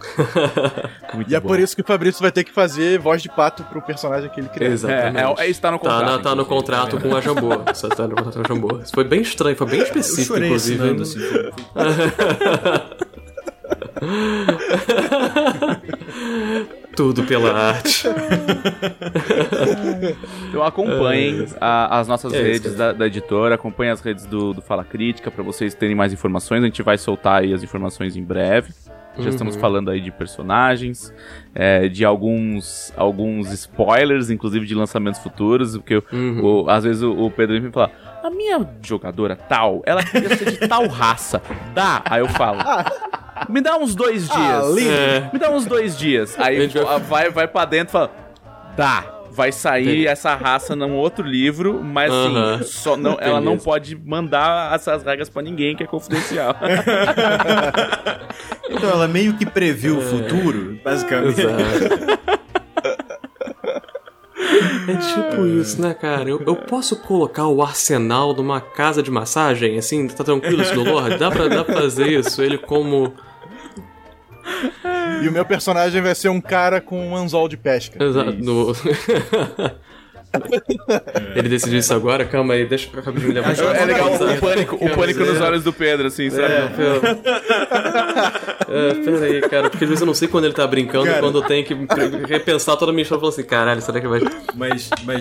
[1.14, 1.48] Muito E é bom.
[1.48, 4.40] por isso que o Fabrício vai ter que fazer voz de pato pro personagem que
[4.40, 4.72] ele criou.
[4.72, 5.18] Exatamente.
[5.18, 6.10] É, é, é, isso tá no Tá, contrato.
[6.10, 7.50] na- tá no contrato com a Jambô.
[7.74, 8.78] Só tá no contrato com a Jambô.
[8.82, 10.82] Isso foi bem estranho, foi bem Eu específico, chorei inclusive.
[10.82, 11.20] assinando, assim.
[16.96, 18.06] Tudo pela arte.
[20.48, 24.52] Então acompanhem a- as nossas É isso, redes da, da editora, acompanhem as redes do,
[24.52, 26.60] do Fala Crítica pra vocês terem mais informações.
[26.62, 28.72] A gente vai soltar aí as informações em breve.
[29.22, 31.12] Já estamos falando aí de personagens,
[31.54, 36.44] é, de alguns alguns spoilers, inclusive de lançamentos futuros, porque Uhum.
[36.64, 37.90] o- às vezes o, o Pedro me fala,
[38.22, 41.40] a minha jogadora tal, ela queria ser de tal raça.
[41.74, 42.02] Dá?
[42.04, 42.58] Aí eu falo,
[43.48, 44.74] me dá uns dois dias.
[44.74, 44.90] lindo.
[44.90, 45.30] É.
[45.32, 46.38] Me dá uns dois dias.
[46.38, 46.98] Aí vai...
[47.00, 48.10] vai, vai pra dentro e fala:
[48.76, 49.19] Dá.
[49.30, 52.62] Vai sair essa raça num outro livro, mas assim, Aham.
[52.62, 56.54] só não, ela não pode mandar essas regras pra ninguém, que é confidencial.
[58.72, 61.40] Então ela meio que previu o futuro, basicamente.
[61.40, 62.30] Exato.
[64.88, 66.28] É tipo isso, né, cara?
[66.28, 71.16] Eu, eu posso colocar o arsenal numa casa de massagem, assim, tá tranquilo esse dolor?
[71.16, 72.42] Dá pra, dá pra fazer isso?
[72.42, 73.12] Ele como.
[75.22, 78.02] E o meu personagem vai ser um cara com um anzol de pesca.
[78.02, 78.32] Exato.
[78.32, 78.72] no-
[81.34, 82.24] Ele decidiu isso agora?
[82.24, 85.72] Calma aí, deixa eu rapidinho levar é legal o pânico, o pânico nos olhos do
[85.72, 86.44] Pedro, assim, sabe?
[86.52, 87.18] É, pera...
[88.68, 91.10] é, pera aí, cara, porque às vezes eu não sei quando ele tá brincando e
[91.10, 91.20] Cara.
[91.20, 91.74] quando eu tenho que
[92.28, 94.20] repensar toda a minha história e falar assim, caralho, será que vai.
[94.54, 95.20] Mas, mas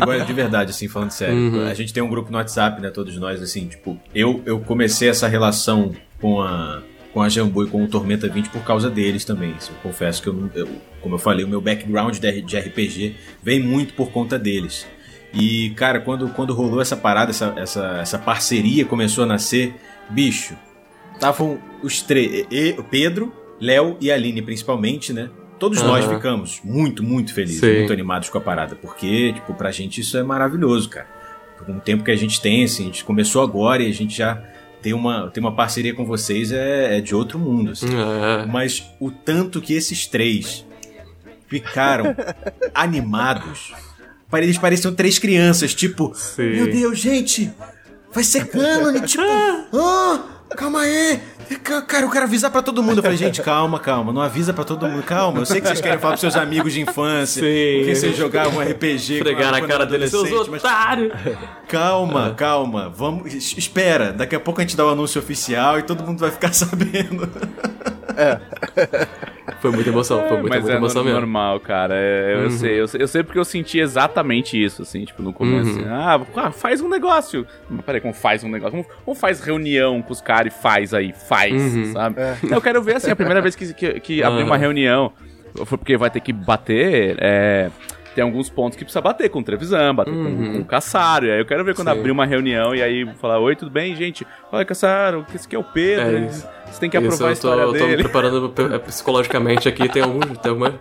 [0.00, 1.66] agora de verdade, assim, falando sério, Uhum.
[1.68, 2.88] a gente tem um grupo no WhatsApp, né?
[2.90, 6.80] Todos nós, assim, tipo, eu, eu comecei essa relação com a,
[7.16, 9.52] com a Jambu e com o Tormenta 20 por causa deles também.
[9.52, 10.68] eu confesso que eu, eu,
[11.00, 14.86] como eu falei, o meu background de, RPG vem muito por conta deles.
[15.32, 19.74] E, cara, quando, quando rolou essa parada, essa, essa, essa parceria começou a nascer,
[20.10, 20.54] bicho,
[21.14, 22.46] estavam os três,
[22.90, 25.30] Pedro, Léo e Aline principalmente, né?
[25.58, 26.16] Todos nós Aham.
[26.16, 27.78] ficamos muito, muito felizes, Sim.
[27.78, 31.06] muito animados com a parada, porque, tipo, pra gente isso é maravilhoso, cara.
[31.64, 34.14] Com o tempo que a gente tem, assim, a gente começou agora e a gente
[34.14, 34.54] já
[34.86, 37.88] tem uma, tem uma parceria com vocês é, é de outro mundo, assim.
[37.88, 38.46] É.
[38.46, 40.64] Mas o tanto que esses três
[41.48, 42.14] ficaram
[42.72, 43.74] animados.
[44.32, 46.50] Eles pareciam três crianças, tipo, Sim.
[46.50, 47.50] meu Deus, gente,
[48.12, 49.24] vai ser cânone, tipo,
[49.74, 50.24] ah,
[50.56, 51.20] calma aí.
[51.62, 52.98] Ca- Cara, eu quero avisar pra todo mundo.
[52.98, 55.40] Eu falei, gente, calma, calma, não avisa pra todo mundo, calma.
[55.40, 57.84] Eu sei que vocês querem falar pros seus amigos de infância, Sim.
[57.84, 61.12] que vocês jogavam RPG Fregar na cara era dele, seus adolescente, mas otários!
[61.68, 62.88] Calma, calma.
[62.94, 63.32] Vamos.
[63.34, 66.30] es- Espera, daqui a pouco a gente dá o anúncio oficial e todo mundo vai
[66.30, 67.28] ficar sabendo.
[69.60, 71.20] Foi muita emoção, foi muita, Mas muita é emoção no- mesmo.
[71.20, 71.94] normal, cara.
[71.96, 72.50] É, eu, Uhum.
[72.50, 75.70] sei, eu sei, eu sei porque eu senti exatamente isso, assim, tipo, no começo.
[75.70, 75.76] Uhum.
[75.80, 77.46] assim, ah, ah, faz um negócio.
[77.68, 78.72] Mas peraí, como faz um negócio?
[78.82, 81.12] Como, como faz reunião com os caras e faz aí?
[81.12, 81.92] Faz, Uhum.
[81.92, 82.16] sabe?
[82.50, 84.60] Eu quero ver, assim, a primeira vez que, que, que abrir uma Aham.
[84.60, 85.12] reunião,
[85.64, 87.70] foi porque vai ter que bater, é,
[88.14, 90.52] Tem alguns pontos que precisa bater com o Trevisan, bater com, Uhum.
[90.54, 91.26] com o Caçaro.
[91.26, 91.98] E aí eu quero ver quando Sim.
[91.98, 94.26] abrir uma reunião e aí falar: Oi, tudo bem, gente?
[94.50, 96.16] Olha, Caçaro, esse aqui é o Pedro.
[96.16, 96.48] É isso.
[96.70, 98.02] Você tem que Isso, aprovar a eu tô, história eu tô me dele.
[98.02, 100.20] preparando pe- psicologicamente aqui, tem algum.
[100.20, 100.74] Tem alguma...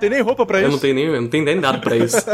[0.00, 0.72] Tem nem roupa pra Eu isso.
[0.72, 2.16] não tenho nem, eu não tenho nem nada pra isso.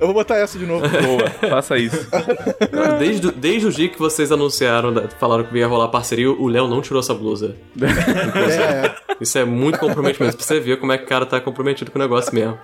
[0.00, 0.86] Eu vou botar essa de novo.
[0.88, 2.08] Boa, faça isso.
[3.00, 6.68] Desde, o- desde o dia que vocês anunciaram, falaram que ia rolar parceria, o Léo
[6.68, 7.56] não tirou essa blusa.
[7.80, 11.90] É, Isso é muito comprometimento, pra você ver como é que o cara tá comprometido
[11.90, 12.56] com o negócio mesmo.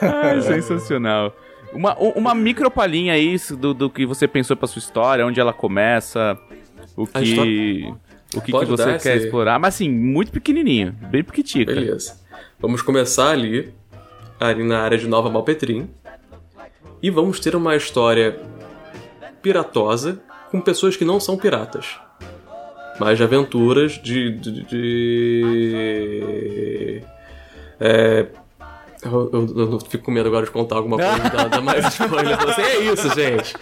[0.00, 1.34] Ai, sensacional.
[1.72, 5.52] Uma, uma micro palhinha aí do, do que você pensou pra sua história, onde ela
[5.52, 6.38] começa,
[6.96, 7.94] o que, história-
[8.36, 9.58] o que, que você dar quer esse- explorar.
[9.58, 11.74] Mas assim, muito pequenininho, bem pequitica.
[11.74, 12.22] Beleza.
[12.64, 13.74] Vamos começar ali,
[14.40, 15.90] ali na área de Nova Malpetrim.
[17.02, 18.40] E vamos ter uma história
[19.42, 21.98] piratosa com pessoas que não são piratas.
[22.98, 24.30] Mas de aventuras de.
[24.30, 24.62] de.
[24.64, 25.82] de-
[27.78, 28.28] é.
[29.04, 32.36] Eu, eu- eu fico com medo agora de contar alguma coisa da, da mais spoiler.
[32.36, 32.60] pra você.
[32.62, 33.54] É isso, gente.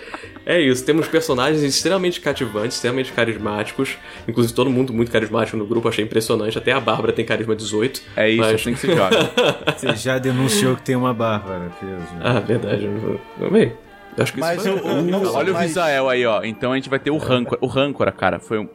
[0.44, 0.84] É isso.
[0.84, 3.96] Temos personagens extremamente cativantes, extremamente carismáticos.
[4.26, 5.88] Inclusive, todo mundo muito carismático no grupo.
[5.88, 6.56] Achei impressionante.
[6.58, 8.02] Até a Bárbara tem carisma 18.
[8.16, 9.30] É isso, Mas- assim que se joga.
[9.76, 12.02] Você já denunciou que tem uma Bárbara, Deus.
[12.20, 12.84] Ah, verdade.
[12.84, 13.72] eu não- eu Bem,
[14.18, 14.90] acho que Mas isso o- foi...
[14.92, 16.42] o- não- Olha o Mas- Visael aí, ó.
[16.44, 17.58] Então a gente vai ter o Rancor.
[17.60, 18.68] O Rancora, cara, foi um.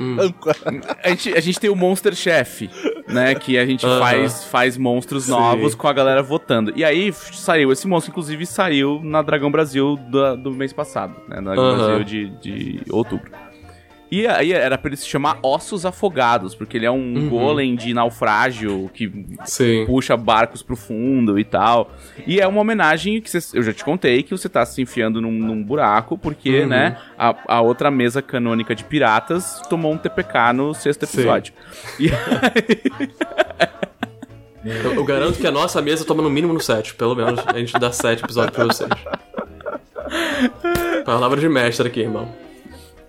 [0.00, 0.56] Âncora.
[1.02, 2.70] A gente, a gente tem o Monster Chef,
[3.06, 3.34] né?
[3.34, 3.98] Que a gente Aham.
[4.00, 5.30] faz, faz monstros Sim.
[5.32, 6.72] novos com a galera votando.
[6.74, 11.40] E aí saiu, esse monstro, inclusive, saiu na Dragão Brasil do, do mês passado, né?
[11.40, 11.86] Na Dragão Aham.
[11.86, 13.30] Brasil de, de outubro.
[14.10, 17.94] E aí era pra ele se chamar Ossos Afogados, porque ele é um golem de
[17.94, 19.10] naufrágio que
[19.44, 19.84] Sim.
[19.86, 21.92] puxa barcos pro fundo e tal.
[22.26, 25.20] E é uma homenagem que cê- eu já te contei que você tá se enfiando
[25.20, 26.66] num, num buraco, porque, Uhum.
[26.68, 31.20] né, a, a outra mesa canônica de piratas tomou um TPK no sexto Sim.
[31.20, 31.54] episódio.
[32.00, 33.10] E aí,
[34.84, 36.94] Eu, eu garanto que a nossa mesa toma no mínimo no 7.
[36.94, 38.90] Pelo menos a gente dá 7 episódios pra vocês.
[41.06, 42.28] Palavra de mestre aqui, irmão.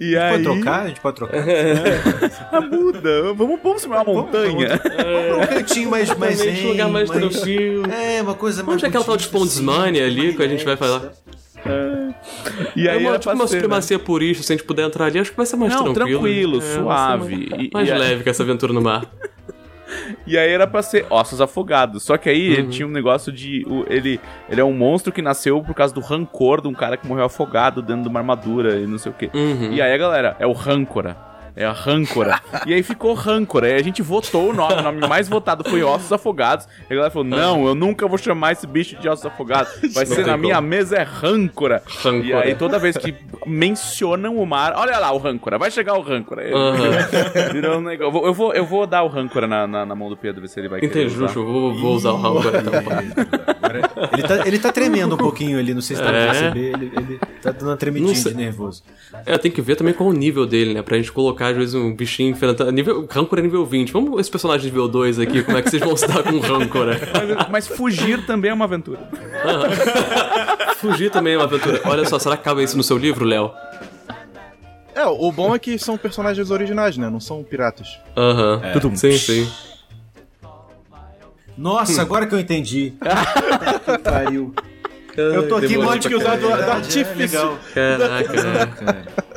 [0.03, 0.82] E Pode aí trocar?
[0.82, 1.38] A gente pode trocar.
[2.52, 4.80] ah, muda, vamos, vamos subir uma montanha.
[5.38, 7.84] um cantinho mais, mais um lugar mais zen, tranquilo.
[7.91, 8.76] É, uma coisa mais.
[8.76, 11.11] Onde é aquela tal de bonita, Spondismania assim, ali que a gente vai falar?
[12.76, 13.48] E É aí uma, era tipo uma né?
[13.49, 16.19] supremacia purista, se a gente puder entrar ali, acho que vai ser mais Não, tranquilo.
[16.19, 17.48] tranquilo, É, suave.
[17.52, 19.06] Mais, E- mais e- leve que essa aventura no mar.
[20.26, 22.03] E aí era pra ser ossos afogados.
[22.03, 22.53] Só que aí Uhum.
[22.53, 23.65] ele tinha um negócio de.
[23.89, 24.19] ele,
[24.49, 27.26] ele é um monstro que nasceu por causa do rancor de um cara que morreu
[27.26, 29.30] afogado dentro de uma armadura e não sei o quê.
[29.34, 29.72] Uhum.
[29.73, 31.31] E aí a galera, é o Rancora.
[31.56, 32.40] É a Rancora.
[32.65, 33.69] e aí ficou Rancora.
[33.69, 34.76] E a gente votou o nome.
[34.76, 36.65] O nome mais votado foi Ossos Afogados.
[36.90, 39.72] E a galera falou: Não, eu nunca vou chamar esse bicho de Ossos Afogados.
[39.94, 40.68] Vai ser na minha como.
[40.68, 41.84] mesa é Rancora.
[41.86, 42.23] Rancora.
[42.26, 43.14] E aí toda vez que
[43.45, 46.44] mencionam o mar, olha lá o Rancora, vai chegar o Rancora.
[46.56, 47.52] Aham.
[47.52, 48.26] Virou um negócio.
[48.26, 50.60] Eu vou- Eu vou, dar o Rancora na, na, na mão do Pedro, ver se
[50.60, 52.73] ele vai querer Entendi, eu vou, vou usar o Rancor então.
[52.80, 56.26] Agora, ele, tá, ele tá tremendo um pouquinho ali, não sei se pra É.
[56.28, 56.73] perceber.
[56.73, 58.84] Ele, ele tá dando uma tremidinha de nervoso.
[59.26, 60.82] É, tem que ver também qual o nível dele, né?
[60.82, 62.72] Pra gente colocar, às vezes, um bichinho enfrentando.
[62.72, 63.91] Nível, Rancor é nível 20.
[63.91, 66.35] Vamos ver esse personagem nível 2 aqui, como é que vocês vão se dar com
[66.35, 66.99] o Rancor, né?
[67.13, 68.99] Mas, mas fugir também é uma aventura.
[70.77, 71.81] Fugir também é uma aventura.
[71.85, 73.51] Olha só, será que cabe isso no seu livro, Léo?
[74.93, 77.09] É, o bom é que são personagens originais, né?
[77.09, 77.99] Não são piratas.
[78.15, 78.61] Aham.
[78.95, 79.51] Sim, sim.
[81.57, 82.93] Nossa, agora que eu entendi.
[83.85, 84.53] que pariu.
[85.15, 87.57] Eu tô aqui pra que usar do, do artifício.
[87.73, 88.34] Caraca.
[88.34, 89.07] Cara,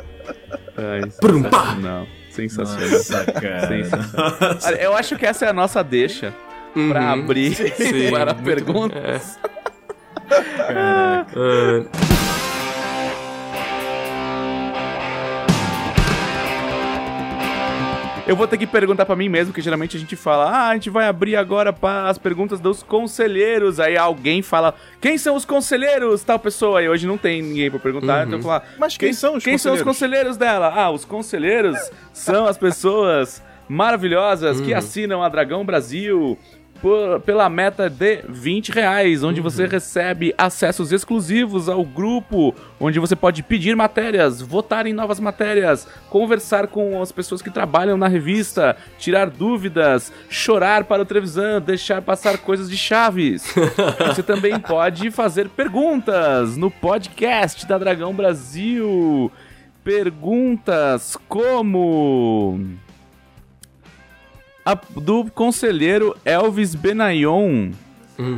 [0.77, 1.01] Ai,
[1.49, 1.75] pá!
[1.75, 2.89] Não, sensacional.
[2.89, 3.67] nossa, cara.
[3.67, 4.57] Sensacional.
[4.65, 6.33] Olha, eu acho que essa é a nossa deixa
[6.89, 9.39] pra abrir Sim, para muito perguntas.
[10.67, 11.23] Ah,
[18.27, 20.73] Eu vou ter que perguntar pra mim mesmo, que geralmente a gente fala, ah, a
[20.73, 23.79] gente vai abrir agora para as perguntas dos conselheiros.
[23.79, 26.23] Aí alguém fala, quem são os conselheiros?
[26.23, 26.81] Tal pessoa.
[26.81, 29.43] E hoje não tem ninguém pra perguntar, então eu vou falar, Mas quem são os
[29.43, 30.73] quem são os conselheiros dela?
[30.75, 31.77] Ah, os conselheiros
[32.11, 36.35] são as pessoas maravilhosas que assinam a Dragão Brasil
[36.81, 43.15] por- pela meta de 20 reais, onde você recebe acessos exclusivos ao grupo, onde você
[43.15, 48.75] pode pedir matérias, votar em novas matérias, conversar com as pessoas que trabalham na revista,
[48.99, 53.45] tirar dúvidas, chorar para o televisão, deixar passar coisas de chaves.
[54.07, 59.31] Você também pode fazer perguntas no podcast da Dragão Brasil.
[59.83, 62.59] Perguntas como
[64.65, 67.71] a do conselheiro Elvis Benayon,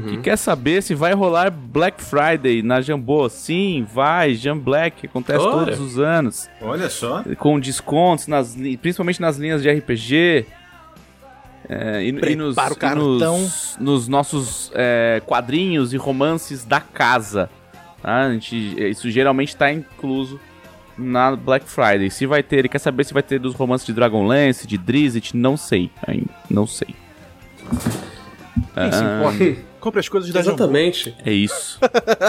[0.10, 3.30] que quer saber se vai rolar Black Friday na Jambô.
[3.30, 5.66] Sim, vai, Jam Black, acontece Olha.
[5.68, 7.24] todos os anos, Olha só.
[7.38, 10.45] com descontos, nas, principalmente nas linhas de RPG.
[11.70, 13.40] É, e, e nos, e cartão.
[13.40, 17.49] nos, nos nossos é, quadrinhos e romances da casa.
[18.02, 18.22] tá?
[18.22, 18.56] A gente,
[18.90, 20.40] isso geralmente está incluso
[20.98, 22.10] na Black Friday.
[22.10, 25.34] Se vai ter, ele quer saber se vai ter dos romances de Dragonlance, de Drizzt,
[25.34, 25.91] não sei.
[26.06, 26.95] Ainda, não sei.
[28.74, 29.68] Quem se importa?
[29.80, 30.40] Compre as coisas da.
[30.40, 31.15] Exatamente.
[31.26, 31.80] É isso.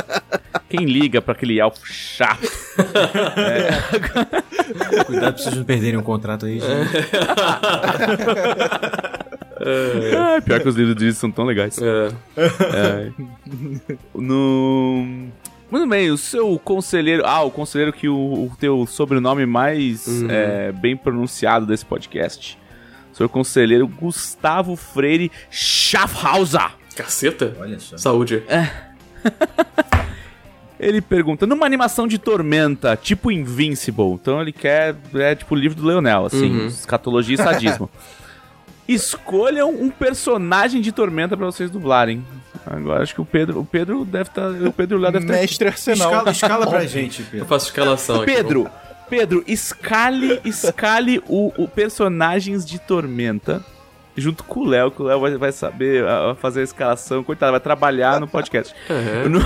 [0.69, 2.47] Quem liga pra aquele elfo chato?
[5.07, 6.61] Cuidado pra vocês não perderem um contrato aí.
[6.61, 7.09] gente.
[10.17, 11.79] Ah, pior que os livros de Drizzt são tão legais.
[11.79, 13.11] É.
[14.15, 15.29] No.
[15.71, 17.25] Muito bem, o seu conselheiro.
[17.27, 22.59] Ah, o conselheiro que o, o teu sobrenome mais é, bem pronunciado desse podcast.
[23.13, 26.71] Seu conselheiro Gustavo Freire Schaffhauser.
[26.97, 27.55] Caceta.
[27.61, 27.99] Olha só.
[27.99, 28.43] Saúde.
[30.79, 34.95] Ele pergunta: numa animação de tormenta, tipo Invincible, então ele quer.
[35.15, 37.91] É tipo o livro do Leonel, assim, escatologia e sadismo.
[38.87, 42.25] Escolham um personagem de tormenta pra vocês dublarem.
[42.71, 45.69] Agora acho que o Pedro, o Pedro deve estar, o Pedro Léo deve estar Mestre
[45.69, 46.11] Arsenal.
[46.11, 47.47] Escala, escala pra gente, Eu Pedro.
[47.47, 48.27] faço escalação aqui.
[48.27, 48.69] Pedro,
[49.09, 53.65] Pedro, escale, escale o, o personagens de Tormenta
[54.17, 56.05] junto com o Léo, que o Léo vai, vai saber
[56.41, 58.75] fazer a escalação, coitado, vai trabalhar no podcast.
[58.91, 59.29] É.
[59.29, 59.41] No-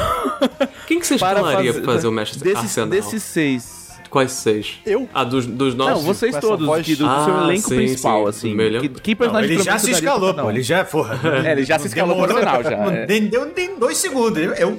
[0.86, 2.88] Quem que você para escalaria fazer- pra fazer o mestre desses, Arsenal?
[2.88, 3.81] desses seis.
[4.12, 4.78] Quais seis?
[4.84, 5.08] Eu?
[5.14, 5.94] Ah, dos, dos nossos?
[6.04, 8.50] Não, vocês todos, voz- que do, do Ah, seu elenco sim, principal, sim, assim.
[8.50, 8.82] do meu elenco.
[8.82, 10.50] Que, que Não, personagem ele já se escalou, pô.
[10.50, 11.18] Ele já, porra.
[11.48, 12.76] É, ele já se escalou Demorou- profissional já.
[12.76, 13.06] Não, é.
[13.06, 14.36] Deu, deu, deu dois segundos.
[14.42, 14.78] Eu, eu-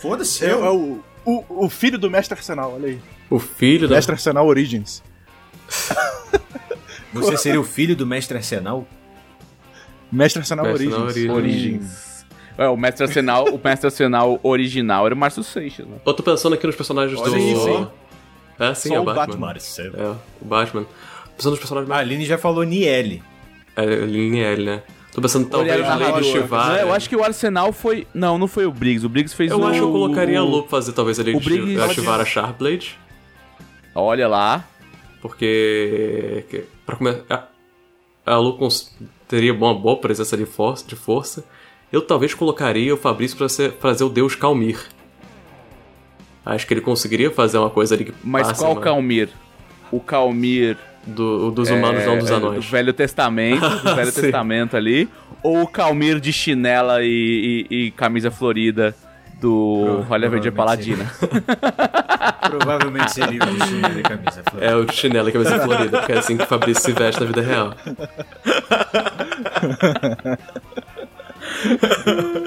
[0.00, 0.44] foda-se.
[0.44, 2.98] É, Eu, é o, o, o filho do Mestre Arsenal, olha aí.
[3.30, 3.94] O filho da...
[3.94, 5.00] Mestre Arsenal Origins.
[7.12, 8.86] Você seria o filho do mestre Arsenal?
[10.10, 11.06] Mestre Arsenal Mestre Origins.
[11.08, 12.26] Arsenal Origins.
[12.58, 15.96] É, o Mestre Arsenal, o Mestre Arsenal original era o Márcio Seixas, né?
[16.04, 17.90] Eu tô pensando aqui nos personagens Olha do...
[18.58, 19.26] É, sim, Só é o Batman.
[19.26, 19.46] Batman.
[19.46, 19.96] Marcelo.
[20.00, 20.86] É, o Batman.
[21.36, 22.06] Pensando nos personagens A mais...
[22.06, 23.22] Aline já falou Niele.
[23.74, 24.82] É, Lineal, né?
[25.12, 26.32] Tô pensando talvez era Lady.
[26.50, 28.06] Não, Eu acho que o Arsenal foi...
[28.14, 29.04] Não, não foi o Briggs.
[29.04, 29.64] O Briggs fez Eu o...
[29.66, 31.80] acho que eu colocaria a o- Lu pra fazer talvez a Lady o Briggs- Shi-
[31.80, 32.98] a Shivara Sharpblade.
[33.94, 34.64] Olha lá.
[35.20, 36.44] Porque.
[36.50, 37.22] que- Pra começar.
[38.26, 38.94] A, a Lu cons-
[39.28, 41.44] teria uma boa presença de força, de força.
[41.92, 44.78] Eu talvez colocaria o Fabrício pra ser, fazer o Deus Calmir.
[46.44, 49.28] Acho que ele conseguiria fazer uma coisa ali que Mas passe qual uma- Calmir?
[49.90, 50.76] O Calmir...
[51.06, 52.64] do, dos humanos, não dos é, anões.
[52.64, 54.12] Do Velho Testamento, do Velho.
[54.12, 55.08] Testamento ali.
[55.42, 58.94] Ou o Calmir de chinela e, e- e camisa florida
[59.40, 61.10] do Olha Verde provavelmente Paladina.
[62.48, 64.42] Provavelmente seria o destino de camisa.
[64.48, 64.72] florida.
[64.72, 67.26] É o chinelo e cabeça florida, porque é assim que o Fabrício se veste na
[67.26, 67.74] vida real.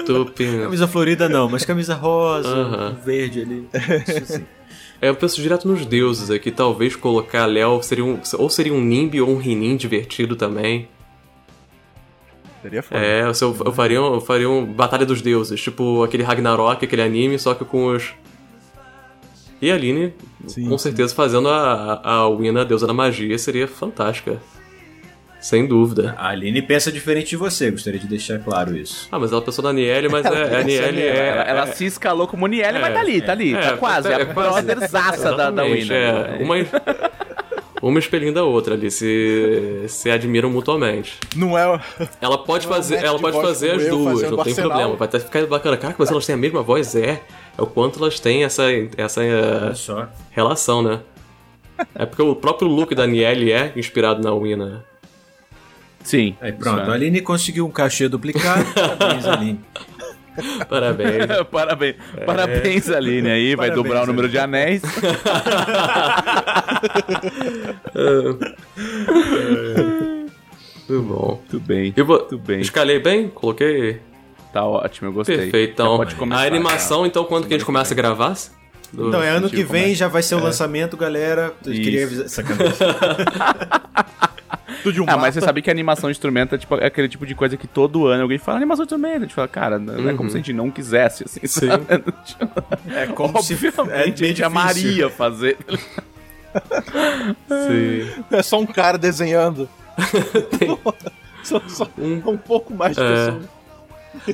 [0.06, 0.60] Tupin.
[0.62, 2.96] Camisa florida não, mas camisa rosa, Aham.
[3.00, 3.68] um verde ali.
[4.08, 4.46] Isso sim.
[5.00, 6.50] É, eu penso direto nos deuses aqui.
[6.50, 10.88] Talvez colocar Léo seria um, ou seria um Nimbi ou um Rinin divertido também.
[12.62, 13.00] Seria foda.
[13.00, 16.84] É, eu, eu, eu faria, um- eu faria um Batalha dos Deuses, tipo aquele Ragnarok,
[16.84, 18.12] aquele anime, só que com os.
[19.60, 20.12] E a Aline,
[20.46, 20.84] Sim, com sim.
[20.90, 24.40] certeza, fazendo a, a Wina, a deusa da magia, seria fantástica.
[25.46, 26.12] Sem dúvida.
[26.18, 29.06] A Aline pensa diferente de você, gostaria de deixar claro isso.
[29.12, 31.28] Ah, mas ela pensou na Niele, mas é, a Niele é.
[31.28, 34.08] ela, ela se escalou como Niele, mas tá ali, tá ali, é, tá quase.
[34.08, 35.94] É, é a brotherzaça da, da Wina.
[35.94, 36.56] É, uma,
[37.80, 41.16] uma espelhinho da outra ali, se, se admiram mutuamente.
[41.36, 41.80] Não é.
[42.20, 44.70] Ela pode é fazer, ela de pode fazer as duas, não tem Arsenal.
[44.70, 44.96] problema.
[44.96, 45.76] Vai até ficar bacana.
[45.76, 46.96] Cara, mas elas têm a mesma voz?
[46.96, 47.22] É.
[47.56, 48.64] É o quanto elas têm essa,
[48.96, 51.02] essa eh, relação, né?
[51.94, 54.84] É porque o próprio look da Niele é inspirado na Wina.
[56.06, 56.36] Sim.
[56.40, 58.64] Aí pronto, a Aline conseguiu um cachê duplicado.
[58.72, 59.60] Parabéns, Aline.
[60.68, 61.30] Parabéns.
[61.30, 61.44] é.
[61.44, 64.82] Parabéns, parabéns Aline aí, vai Parabéns, dobrar o número de anéis.
[70.88, 71.42] Muito bom.
[71.50, 72.18] Muito bem, Eu vou...
[72.18, 72.60] muito bem.
[72.60, 73.28] Escalei bem?
[73.28, 74.00] Coloquei.
[74.52, 75.36] Tá ótimo, eu gostei.
[75.36, 75.72] Perfeito.
[75.72, 78.36] Então, pode começar, a animação, então, quando que a gente começa a gravar?
[78.92, 81.52] Do- Então, é ano que Tipo, vem, já vai ser o lançamento, galera.
[81.64, 81.82] Eu Isso.
[81.82, 82.28] queria avisar.
[82.28, 82.76] Sacanagem.
[84.82, 86.86] Tudo de um Ah, mas você sabe que a animação de instrumento é, tipo, é
[86.86, 89.16] aquele tipo de coisa que todo ano alguém fala animação de instrumento.
[89.16, 91.66] A gente fala, cara, não é como se a gente não quisesse, assim, Sim.
[91.68, 91.84] sabe?
[92.94, 93.54] É como se.
[93.54, 95.56] É Obviamente, a gente amaria fazer.
[97.48, 98.24] Sim.
[98.30, 99.68] É só um cara desenhando.
[101.42, 102.36] só, só um...
[102.36, 103.08] pouco mais de É.
[103.08, 103.55] pessoas.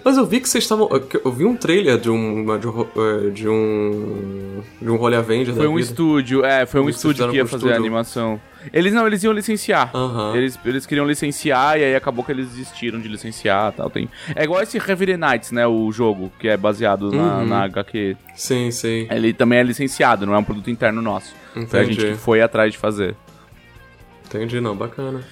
[0.04, 0.88] Mas eu vi que vocês estavam.
[1.24, 2.58] Eu vi um trailer de um.
[2.58, 2.80] de um.
[2.96, 5.88] eh, de um, de um Rolê Avenger Foi da um vida.
[5.88, 7.76] estúdio, é, foi um Eles estúdio que ia fazer a estúdio.
[7.86, 8.40] animação.
[8.72, 9.90] Eles não, eles iam licenciar.
[10.34, 13.90] Eles, eles queriam licenciar e aí acabou que eles desistiram de licenciar e tal.
[13.90, 14.08] Tem...
[14.36, 15.66] É igual esse Heavy Nights, né?
[15.66, 17.46] O jogo, que é baseado na, Uhum.
[17.46, 18.16] na HQ.
[18.36, 19.08] Sim, sim.
[19.10, 21.34] Ele também é licenciado, não é um produto interno nosso.
[21.66, 22.12] Foi a gente Entendi.
[22.12, 23.16] que foi atrás de fazer.
[24.26, 25.22] Entendi, não, bacana.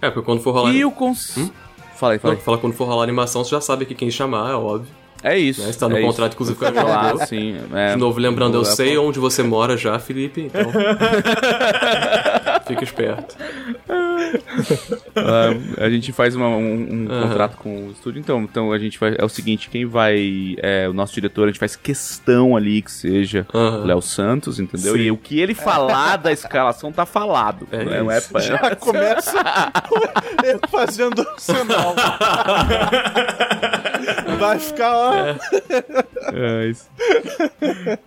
[0.00, 0.72] É, porque quando for rolar.
[0.74, 1.36] E o cons...
[1.36, 1.50] Hum?
[1.98, 2.44] Fala aí, fala Não, aí.
[2.44, 4.88] fala quando for rolar animação, você já sabe que quem chamar, é óbvio.
[5.22, 5.60] É isso.
[5.62, 5.70] Né?
[5.70, 6.42] Está no é contrato, isso.
[6.54, 6.70] inclusive, com a
[7.10, 7.26] Globo.
[7.26, 7.56] sim.
[7.74, 7.92] é.
[7.94, 10.70] De novo, lembrando, eu sei onde você mora já, Felipe, então.
[12.66, 13.36] Fica esperto.
[15.16, 17.28] Ah, a gente faz uma- um, um Aham.
[17.28, 19.14] contrato com o estúdio, então, então a gente vai.
[19.18, 20.54] É o seguinte, quem vai.
[20.58, 24.94] É, o nosso diretor, a gente faz questão ali que seja o Léo Santos, entendeu?
[24.94, 25.00] Sim.
[25.00, 27.66] E o que ele falar da escalação tá falado.
[27.72, 27.98] É né?
[28.00, 28.30] Não é isso.
[28.30, 29.42] pra- Já começa
[30.70, 31.94] fazendo o sinal.
[34.38, 35.36] Vai ficar lá.
[36.32, 36.88] É isso.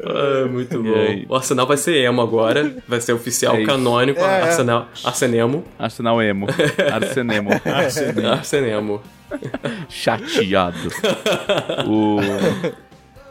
[0.03, 1.25] Ah, muito bom.
[1.29, 2.73] O Arsenal vai ser emo agora.
[2.87, 4.19] Vai ser oficial É canônico.
[4.19, 4.41] É, é.
[4.43, 5.63] Arsenal, Arsenemo.
[5.77, 6.47] Arsenal Emo.
[6.93, 7.49] Arsenemo.
[8.31, 9.01] Arsenemo.
[9.89, 10.77] Chateado.
[11.87, 12.17] O...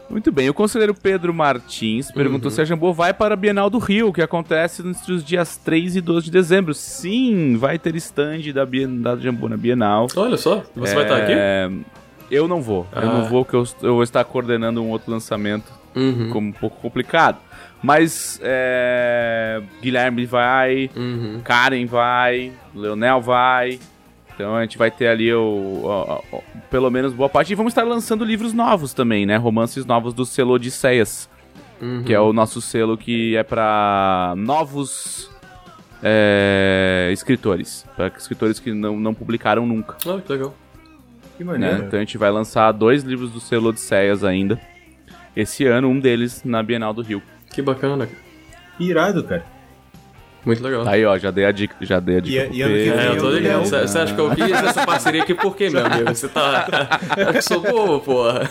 [0.09, 2.55] Muito bem, o conselheiro Pedro Martins perguntou Uhum.
[2.55, 5.95] se a Jambô vai para a Bienal do Rio, que acontece entre os dias 3
[5.95, 6.73] e 12 de dezembro.
[6.73, 8.89] Sim, vai ter stand da, Bien...
[8.99, 10.07] da Jambô na Bienal.
[10.17, 11.31] Olha só, você vai estar aqui?
[12.31, 12.87] Eu não vou.
[12.93, 13.05] Eu Ah.
[13.05, 16.29] não vou, porque eu, eu vou estar coordenando um outro lançamento, Uhum.
[16.31, 17.37] como um pouco complicado.
[17.83, 21.41] Mas é, Guilherme vai, Uhum.
[21.43, 23.79] Karen vai, Leonel vai.
[24.33, 27.51] Então a gente vai ter ali o, o- o- pelo menos boa parte.
[27.51, 29.35] E vamos estar lançando livros novos também, né?
[29.35, 31.29] Romances novos do selo Odisseias.
[32.05, 35.29] que é o nosso selo que é pra novos
[36.03, 37.85] é, escritores.
[37.95, 39.95] Pra escritores que não, não publicaram nunca.
[40.07, 40.53] Ah, que legal.
[41.43, 41.67] Que né?
[41.69, 41.85] maneiro.
[41.87, 44.59] Então a gente vai lançar dois livros do selo Odisseias ainda.
[45.35, 47.21] Esse ano, um deles na Bienal do Rio.
[47.53, 48.07] Que bacana.
[48.79, 49.43] Irado, cara.
[50.45, 50.83] Muito legal.
[50.83, 52.83] Tá aí, ó, já dei a dica, já dei a dica E- e ano que
[52.83, 52.99] Pedro.
[52.99, 53.53] É, eu tô Eu- ligado.
[53.59, 56.09] eu- Você você acha que eu fiz essa parceria aqui por quê, meu amigo?
[56.15, 56.67] Você tá.
[57.15, 58.49] Acho que sou bobo, porra.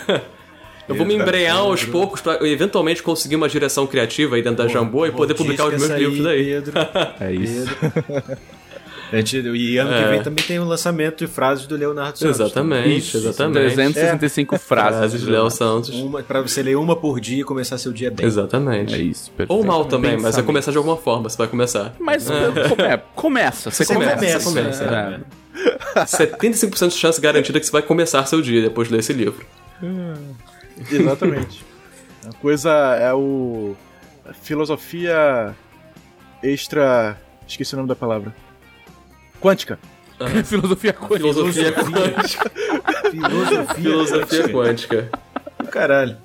[0.87, 4.67] Eu vou me embrenhar aos poucos pra eventualmente conseguir uma direção criativa aí dentro da
[4.69, 6.45] Jambô e poder publicar os meus livros daí.
[6.45, 6.73] Pedro.
[7.19, 7.69] É isso.
[9.11, 10.09] A gente, e ano que É.
[10.09, 12.39] vem também tem o lançamento de frases do Leonardo Santos.
[12.39, 13.73] Exatamente, exatamente.
[13.73, 14.97] 365 frases.
[14.99, 15.89] Frases de Léo Santos.
[15.89, 18.23] Uma, pra você ler uma por dia e começar seu dia bem.
[18.23, 19.09] É Exatamente.
[19.09, 19.51] isso, perfeito.
[19.57, 21.93] Ou mal também, mas vai começar de alguma forma, você vai começar.
[21.99, 24.15] Mas come- começa, você, Você começa.
[24.15, 24.85] começa, começa.
[24.91, 25.21] né?
[25.95, 26.05] É.
[26.05, 29.45] 75% de chance garantida que você vai começar seu dia depois de ler esse livro.
[30.89, 31.63] Exatamente.
[32.29, 32.69] A coisa
[33.01, 33.75] é o.
[34.29, 35.55] a filosofia
[36.43, 37.17] extra.
[37.47, 38.33] Esqueci o nome da palavra.
[39.41, 39.79] Quântica.
[40.45, 41.17] Filosofia quântica.
[41.17, 42.51] Filosofia quântica.
[43.09, 43.75] Filosofia.
[43.75, 45.09] Filosofia quântica.
[45.71, 46.17] Caralho.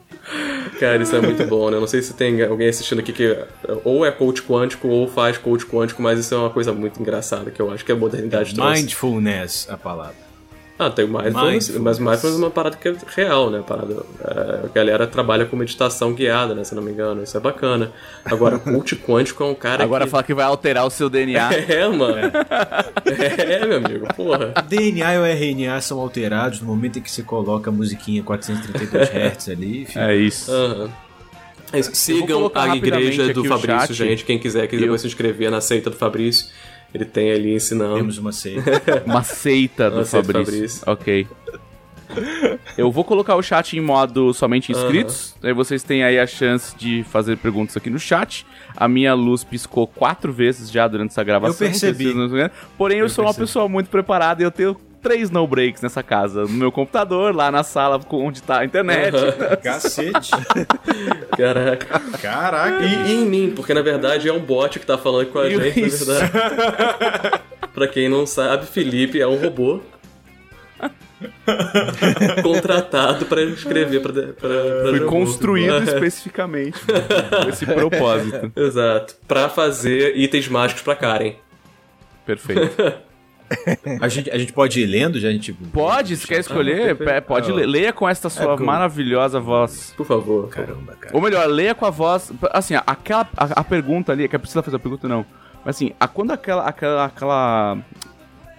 [0.78, 1.76] Cara, isso é muito bom, né?
[1.76, 3.38] Eu Não sei se tem alguém assistindo aqui que
[3.84, 7.50] ou é coach quântico ou faz coach quântico, mas isso é uma coisa muito engraçada
[7.50, 8.82] que eu acho que a modernidade trouxe.
[8.82, 10.25] Mindfulness, a palavra.
[10.78, 11.78] Ah, tem o mindfulness, Mindfulness.
[11.80, 13.62] mas mindfulness é uma parada que é real, né?
[13.66, 16.64] Parada, é, a galera trabalha com meditação guiada, né?
[16.64, 17.92] Se eu não me engano, isso é bacana.
[18.24, 20.10] Agora, coach quântico é um cara Agora que...
[20.10, 21.48] fala que vai alterar o seu DNA.
[21.68, 22.16] É, mano.
[23.06, 23.64] É.
[23.66, 24.52] meu amigo, porra.
[24.68, 29.08] DNA e o RNA são alterados no momento em que você coloca a musiquinha 432
[29.10, 29.86] Hz ali.
[29.94, 30.50] É isso.
[30.52, 30.90] Aham.
[31.72, 31.90] É isso.
[31.94, 33.94] Sigam a igreja do Fabrício, chat.
[33.94, 34.24] gente.
[34.24, 36.46] Quem quiser, quiser Eu- se inscrever na seita do Fabrício.
[36.96, 37.96] Ele tem ali ensinando.
[37.96, 39.02] Temos uma seita.
[39.06, 40.80] Uma seita do Uma seita do Fabrício.
[40.80, 40.82] Fabrício.
[40.86, 41.26] Ok.
[42.78, 45.34] Eu vou colocar o chat em modo somente inscritos.
[45.42, 48.46] Aí vocês têm aí a chance de fazer perguntas aqui no chat.
[48.76, 51.66] A minha luz piscou quatro vezes já durante essa gravação.
[51.66, 52.14] Eu percebi.
[52.78, 53.46] Porém, eu, Eu sou uma percebi.
[53.46, 56.42] pessoa muito preparada e eu tenho três no breaks nessa casa.
[56.42, 59.14] No meu computador, lá na sala com- onde tá a internet.
[59.62, 60.30] Cacete.
[61.36, 62.00] Caraca.
[62.20, 62.82] Caraca.
[62.84, 65.48] E, e em mim, porque na verdade é um bot que tá falando com a
[65.48, 66.06] gente, na Isso.
[66.06, 67.40] verdade.
[67.74, 69.80] pra quem não sabe, Felipe é um robô.
[72.42, 74.12] contratado pra escrever pra
[74.90, 75.84] Foi construído É.
[75.84, 78.52] especificamente com esse propósito.
[78.54, 79.14] Exato.
[79.26, 81.34] Pra fazer itens mágicos pra Karen.
[82.26, 82.94] Perfeito.
[84.00, 85.28] A gente, a gente pode ir lendo já?
[85.28, 85.52] A gente...
[85.52, 87.10] Pode, se quer escolher, perfeito.
[87.10, 87.66] é, pode Ah, ler.
[87.66, 89.94] Leia com esta sua porque eu- maravilhosa voz.
[89.96, 90.48] Por favor.
[90.48, 91.14] Caramba, cara.
[91.14, 92.32] Ou melhor, leia com a voz.
[92.52, 93.28] Assim, aquela.
[93.36, 95.24] A, a pergunta ali, é que a Priscila fez a pergunta, não.
[95.64, 96.64] Mas assim, a, quando aquela.
[96.66, 97.78] aquela, aquela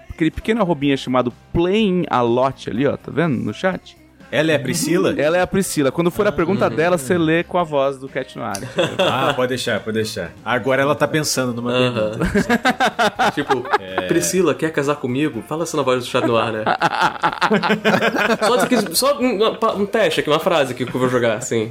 [0.09, 3.35] aquele pequeno arrobinha chamado Playing a Lot ali, ó, tá vendo?
[3.37, 3.95] No chat.
[4.31, 5.15] Ela é a Priscila?
[5.17, 5.91] Ela é a Priscila.
[5.91, 8.57] Quando for a pergunta dela, você lê com a voz do Cat Noir.
[8.99, 10.31] Ah, pode deixar, pode deixar.
[10.43, 12.11] Agora ela tá pensando numa Aham.
[12.17, 13.31] pergunta.
[13.33, 13.63] Tipo,
[14.07, 15.43] Priscila, quer casar comigo?
[15.47, 16.63] Fala assim na voz do chat no ar, né?
[18.93, 21.69] só, só um, um teste aqui, uma frase aqui que eu vou jogar, assim.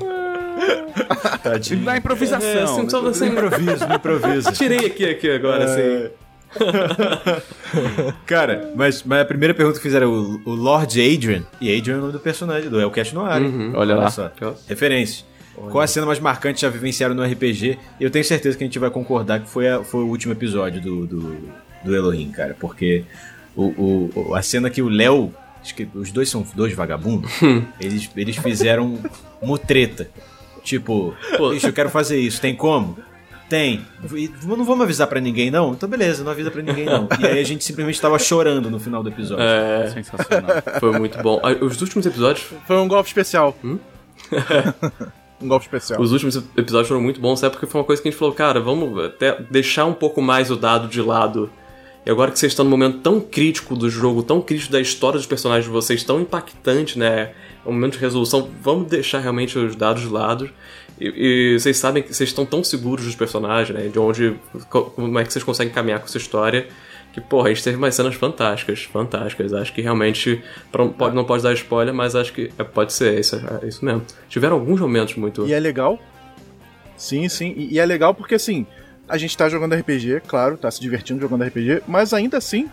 [1.43, 1.83] Tadinho.
[1.85, 2.49] Na improvisação.
[2.49, 4.53] É, assim, só assim, Improviso, improviso.
[4.53, 6.11] Tirei aqui, aqui agora, assim.
[8.27, 11.99] Cara, mas, mas a primeira pergunta que fizeram o, o Lord Adrian, e Adrian é
[11.99, 13.43] o nome do personagem, do Hellcat Noir.
[13.43, 13.73] hein?
[13.75, 14.11] Olha lá.
[14.11, 14.31] só.
[14.69, 15.25] Referência.
[15.55, 17.79] Qual a cena mais marcante já vivenciaram no RPG?
[17.99, 20.33] E eu tenho certeza que a gente vai concordar que foi, a- foi o último
[20.35, 21.39] episódio do, do,
[21.83, 22.55] do Elohim, cara.
[22.61, 23.05] Porque
[23.57, 25.33] o, o- a cena que o Léo.
[25.63, 27.33] acho que Os dois são dois vagabundos.
[27.81, 28.99] eles, eles fizeram
[29.43, 30.11] mutreta.
[30.63, 31.51] Tipo, Pô.
[31.51, 32.99] bicho, eu quero fazer isso, tem como?
[33.49, 33.87] Tem.
[34.15, 35.73] E não vamos avisar pra ninguém, não?
[35.73, 37.09] Então beleza, não avisa pra ninguém, não.
[37.21, 39.45] E aí a gente simplesmente tava chorando no final do episódio.
[39.45, 40.51] É, Sensacional.
[40.81, 41.41] foi muito bom.
[41.43, 43.57] Ah, Os últimos episódios, Foi um golpe especial.
[45.41, 46.01] um golpe especial.
[46.01, 47.53] os últimos episódios foram muito bons, sabe?
[47.55, 50.51] Porque foi uma coisa que a gente falou, cara, vamos até deixar um pouco mais
[50.51, 51.51] o dado de lado.
[52.05, 55.19] E agora que vocês estão num momento tão crítico do jogo, tão crítico da história
[55.19, 57.33] dos personagens de vocês, tão impactante, né?
[57.65, 60.49] É um momento de resolução, vamos deixar realmente os dados de lado.
[61.01, 63.89] E, e vocês sabem que vocês estão tão seguros dos personagens, né?
[63.89, 64.35] De onde.
[64.71, 66.67] co- Como é que vocês conseguem caminhar com essa história.
[67.13, 69.53] Que, porra, a gente teve umas cenas fantásticas, fantásticas.
[69.55, 70.43] Acho que realmente.
[70.99, 73.85] pode, não pode dar spoiler, mas acho que é, pode ser, é isso, é isso
[73.85, 74.03] mesmo.
[74.29, 75.47] Tiveram alguns momentos muito.
[75.47, 75.99] E é legal.
[76.97, 77.55] Sim, sim.
[77.57, 78.67] E, e é legal porque, assim,
[79.09, 82.69] a gente tá jogando RPG, claro, tá se divertindo jogando RPG, mas ainda assim,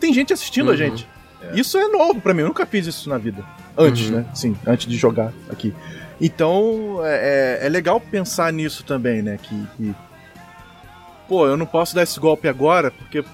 [0.00, 0.72] tem gente assistindo Uhum.
[0.72, 1.06] a gente.
[1.54, 3.44] Isso é novo pra mim, eu nunca fiz isso na vida.
[3.76, 4.16] Antes, Uhum.
[4.18, 4.26] né?
[4.34, 5.74] Sim, antes de jogar aqui.
[6.24, 9.38] Então, é, é- é legal pensar nisso também, né?
[9.42, 9.94] Que, que,
[11.28, 13.24] Pô, eu não posso dar esse golpe agora, porque,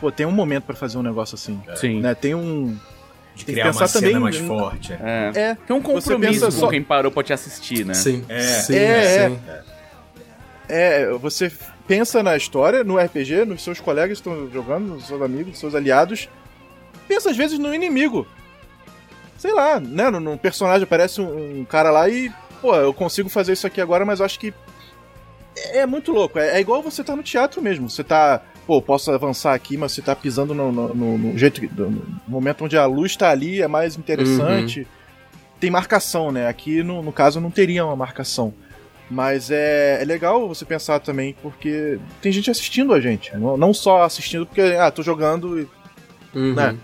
[0.00, 1.60] pô, tem um momento pra fazer um negócio assim.
[1.76, 2.00] Sim.
[2.00, 2.14] Né?
[2.14, 2.76] Tem um.
[3.34, 4.92] De que criar uma cena também mais forte.
[4.92, 5.32] É.
[5.34, 5.40] É.
[5.40, 7.94] É, Tem um Você compromisso pensa com só- quem parou pra te assistir, né?
[7.94, 8.24] Sim.
[8.28, 8.40] É.
[8.40, 9.38] sim, É, sim.
[10.68, 11.50] é, você
[11.86, 15.58] pensa na história, no RPG, nos seus colegas que estão jogando, nos seus amigos, nos
[15.58, 16.28] seus aliados.
[17.06, 18.26] Pensa às vezes no inimigo.
[19.38, 20.10] Sei lá, né?
[20.10, 24.04] Num personagem aparece um, um cara lá e, pô, eu consigo fazer isso aqui agora,
[24.04, 24.52] mas eu acho que
[25.56, 26.38] é, é muito louco.
[26.38, 27.88] É, é igual você tá no teatro mesmo.
[27.88, 31.62] Você tá, pô, posso avançar aqui, mas você tá pisando no, no- no- no jeito,
[31.76, 34.86] no momento onde a luz tá ali, é mais interessante.
[35.60, 36.46] Tem marcação, né?
[36.48, 38.52] Aqui, no, no caso, não teria uma marcação.
[39.10, 43.34] Mas é, é legal você pensar também, porque tem gente assistindo a gente.
[43.36, 45.68] Não, não só assistindo porque, ah, tô jogando e
[46.34, 46.52] Uhum.
[46.52, 46.76] Né?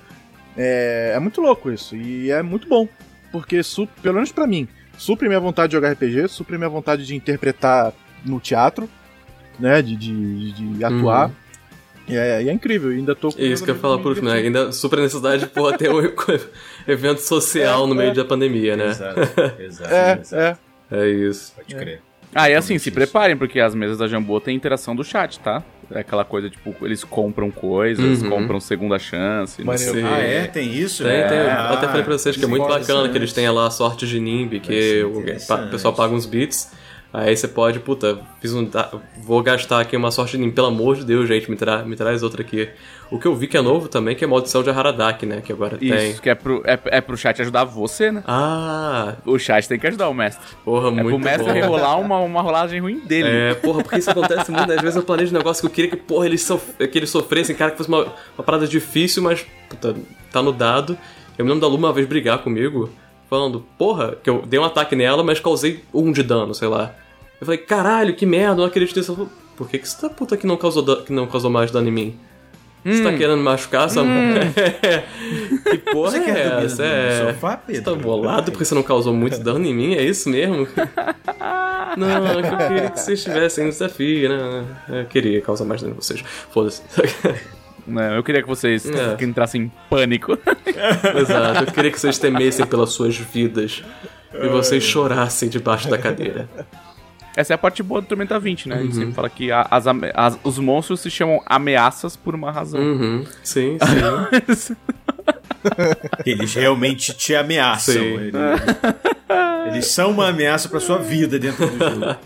[0.56, 1.96] É, é muito louco isso.
[1.96, 2.88] E é muito bom.
[3.32, 3.60] Porque,
[4.02, 7.92] pelo menos pra mim, supre minha vontade de jogar RPG, supre minha vontade de interpretar
[8.24, 8.88] no teatro,
[9.58, 9.82] né?
[9.82, 11.30] De, de, de atuar.
[12.06, 12.92] E, é, e é incrível.
[12.92, 14.34] e ainda tô com É isso que eu ia falar por último, né?
[14.36, 16.00] Ainda super necessidade de porra, ter um
[16.86, 18.88] evento social no meio da pandemia, né?
[18.88, 19.20] Exato,
[19.60, 19.94] exato.
[19.94, 20.36] É, exato.
[20.36, 20.56] é.
[20.90, 21.54] É isso.
[21.56, 22.02] Pode crer.
[22.34, 22.94] Ah, e assim, se Isso.
[22.94, 25.62] preparem, porque as mesas da Jambô tem interação do chat, tá?
[25.92, 28.30] É aquela coisa, tipo, eles compram coisas, Uhum.
[28.30, 29.62] compram segunda chance.
[29.64, 30.02] não sei.
[30.04, 30.46] Ah, é?
[30.46, 31.02] Tem isso?
[31.04, 31.28] Tem, É.
[31.28, 31.38] tem.
[31.38, 33.10] Eu Ah, até falei pra vocês que é muito bacana interessante.
[33.12, 35.22] que eles têm lá a sorte de Nimbi, que o
[35.70, 36.70] pessoal paga uns bits.
[37.16, 38.68] Aí você pode, puta, fiz um,
[39.22, 42.24] vou gastar aqui uma sorte de pelo amor de Deus, gente, me, tra me traz
[42.24, 42.68] outra aqui.
[43.08, 45.40] O que eu vi que é novo também, que é maldição de Haradak, né?
[45.40, 46.16] Que agora Isso, tem.
[46.16, 48.24] que é pro, é, é pro chat ajudar você, né?
[48.26, 50.44] Ah, O chat tem que ajudar o mestre.
[50.64, 51.52] porra, é muito pro mestre bom.
[51.52, 53.28] rerolar uma, uma rolagem ruim dele.
[53.28, 54.72] É, porra, porque isso acontece muito.
[54.72, 57.10] Às vezes eu planejo um negócio que eu queria que, porra, eles, sof que eles
[57.10, 59.94] sofressem, cara, que fosse uma, uma parada difícil, mas, puta,
[60.32, 60.98] tá no dado.
[61.38, 62.90] Eu me lembro da Lu uma vez brigar comigo,
[63.30, 66.92] falando, porra, que eu dei um ataque nela, mas causei um de dano, sei lá.
[67.40, 69.10] Eu falei, caralho, que merda, eu não acredito nisso.
[69.12, 71.50] Ela falou, Por que, que você tá puta que não causou, da- que não causou
[71.50, 72.18] mais dano em mim?
[72.84, 74.02] Você tá querendo me machucar, essa
[75.70, 76.82] Que porra Você é quer dormir essa?
[76.82, 77.32] no É...
[77.32, 77.82] sofá, Você Pedro?
[77.84, 79.94] tá bolado porque você não causou muito dano em mim?
[79.94, 80.68] É isso mesmo?
[81.96, 82.08] Não,
[82.38, 84.64] é que eu queria que vocês tivessem no desafio, né?
[84.88, 86.22] Eu queria causar mais dano em vocês.
[86.50, 86.82] Foda-se.
[87.86, 89.14] Né, Eu queria que vocês É.
[89.14, 90.36] que entrassem em pânico.
[91.20, 93.84] Exato, eu queria que vocês temessem pelas suas vidas.
[94.34, 96.48] E vocês chorassem debaixo da cadeira.
[97.36, 98.74] Essa é a parte boa do Tormenta 20, né?
[98.74, 98.84] A Uhum.
[98.84, 99.84] gente sempre fala que a- as,
[100.14, 102.80] as- os monstros se chamam ameaças por uma razão.
[102.80, 103.76] Uhum, sim,
[104.56, 104.76] sim.
[106.24, 107.94] Eles realmente te ameaçam.
[107.94, 108.14] Sim.
[108.14, 108.34] Eles,
[109.68, 112.16] eles são uma ameaça pra sua vida dentro do jogo.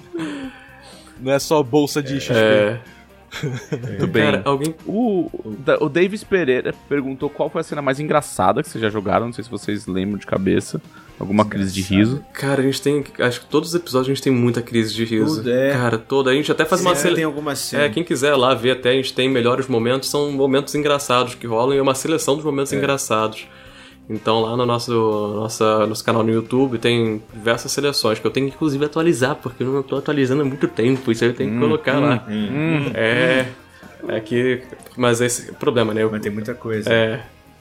[1.20, 2.34] Não é só bolsa de XP.
[2.36, 2.80] É.
[3.30, 4.24] Tudo bem.
[4.24, 4.74] Cara, alguém.
[4.86, 5.30] O,
[5.80, 9.26] o Davis Pereira perguntou qual foi a cena mais engraçada que vocês já jogaram.
[9.26, 10.80] Não sei se vocês lembram de cabeça.
[11.18, 12.24] Alguma crise de riso.
[12.32, 13.04] Cara, a gente tem.
[13.18, 15.38] Acho que todos os episódios a gente tem muita crise de riso.
[15.38, 15.72] Tudo, é.
[15.72, 16.30] Cara, toda.
[16.30, 17.14] A gente até faz uma Sempre sele...
[17.16, 17.82] tem alguma cena.
[17.84, 21.44] É, quem quiser lá ver até, a gente tem melhores momentos, são momentos engraçados que
[21.44, 23.48] rolam e é uma seleção dos momentos engraçados.
[24.10, 24.92] Então lá no nosso,
[25.36, 29.62] nossa, nosso canal no YouTube tem diversas seleções que eu tenho que inclusive atualizar, porque
[29.62, 32.24] eu não tô atualizando há muito tempo, isso aí eu tenho que colocar lá.
[32.94, 33.46] É.
[34.08, 34.62] É que.
[34.96, 36.02] Mas esse é o problema, né?
[36.02, 36.90] Eu- Mas tem muita coisa.
[36.92, 37.20] é.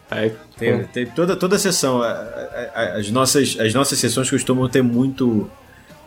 [0.09, 2.01] Aí, Tem, tem toda, toda a sessão.
[2.01, 5.49] a- a- a- As nossas, as nossas sessões costumam ter muito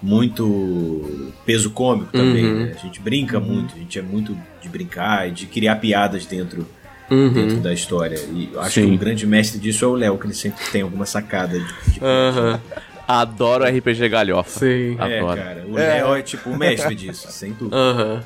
[0.02, 2.44] muito peso cômico também.
[2.46, 2.64] Uhum.
[2.66, 2.72] né?
[2.74, 6.66] A gente brinca muito, a gente é muito de brincar e de criar piadas dentro,
[7.10, 7.32] Uhum.
[7.32, 8.18] dentro da história.
[8.32, 8.88] E eu acho Sim.
[8.90, 11.66] que o grande mestre disso é o Léo, que ele sempre tem alguma sacada de.
[11.92, 12.60] de- Aham.
[13.08, 14.60] Adoro RPG galhofa.
[14.60, 14.96] Sim.
[15.00, 15.36] É, Adoro.
[15.40, 15.64] cara.
[15.68, 17.76] O Léo é tipo o mestre disso, sem dúvida.
[17.76, 18.22] Aham.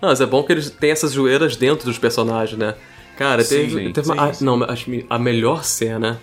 [0.00, 2.74] Não, mas é bom que eles têm essas joelhas dentro dos personagens, né?
[3.16, 4.32] Cara, teve, Sim, teve uma.
[4.32, 6.20] sim, ah, Não, acho que a melhor cena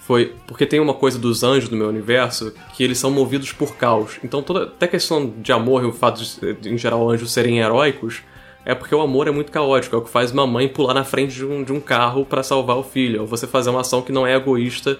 [0.00, 0.34] foi.
[0.46, 4.18] Porque tem uma coisa dos anjos do meu universo que eles são movidos por caos.
[4.24, 7.30] Então, toda até a questão de amor e o fato de, de, em geral, anjos
[7.32, 8.22] serem heróicos
[8.68, 9.96] é porque o amor é muito caótico.
[9.96, 12.42] É o que faz uma mãe pular na frente de um, de um carro pra
[12.42, 13.22] salvar o filho.
[13.22, 14.98] Ou você fazer uma ação que não é egoísta,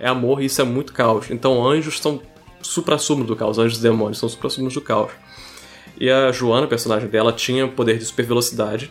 [0.00, 1.30] é amor e isso é muito caos.
[1.30, 2.22] Então, anjos são
[2.62, 3.58] supra-sumo do caos.
[3.58, 5.12] Anjos e demônios são supra-sumos do caos.
[6.00, 8.90] E a Joana, personagem dela, tinha poder de super velocidade.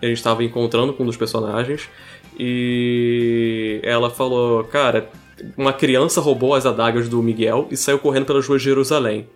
[0.00, 1.90] A gente estava encontrando com um dos personagens.
[2.38, 5.10] E ela falou: Cara,
[5.58, 9.28] uma criança roubou as adagas do Miguel e saiu correndo pelas ruas de Jerusalém.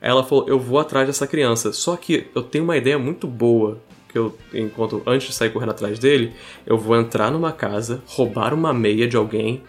[0.00, 1.72] Ela falou: Eu vou atrás dessa criança.
[1.72, 3.78] Só que eu tenho uma ideia muito boa.
[4.08, 6.32] Que eu, enquanto antes de sair correndo atrás dele,
[6.66, 9.62] eu vou entrar numa casa, roubar uma meia de alguém,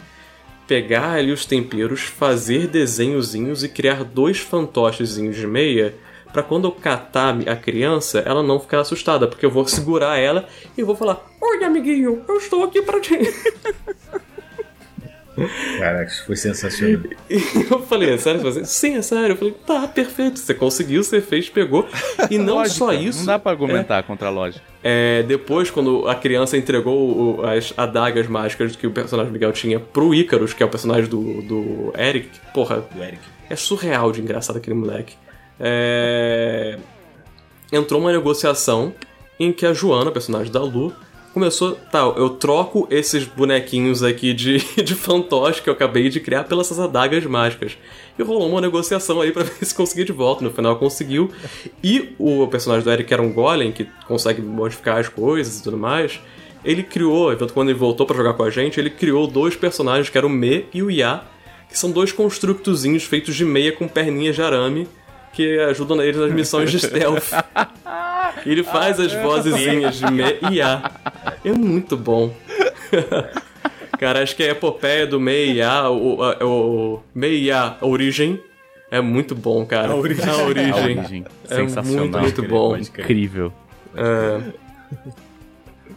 [0.67, 5.95] pegar ali os temperos, fazer desenhozinhos e criar dois fantochezinhos de meia
[6.31, 10.47] pra quando eu catar a criança, ela não ficar assustada, porque eu vou segurar ela
[10.77, 13.17] e vou falar: Oi, amiguinho, eu estou aqui pra ti.
[15.79, 17.01] Caraca, isso foi sensacional.
[17.29, 17.35] E
[17.71, 18.41] eu falei, é sério?
[18.41, 18.65] Você?
[18.65, 19.29] Sim, é sério.
[19.33, 20.39] Eu falei, tá, perfeito.
[20.39, 21.87] Você conseguiu, você fez, pegou.
[22.29, 23.19] E não Lógica, só isso.
[23.19, 24.63] Não dá pra argumentar contra a lógica.
[24.83, 29.79] É, depois, quando a criança entregou o- as adagas mágicas que o personagem Miguel tinha
[29.79, 33.19] pro Ícaros, que é o personagem do, do Eric, porra, Do Eric.
[33.49, 35.15] é surreal de engraçado aquele moleque.
[35.59, 36.77] É,
[37.71, 38.93] Entrou uma negociação
[39.39, 40.91] em que a Joana, personagem da Lu,
[41.33, 41.75] começou.
[41.91, 46.67] Tá, eu troco esses bonequinhos aqui de, de fantoche que eu acabei de criar pelas
[46.67, 47.77] essas adagas mágicas.
[48.17, 50.43] E rolou uma negociação aí pra ver se conseguia de volta.
[50.43, 51.31] No final conseguiu.
[51.83, 55.63] E o personagem do Eric, que era um golem, que consegue modificar as coisas e
[55.63, 56.19] tudo mais.
[56.63, 60.09] Ele criou, tanto quando ele voltou pra jogar com a gente, ele criou dois personagens
[60.09, 61.23] que eram o Me e o Ya,
[61.67, 64.87] que são dois constructozinhos feitos de meia com perninhas de arame
[65.33, 67.31] que ajudam eles nas missões de stealth.
[68.45, 70.91] Ele faz as vozezinhas de Me e Ya.
[71.43, 72.33] É muito bom.
[73.99, 77.45] Cara, acho que é a epopeia do Me e Ya, o, a- o Me e
[77.47, 78.41] Ya, a origem,
[78.89, 79.93] é muito bom, cara.
[79.93, 80.25] A origem.
[80.25, 80.73] A A origem.
[80.99, 81.25] origem.
[81.49, 81.99] É Sensacional.
[82.07, 82.75] muito, muito bom.
[82.77, 83.53] Incrível.
[83.95, 84.41] É,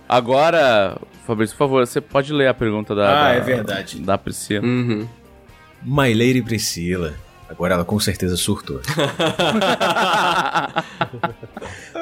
[0.08, 3.08] Agora, Fabrício, por favor, você pode ler a pergunta da.
[3.08, 4.00] Ah, da- é verdade.
[4.00, 4.64] Da Priscila.
[4.64, 5.08] uhum.
[5.82, 7.14] My Lady Priscila.
[7.48, 8.80] Agora ela com certeza surtou.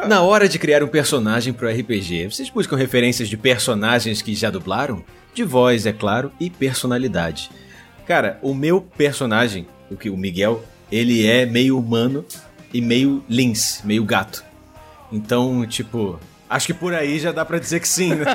[0.07, 4.51] Na hora de criar um personagem pro RPG, vocês buscam referências de personagens que já
[4.51, 5.05] dublaram?
[5.35, 7.51] De voz, é claro, e personalidade.
[8.07, 12.25] Cara, o meu personagem, o que o Miguel, ele é meio humano
[12.73, 14.45] e meio lince, meio gato.
[15.11, 18.25] Então, tipo, acho que por aí já dá pra dizer que sim, né?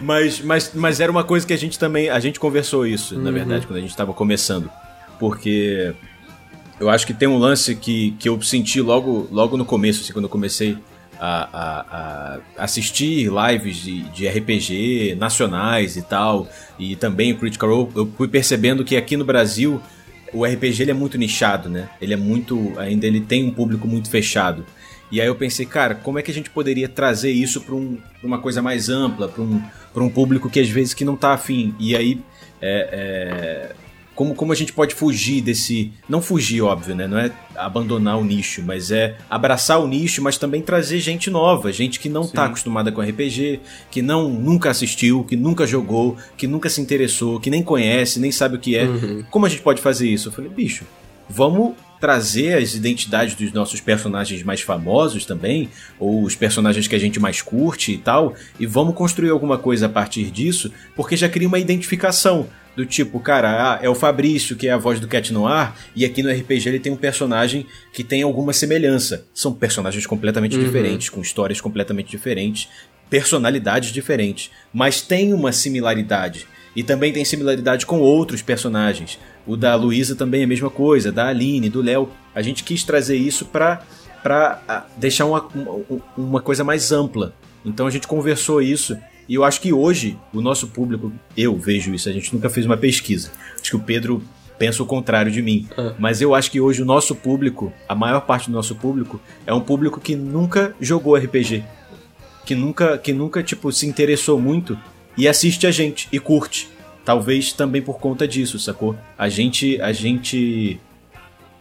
[0.00, 2.08] Mas, mas, mas era uma coisa que a gente também.
[2.08, 4.70] A gente conversou isso, na verdade, quando a gente tava começando.
[5.18, 5.92] Porque
[6.78, 10.12] eu acho que tem um lance que, que eu senti logo, logo no começo, assim,
[10.12, 10.78] quando eu comecei
[11.20, 16.48] a, a- a assistir lives de, de RPG nacionais e tal,
[16.78, 19.80] e também o Critical Role, eu fui percebendo que aqui no Brasil
[20.32, 21.88] o RPG ele é muito nichado, né?
[22.00, 22.72] Ele é muito.
[22.78, 24.64] Ainda ele tem um público muito fechado.
[25.10, 27.96] E aí eu pensei, cara, como é que a gente poderia trazer isso para um,
[28.22, 29.60] uma coisa mais ampla, para um,
[29.98, 31.74] pra um público que às vezes que não tá afim.
[31.78, 32.20] E aí,
[32.62, 32.88] é,
[33.72, 33.74] é,
[34.14, 35.92] como, como a gente pode fugir desse.
[36.08, 37.08] Não fugir, óbvio, né?
[37.08, 41.72] Não é abandonar o nicho, mas é abraçar o nicho, mas também trazer gente nova,
[41.72, 43.60] gente que não tá acostumada com RPG,
[43.90, 48.30] que não nunca assistiu, que nunca jogou, que nunca se interessou, que nem conhece, nem
[48.30, 48.86] sabe o que é.
[49.30, 50.28] Como a gente pode fazer isso?
[50.28, 50.84] Eu falei, bicho,
[51.28, 55.68] vamos trazer as identidades dos nossos personagens mais famosos também,
[55.98, 59.86] ou os personagens que a gente mais curte e tal, e vamos construir alguma coisa
[59.86, 62.48] a partir disso, porque já cria uma identificação.
[62.76, 66.04] Do tipo, cara, ah, é o Fabrício, que é a voz do Cat Noir, e
[66.04, 69.26] aqui no RPG ele tem um personagem que tem alguma semelhança.
[69.34, 72.68] São personagens completamente diferentes, com histórias completamente diferentes,
[73.10, 76.46] personalidades diferentes, mas tem uma similaridade.
[76.76, 79.18] E também tem similaridade com outros personagens.
[79.48, 82.10] O da Luísa também é a mesma coisa, da Aline, do Léo.
[82.34, 83.82] A gente quis trazer isso pra,
[84.22, 85.48] pra ah, deixar uma,
[86.14, 87.32] uma, coisa mais ampla.
[87.64, 88.94] Então a gente conversou isso.
[89.26, 92.66] E eu acho que hoje o nosso público, eu vejo isso, a gente nunca fez
[92.66, 93.32] uma pesquisa.
[93.58, 94.22] Acho que o Pedro
[94.58, 95.66] pensa o contrário de mim.
[95.98, 99.54] Mas eu acho que hoje o nosso público, a maior parte do nosso público, é
[99.54, 101.64] um público que nunca jogou RPG.
[102.44, 104.78] Que nunca, que nunca tipo, se interessou muito
[105.16, 106.68] e assiste a gente e curte.
[107.08, 108.94] Talvez também por conta disso, sacou?
[109.16, 110.78] A gente, a gente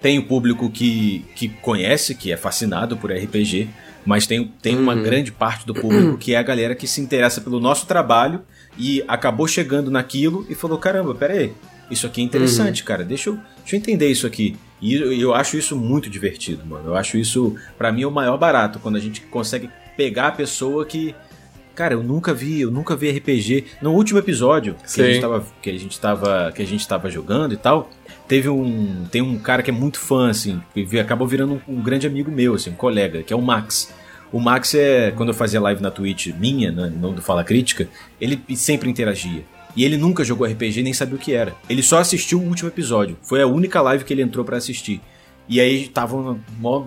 [0.01, 3.69] tem o público que, que conhece, que é fascinado por RPG,
[4.05, 7.39] mas tem, tem uma grande parte do público que é a galera que se interessa
[7.39, 8.41] pelo nosso trabalho
[8.77, 11.53] e acabou chegando naquilo e falou: caramba, pera aí,
[11.89, 14.57] isso aqui é interessante, cara, deixa eu, deixa eu entender isso aqui.
[14.81, 16.89] E eu, eu acho isso muito divertido, mano.
[16.89, 20.85] Eu acho isso, pra mim, o maior barato, quando a gente consegue pegar a pessoa
[20.85, 21.15] que.
[21.77, 23.65] Cara, eu nunca vi, eu nunca vi RPG.
[23.83, 25.11] No último episódio que a, Sim.
[25.11, 27.91] gente tava, que a gente tava, que a gente tava jogando e tal,
[28.27, 31.79] teve um, tem um cara que é muito fã assim, que acabou virando um, um
[31.79, 33.93] grande amigo meu, assim, um colega, que é o Max.
[34.31, 37.87] O Max é, quando eu fazia live na Twitch minha, né, não do Fala Crítica,
[38.19, 39.45] ele sempre interagia.
[39.75, 41.53] E ele nunca jogou RPG nem sabia o que era.
[41.69, 43.15] Ele só assistiu o último episódio.
[43.21, 44.99] Foi a única live que ele entrou pra assistir.
[45.49, 46.39] E aí tava um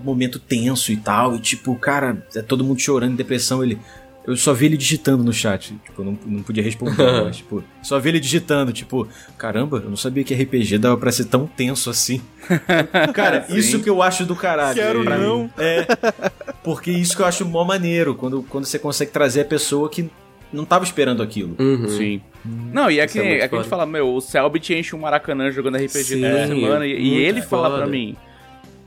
[0.05, 3.79] momento tenso e tal, e tipo, cara, é todo mundo chorando, em depressão, ele
[4.27, 7.65] eu só vi ele digitando no chat, tipo, eu não, não podia responder, mas tipo,
[7.83, 11.47] só vi ele digitando, tipo, caramba, eu não sabia que RPG dava pra ser tão
[11.47, 12.21] tenso assim.
[13.15, 14.75] Cara, isso que eu acho do caralho.
[14.75, 15.25] Quero Pra mim.
[15.25, 15.51] não.
[15.59, 15.87] É.
[16.63, 20.11] Porque isso que eu acho mó maneiro, quando, quando você consegue trazer a pessoa que
[20.53, 21.55] não tava esperando aquilo.
[21.59, 21.89] Uhum.
[21.89, 22.21] Sim.
[22.45, 24.99] Não, e é que, é é que a gente fala, meu, o Selbit enche um
[24.99, 27.83] Maracanã jogando RPG Sim, toda semana e, e ele fala foda.
[27.83, 28.17] pra mim.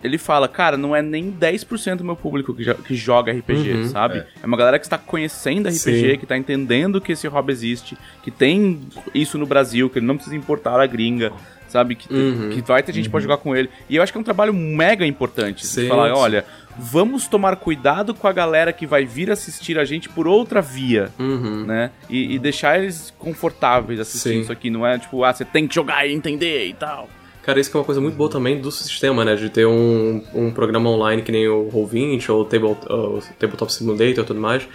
[0.03, 3.71] Ele fala, cara, não é nem 10% do meu público que, jo- que joga RPG,
[3.73, 4.19] Uhum, sabe?
[4.19, 4.27] é.
[4.43, 4.45] É.
[4.45, 6.17] uma galera que está conhecendo RPG, Sim.
[6.19, 8.81] que tá entendendo que esse hobby existe, que tem
[9.13, 11.31] isso no Brasil, que ele não precisa importar a gringa,
[11.67, 11.95] sabe?
[11.95, 12.49] Que, Uhum.
[12.51, 13.69] que vai ter gente pra jogar com ele.
[13.89, 15.65] E eu acho que é um trabalho mega importante.
[15.65, 16.45] Sim, falar, olha,
[16.77, 21.09] vamos tomar cuidado com a galera que vai vir assistir a gente por outra via,
[21.17, 21.65] Uhum.
[21.65, 21.89] né?
[22.09, 24.41] E, e deixar eles confortáveis assistindo Sim.
[24.41, 24.69] isso aqui.
[24.69, 27.09] Não é tipo, ah, você tem que jogar e entender e tal.
[27.44, 29.36] Cara, isso que é uma coisa muito boa também do sistema, né?
[29.36, 33.72] De ter um, um programa online que nem o Roll20 ou o Table, o Tabletop
[33.72, 34.65] Simulator e tudo mais.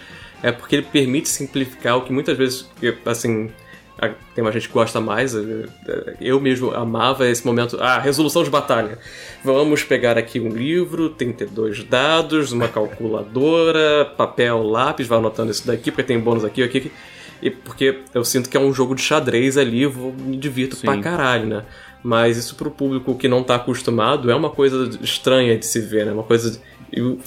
[0.42, 2.68] É porque ele permite simplificar o que muitas vezes,
[3.06, 3.50] assim,
[3.98, 5.34] a- tem uma gente que gosta mais.
[5.34, 7.78] eh, eh, Eu mesmo amava esse momento.
[7.80, 8.98] Ah, resolução de batalha.
[9.42, 15.90] Vamos pegar aqui um livro, 32 dados, uma calculadora, papel, lápis, vai anotando isso daqui,
[15.90, 16.92] porque tem bônus aqui, aqui, aqui.
[17.40, 20.74] E porque eu sinto que é um jogo de xadrez ali, eu vou, me divirto
[20.76, 20.86] Sim.
[20.86, 21.64] pra caralho, né?
[22.02, 26.06] Mas isso pro público que não tá acostumado é uma coisa estranha de se ver,
[26.06, 26.12] né?
[26.12, 26.60] Uma coisa.
[26.92, 27.18] eu-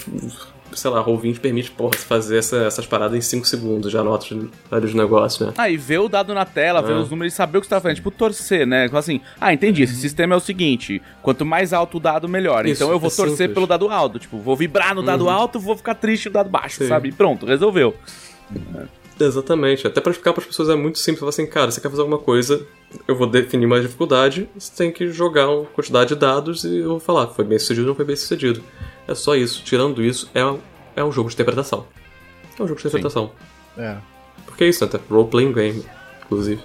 [0.73, 4.47] sei lá, Roll20 permite, porra, fazer essa- essas paradas em 5 segundos, já anota os-
[4.71, 5.53] vários negócios, né?
[5.57, 6.99] Ah, e ver o dado na tela, ver Ah.
[7.01, 7.97] os números e saber o que você tá fazendo.
[7.97, 8.87] Tipo, torcer, né?
[8.87, 12.65] Fala assim, ah, entendi, esse sistema é o seguinte, quanto mais alto o dado, melhor.
[12.65, 13.53] Isso, então eu vou é torcer simples.
[13.53, 14.17] pelo dado alto.
[14.17, 16.87] Tipo, vou vibrar no dado alto, vou ficar triste no dado baixo, Sim.
[16.87, 17.09] sabe?
[17.09, 17.93] E pronto, resolveu.
[19.25, 19.85] Exatamente.
[19.87, 21.19] Até pra explicar pras pessoas é muito simples.
[21.19, 22.65] Falar assim, cara, você quer fazer alguma coisa,
[23.07, 26.89] eu vou definir uma dificuldade, você tem que jogar uma quantidade de dados e eu
[26.89, 28.61] vou falar, foi bem sucedido ou não foi bem sucedido.
[29.07, 29.63] É só isso.
[29.63, 30.59] Tirando isso, é, um-
[30.95, 31.85] é um jogo de interpretação.
[32.59, 33.31] É um jogo de interpretação.
[33.77, 33.97] É.
[34.45, 34.91] Porque é isso, né?
[35.09, 35.85] Role-playing game,
[36.25, 36.61] inclusive.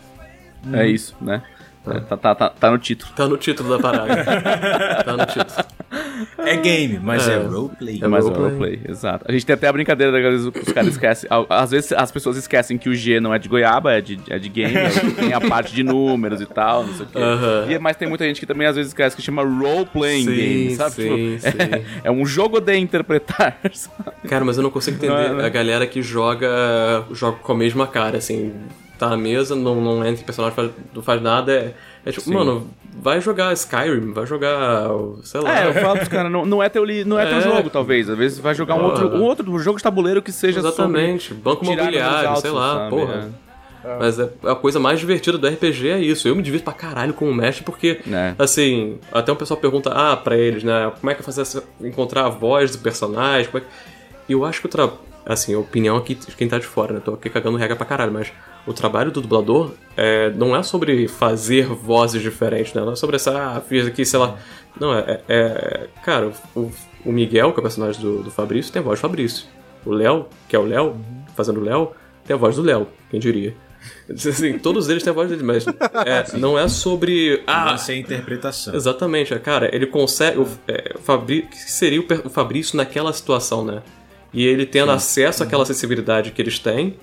[0.73, 1.43] É isso, né?
[1.89, 3.13] É, Tá, tá, tá, tá no título.
[3.15, 4.25] Tá no título da parada.
[5.05, 5.67] tá no título.
[6.39, 7.39] É game, mas é, É.
[7.39, 8.01] roleplay.
[8.03, 8.59] É mais um roleplay.
[8.77, 9.25] roleplay, exato.
[9.29, 11.29] A gente tem até a brincadeira, às vezes os caras esquecem.
[11.49, 14.39] Às vezes as pessoas esquecem que o G não é de goiaba, é de, é
[14.39, 14.73] de game,
[15.17, 17.19] tem a parte de números e tal, não sei o quê.
[17.19, 17.67] Aham.
[17.71, 20.95] E, mas tem muita gente que também às vezes esquece que chama role-playing game, sabe?
[20.95, 21.59] sim, Tipo, sim.
[21.73, 23.59] É, é um jogo de interpretar.
[23.73, 24.29] sabe?
[24.29, 25.45] Cara, mas eu não consigo entender Não é, né?
[25.47, 26.49] a galera que joga
[27.13, 28.53] joga com a mesma cara, assim.
[28.99, 31.53] Tá na mesa, não, não entra em personagem, faz- não faz nada.
[31.53, 31.75] É,
[32.07, 32.35] é tipo, Sim.
[32.35, 32.67] mano,
[32.99, 34.89] vai jogar Skyrim, vai jogar.
[35.23, 35.59] sei lá.
[35.65, 37.41] É, eu falo pros caras, não, não é teu, li- não é teu É.
[37.43, 38.09] jogo, talvez.
[38.09, 41.35] Às vezes vai jogar um outro, um outro jogo de tabuleiro que seja Exatamente.
[41.35, 42.91] Banco imobiliário, sei lá, sabe?
[42.91, 43.31] porra.
[43.85, 43.99] É.
[44.01, 46.27] Mas é, a coisa mais divertida do RPG é isso.
[46.27, 48.35] Eu me divirto pra caralho com o mestre porque, É.
[48.39, 51.63] assim, até um pessoal pergunta, ah, pra eles, né, como é que é fazer essa,
[51.81, 53.67] encontrar a voz do personagem, como é que...
[54.29, 54.91] E eu acho que o tra...
[55.25, 57.87] assim, a opinião aqui de quem tá de fora, né, tô aqui cagando regra pra
[57.87, 58.33] caralho, mas
[58.67, 63.17] o trabalho do dublador é, não é sobre fazer vozes diferentes, né, não é sobre
[63.17, 64.37] essa, ah, fiz aqui, sei lá...
[64.81, 64.99] Não, é...
[65.09, 66.71] é- é- cara, o,
[67.05, 69.47] o Miguel, que é o personagem do, do Fabrício, tem a voz do Fabrício.
[69.85, 70.97] O Léo, que é o Léo,
[71.35, 71.93] fazendo o Léo,
[72.27, 73.55] tem a voz do Léo, quem diria.
[74.11, 77.43] Assim, todos eles têm a voz dele, mas é, não é sobre.
[77.47, 78.75] Ah, Ah, sem interpretação.
[78.75, 80.39] exatamente, é, cara, ele consegue.
[80.41, 83.83] O, é, Fabri, que seria o, o Fabrício naquela situação, né?
[84.35, 86.97] E ele tendo acesso àquela acessibilidade que eles têm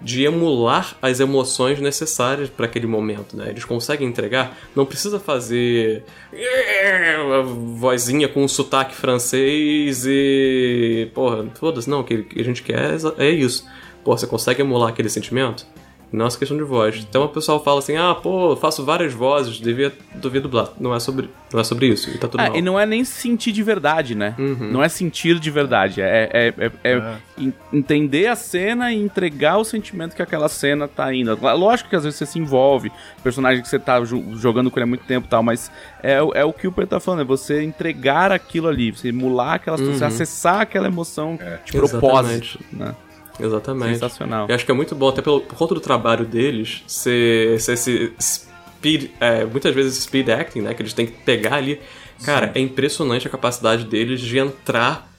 [0.00, 3.50] de emular as emoções necessárias para aquele momento, né?
[3.50, 11.88] Eles conseguem entregar, não precisa fazer a vozinha com um sotaque francês e porra, foda-se,
[11.88, 13.66] não, o que a gente quer é é isso.
[14.02, 15.66] Pô, você consegue emular aquele sentimento?
[16.12, 16.96] Nossa questão de voz.
[17.08, 20.70] Então o pessoal fala assim: "Ah, pô, faço várias vozes, devia, devia dublar".
[20.80, 22.10] Não é sobre, não é sobre isso.
[22.10, 22.56] E tá tudo Ah, mal.
[22.56, 24.34] e não é nem sentir de verdade, né?
[24.36, 24.70] Uhum.
[24.72, 26.00] Não é sentir de verdade.
[26.02, 30.88] É, é- é- é en- entender a cena e entregar o sentimento que aquela cena
[30.88, 31.38] tá indo.
[31.40, 32.88] Lógico que às vezes você se envolve,
[33.18, 35.70] o personagem que você tá jogando com ele há muito tempo e tal, mas
[36.02, 39.08] é, o- é o que o Pedro tá falando, é você entregar aquilo ali, você
[39.10, 40.10] emular aquela situação, Uhum.
[40.10, 41.72] você acessar aquela emoção de Exatamente.
[41.76, 42.58] propósito.
[42.72, 42.94] Né?
[43.42, 43.94] Exatamente.
[43.94, 44.46] Sensacional.
[44.48, 47.72] Eu acho que é muito bom, até pelo, por conta do trabalho deles, ser, ser
[47.72, 49.10] esse speed.
[49.20, 50.74] é, muitas vezes speed acting, né?
[50.74, 51.80] Que eles têm que pegar ali.
[52.24, 55.09] Cara, é impressionante a capacidade deles de entrar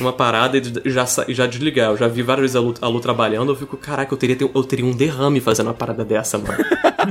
[0.00, 1.90] numa parada e já, já desligar.
[1.90, 4.36] Eu já vi várias vezes a Lu, a Lu trabalhando, eu fico, caraca, eu teria,
[4.40, 6.58] eu teria um derrame fazendo uma parada dessa, mano.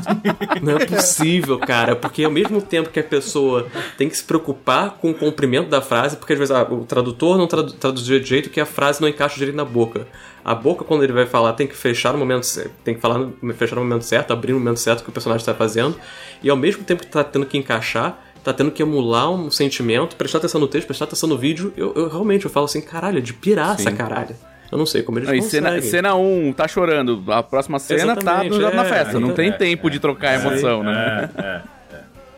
[0.61, 4.91] Não é possível, cara, porque ao mesmo tempo que a pessoa tem que se preocupar
[4.91, 8.26] com o comprimento da frase, porque às vezes ah, o tradutor não tradu traduziu de
[8.27, 10.07] jeito que a frase não encaixa direito na boca.
[10.43, 13.18] A boca, quando ele vai falar, tem que fechar no momento certo, tem que falar
[13.18, 15.95] no, fechar no momento certo, abrir no momento certo que o personagem está fazendo,
[16.41, 20.15] e ao mesmo tempo que tá tendo que encaixar, tá tendo que emular um sentimento,
[20.15, 23.20] prestar atenção no texto, prestar atenção no vídeo, eu, eu realmente eu falo assim, caralho,
[23.20, 24.36] é de pirar essa caralho.
[24.72, 25.82] Eu não sei como eles Não, conseguem.
[25.82, 27.24] cena, cena 1, tá chorando.
[27.28, 29.20] A próxima cena tá Exatamente, no- na é, festa.
[29.20, 31.30] Não é, tem é, tempo de trocar a emoção, né?
[31.38, 31.61] É, é.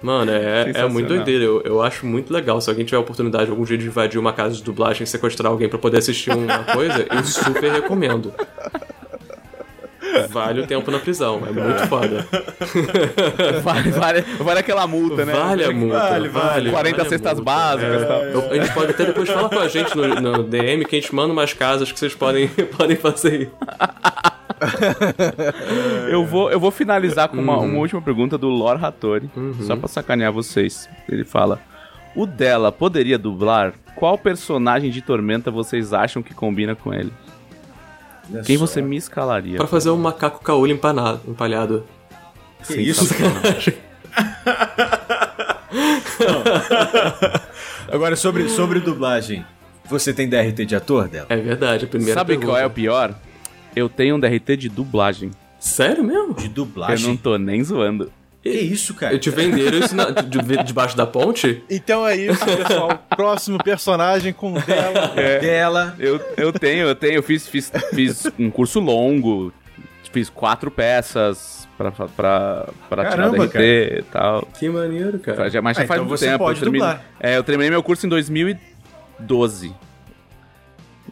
[0.02, 1.46] Mano, é, é muito doideira.
[1.46, 2.60] Eu, eu acho muito legal.
[2.60, 5.50] Se alguém tiver a oportunidade algum dia de invadir uma casa de dublagem e sequestrar
[5.50, 8.34] alguém pra poder assistir uma coisa, eu super recomendo.
[10.30, 11.42] Vale o tempo na prisão.
[11.48, 12.26] É muito foda.
[13.64, 15.34] Vale, vale, vale aquela multa, né?
[15.34, 16.00] Vale a multa.
[16.00, 16.72] Vale, Vale.
[16.72, 17.44] 40 vale cestas multa.
[17.52, 18.22] básicas e tal.
[18.24, 21.00] Eu- a gente pode até depois falar com a gente no, no DM que a
[21.00, 22.48] gente manda umas casas que vocês podem,
[22.78, 23.50] podem fazer aí.
[26.10, 27.44] Eu vou, eu vou finalizar com Uhum.
[27.44, 29.30] uma, uma última pergunta do Lore Hattori,
[29.62, 30.90] só pra sacanear vocês.
[31.10, 31.60] Ele fala:
[32.16, 33.74] O dela poderia dublar?
[33.96, 37.12] Qual personagem de Tormenta vocês acham que combina com ele?
[38.34, 38.66] Olha Quem só.
[38.66, 39.58] você me escalaria?
[39.58, 41.86] Pra fazer um macaco caolho empanado, empalhado.
[42.66, 43.06] Que isso,
[47.92, 49.46] Agora, sobre, sobre dublagem,
[49.86, 51.28] você tem DRT de ator dela?
[51.30, 52.48] É verdade, a primeira Sabe pergunta.
[52.48, 53.14] qual é o pior?
[53.76, 55.32] Eu tenho um DRT de dublagem.
[55.60, 56.34] Sério mesmo?
[56.34, 57.08] De Eu dublagem?
[57.08, 58.12] não tô nem zoando.
[58.46, 59.12] Que isso, cara?
[59.12, 61.64] Eu te venderam isso na- de- de- debaixo da ponte?
[61.68, 63.04] Então é isso, pessoal.
[63.10, 65.08] Próximo personagem com dela.
[65.42, 65.96] Dela.
[65.98, 67.16] Eu, eu tenho, eu tenho.
[67.16, 69.52] Eu fiz, fiz, fiz um curso longo,
[70.14, 74.48] fiz quatro peças pra, pra, pra tirar DRT e tal.
[74.60, 75.50] Que maneiro, cara.
[75.50, 76.38] Já, mas já Ah, faz então muito você tempo.
[76.38, 76.96] pode eu terminei.
[77.20, 79.74] É, eu terminei meu curso em 2012.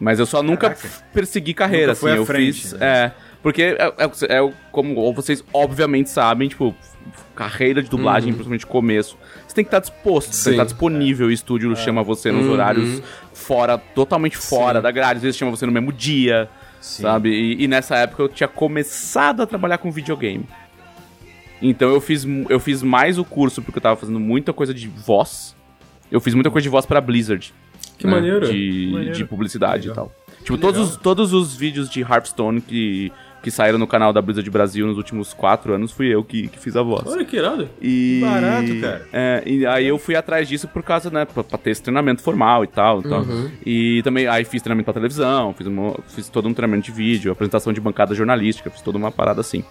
[0.00, 0.86] Mas eu só nunca Caraca.
[0.86, 2.18] f- persegui carreira, Nunca foi assim.
[2.18, 2.72] à eu frente, fiz.
[2.74, 2.86] né?
[2.86, 3.12] É.
[3.42, 6.74] Porque é, é- é como vocês obviamente sabem, tipo,
[7.34, 9.16] carreira de dublagem, principalmente começo.
[9.46, 10.62] Você tem que estar disposto, você tem que Sim.
[10.62, 11.26] estar disponível.
[11.26, 13.02] O estúdio chama você nos horários
[13.32, 15.16] fora, totalmente fora da grade.
[15.16, 16.48] Às vezes chama você no mesmo dia,
[16.80, 17.30] sabe?
[17.30, 20.46] E, e nessa época eu tinha começado a trabalhar com videogame.
[21.60, 24.88] Então eu fiz, eu fiz mais o curso porque eu tava fazendo muita coisa de
[24.88, 25.56] voz.
[26.10, 27.52] Eu fiz muita coisa de voz pra Blizzard.
[27.98, 28.46] Que maneiro.
[28.46, 29.14] De, Maneiro.
[29.14, 30.12] de publicidade e tal.
[30.42, 33.10] Tipo, todos os, todos os vídeos de Hearthstone que,
[33.44, 36.58] que saíram no canal da Blizzard Brasil nos últimos quatro anos fui eu que, que
[36.58, 37.06] fiz a voz.
[37.06, 37.68] Olha que irado.
[37.80, 38.20] E...
[38.22, 39.06] Barato, cara.
[39.12, 42.22] É, e aí eu fui atrás disso por causa, né, pra, pra ter esse treinamento
[42.22, 43.00] formal e tal.
[43.00, 43.20] e tal.
[43.20, 43.50] Uhum.
[43.64, 47.30] E também, aí fiz treinamento pra televisão, fiz, uma- fiz todo um treinamento de vídeo,
[47.30, 49.62] apresentação de bancada jornalística, fiz toda uma parada assim.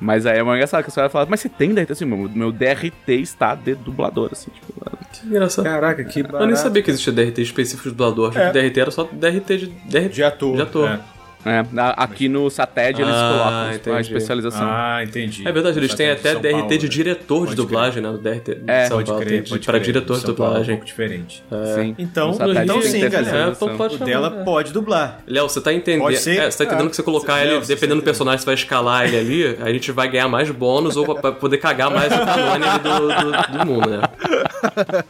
[0.00, 1.92] Mas aí é uma engraçada que a senhora fala, mas você tem DRT?
[1.92, 4.72] Assim, meu, meu DRT está de dublador, assim, tipo...
[5.12, 5.64] Que engraçado.
[5.64, 6.42] Caraca, que barato.
[6.42, 8.30] Eu nem sabia que existia DRT específico de dublador.
[8.30, 8.46] Achei É.
[8.50, 10.56] que DRT era só DRT de, DRT De ator.
[10.56, 10.88] De ator.
[10.88, 11.00] é.
[11.44, 14.00] É, a- aqui no SATED eles Ah, colocam a entendi.
[14.00, 14.66] especialização.
[14.70, 15.46] Ah, entendi.
[15.48, 16.88] É verdade, eles têm até DRT Paulo, de né?
[16.88, 18.08] diretor de Pode dublagem, né?
[18.10, 19.84] O DRT de É, São Pode Paulo crer, pode para crer.
[19.84, 20.74] diretor de Paulo é um dublagem.
[20.76, 21.42] pouco diferente.
[21.74, 21.94] Sim.
[21.98, 22.30] Então,
[22.62, 23.38] então sim, galera.
[23.38, 24.44] É, então pode O dela é.
[24.44, 25.18] pode dublar.
[25.26, 26.02] Léo, você tá entendendo.
[26.02, 26.38] Pode ser?
[26.38, 28.46] É, você tá entendendo Ah, que você colocar Léo, ele, você dependendo do personagem, você
[28.46, 32.12] vai escalar ele ali, a gente vai ganhar mais bônus ou pra poder cagar mais
[32.12, 34.00] o canone ali do, do, do mundo, né?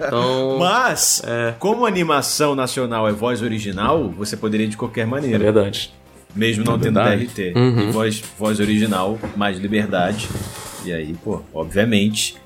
[0.06, 0.56] Então.
[0.58, 1.22] Mas,
[1.58, 5.38] como a animação nacional é voz original, você poderia ir de qualquer É maneira.
[5.38, 5.92] verdade.
[6.34, 7.26] Mesmo não tendo verdade.
[7.26, 7.52] DRT.
[7.56, 7.88] Uhum.
[7.88, 10.28] E voz, voz original, mais liberdade.
[10.84, 12.36] E aí, pô, obviamente.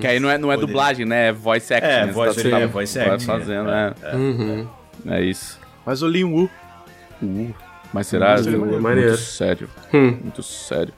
[0.00, 0.66] Que aí não é, não é Poder.
[0.66, 1.28] dublagem, né?
[1.28, 1.86] É voice acting.
[1.88, 2.12] É, né?
[2.12, 3.94] voice- Você tá- é, voice vai acting, fazendo, é.
[4.02, 4.16] é.
[4.16, 4.66] Uhum.
[5.06, 5.58] É isso.
[5.86, 6.50] Mas o Lin Wu.
[7.92, 8.36] Mas será?
[8.36, 9.16] Seria muito maneiro.
[9.16, 9.68] sério.
[9.92, 10.16] Hum.
[10.22, 10.92] Muito sério.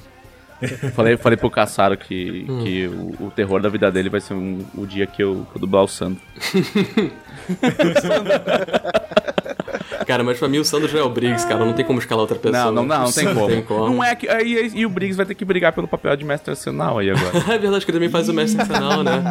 [0.94, 4.64] falei, falei pro Caçaro que, que o, o terror da vida dele vai ser um-
[4.74, 6.20] o dia que eu, que eu dublar o Sandro.
[10.06, 11.64] Cara, mas pra mim o Sandro já é o Briggs, cara.
[11.64, 12.66] Não tem como escalar outra pessoa.
[12.66, 13.46] Não, não, não, não tem como.
[13.48, 13.94] Tem como.
[13.94, 14.28] Não é que.
[14.28, 17.32] Aí, e o Briggs vai ter que brigar pelo papel de mestre arsenal aí agora.
[17.52, 19.22] É verdade que ele também faz o mestre sensacional, né?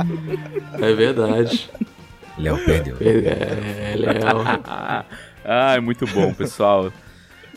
[0.82, 1.70] É verdade.
[2.38, 2.98] Léo perdeu.
[3.00, 4.44] É, Léo.
[5.46, 6.92] ah, é muito bom, pessoal.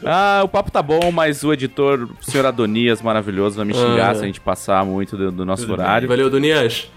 [0.05, 4.11] Ah, o papo tá bom, mas o editor, o senhor Adonias, maravilhoso, vai me xingar
[4.11, 4.15] Ah.
[4.15, 6.07] se a gente passar muito do, do nosso horário.
[6.07, 6.89] Valeu, Donias.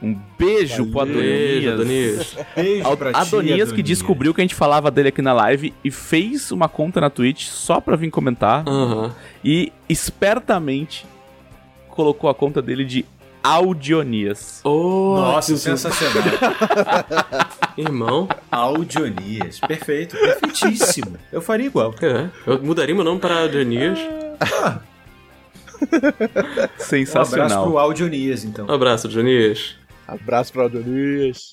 [0.00, 1.76] Um beijo pro Beijo, Adonias.
[1.76, 2.36] Donias.
[2.54, 5.90] Beijo pra ti, Adonias que descobriu que a gente falava dele aqui na live e
[5.90, 9.12] fez uma conta na Twitch só pra vir comentar Aham.
[9.44, 11.04] e espertamente
[11.88, 13.04] colocou a conta dele de
[13.42, 14.60] Audionias.
[14.64, 16.22] Oh, Nossa, que- sensacional.
[17.76, 19.58] Irmão, Audionias.
[19.60, 21.16] Perfeito, perfeitíssimo.
[21.32, 21.92] Eu faria igual.
[22.02, 22.28] é.
[22.46, 23.98] Eu mudaria meu nome para Donias.
[25.80, 27.64] Um abraço Sensacional.
[27.66, 28.66] pro Audionias, então.
[28.66, 29.76] Um abraço, Donias.
[30.08, 31.52] Abraço pra Adonias.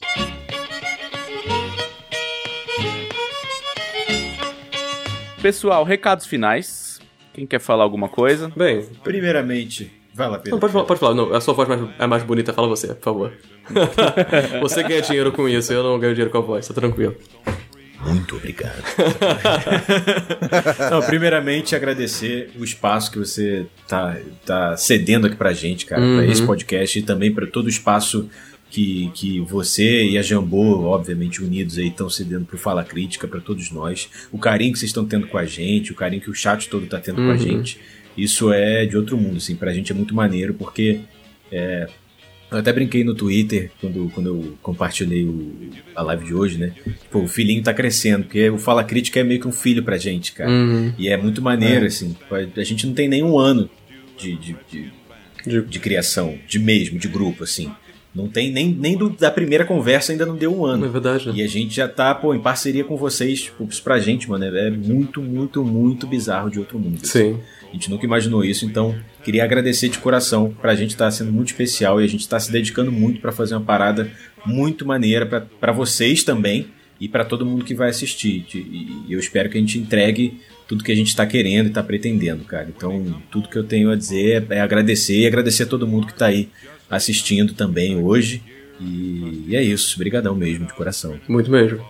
[5.42, 7.00] Pessoal, recados finais.
[7.34, 8.52] Quem quer falar alguma coisa?
[8.56, 10.52] Bem, Primeiramente, vai lá, Pedro.
[10.52, 11.14] não, pode falar, pode falar.
[11.14, 13.34] Não, a sua voz mais, é mais bonita, fala você, por favor.
[14.62, 17.16] você ganha dinheiro com isso, eu não ganho dinheiro com a voz, tá tranquilo.
[18.02, 18.84] Muito obrigado.
[20.92, 26.26] Não, primeiramente, agradecer o espaço que você tá, tá cedendo aqui pra gente, cara, pra
[26.26, 28.30] esse podcast e também para todo o espaço
[28.70, 33.40] que, que você e a Jambô, obviamente unidos aí, estão cedendo pro Fala Crítica, pra
[33.40, 34.10] todos nós.
[34.32, 36.86] O carinho que vocês estão tendo com a gente, o carinho que o chat todo
[36.86, 37.80] tá tendo com a gente.
[38.18, 41.02] Isso é de outro mundo, assim, pra gente é muito maneiro, porque
[41.52, 41.88] é,
[42.58, 45.52] Eu até brinquei no Twitter quando, quando eu compartilhei o,
[45.96, 46.72] a live de hoje, né?
[47.12, 49.98] Pô, o filhinho tá crescendo, porque o Fala Crítica é meio que um filho pra
[49.98, 50.50] gente, cara.
[50.50, 50.94] Uhum.
[50.98, 52.16] E é muito maneiro, assim.
[52.56, 53.70] A gente não tem nenhum ano
[54.18, 54.92] de, de, de,
[55.46, 57.70] De- de criação, de mesmo, de grupo, assim.
[58.16, 60.86] Não tem nem, nem do- da primeira conversa ainda não deu um ano.
[60.86, 61.34] É verdade, né?
[61.36, 63.42] E a gente já tá, pô, em parceria com vocês.
[63.44, 67.00] Tipo, isso pra gente, mano, é é muito, muito, muito bizarro de outro mundo.
[67.04, 67.34] assim.
[67.34, 67.40] Sim.
[67.70, 68.96] A gente nunca imaginou isso, então
[69.26, 70.56] queria agradecer de coração.
[70.62, 73.56] Pra gente tá sendo muito especial e a gente tá se dedicando muito pra fazer
[73.56, 74.10] uma parada
[74.46, 75.26] muito maneira
[75.60, 76.68] pra vocês também
[77.02, 78.46] e pra todo mundo que vai assistir.
[78.54, 81.82] E eu espero que a gente entregue tudo que a gente tá querendo e tá
[81.82, 82.68] pretendendo, cara.
[82.76, 86.14] Então, tudo que eu tenho a dizer é agradecer e agradecer a todo mundo que
[86.14, 86.48] tá aí
[86.90, 88.44] assistindo também hoje.
[88.80, 91.20] E, é isso, brigadão mesmo, de coração.
[91.28, 91.84] Muito mesmo.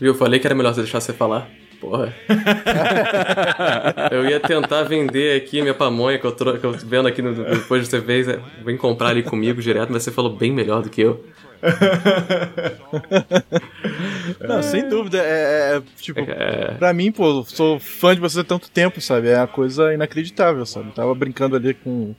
[0.00, 1.50] Eu falei que era melhor deixar você falar.
[1.82, 2.14] Porra.
[4.12, 6.56] eu ia tentar vender aqui minha pamonha que eu, tro...
[6.56, 7.34] que eu tô vendo aqui no...
[7.34, 8.28] depois de você vez.
[8.28, 11.24] é, Vem comprar ali comigo direto, mas você falou bem melhor do que eu.
[14.46, 15.18] Não, sem dúvida.
[15.18, 16.74] É, é, tipo, É.
[16.78, 19.26] pra mim, pô, sou fã de você há tanto tempo, sabe?
[19.28, 20.92] É uma coisa inacreditável, sabe?
[20.92, 22.16] Tava brincando ali com o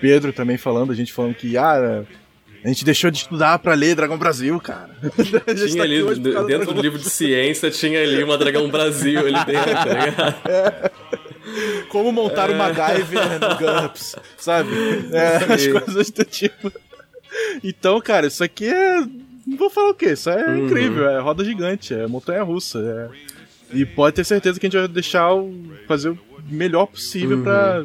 [0.00, 2.02] Pedro também falando, a gente falando que, ah,
[2.66, 4.90] a gente deixou de estudar pra ler Dragão Brasil, cara.
[5.22, 9.44] Tinha tá ali, dentro do Dragão livro de ciência, tinha ali uma Dragão Brasil ali
[9.44, 10.90] dentro, tá ligado?
[11.88, 14.68] Como montar o MacGyver no GURPS, sabe?
[15.12, 16.72] É, as coisas do tipo.
[17.62, 19.00] Então, cara, isso aqui é.
[19.46, 20.12] Não vou falar o quê?
[20.12, 20.66] Isso é Uhum.
[20.66, 23.10] incrível, é roda gigante, é montanha russa.
[23.72, 25.54] é- E pode ter certeza que a gente vai deixar o...
[25.86, 26.18] fazer o
[26.50, 27.42] melhor possível Uhum.
[27.44, 27.84] pra...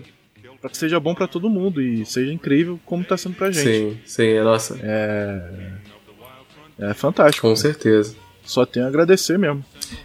[0.61, 3.65] pra que seja bom pra todo mundo e seja incrível como tá sendo pra gente.
[3.65, 4.77] Sim, sim, nossa.
[6.79, 7.47] É fantástico.
[7.47, 8.15] Com certeza.
[8.43, 9.63] Só tenho a agradecer mesmo.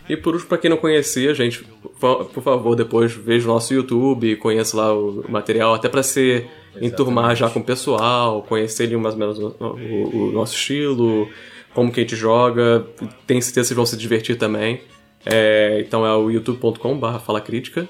[0.09, 1.65] E por último, pra quem não conhecia, gente,
[1.99, 6.45] por favor, depois veja o nosso YouTube, conheça lá o material, até pra se
[6.81, 11.29] enturmar já com o pessoal, conhecer ali mais ou menos o, o- o nosso estilo,
[11.73, 12.87] como que a gente joga.
[13.27, 14.83] Tenho certeza que vocês vão se divertir também.
[15.25, 17.89] É, então é o youtube.com.br Fala Crítica.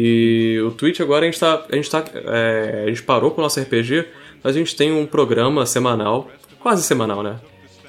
[0.00, 1.66] E o Twitch agora a gente tá.
[1.68, 4.06] A gente, tá, é, a gente parou com o nosso RPG,
[4.44, 6.30] mas a gente tem um programa semanal,
[6.60, 7.40] quase semanal, né?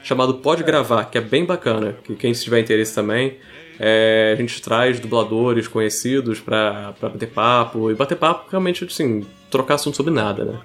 [0.01, 1.95] Chamado Pode Gravar, que é bem bacana.
[2.03, 3.37] Que quem tiver interesse também.
[3.79, 7.91] é, a gente traz dubladores conhecidos pra, pra bater papo.
[7.91, 10.59] E bater papo realmente, assim, trocar assunto sobre nada, né?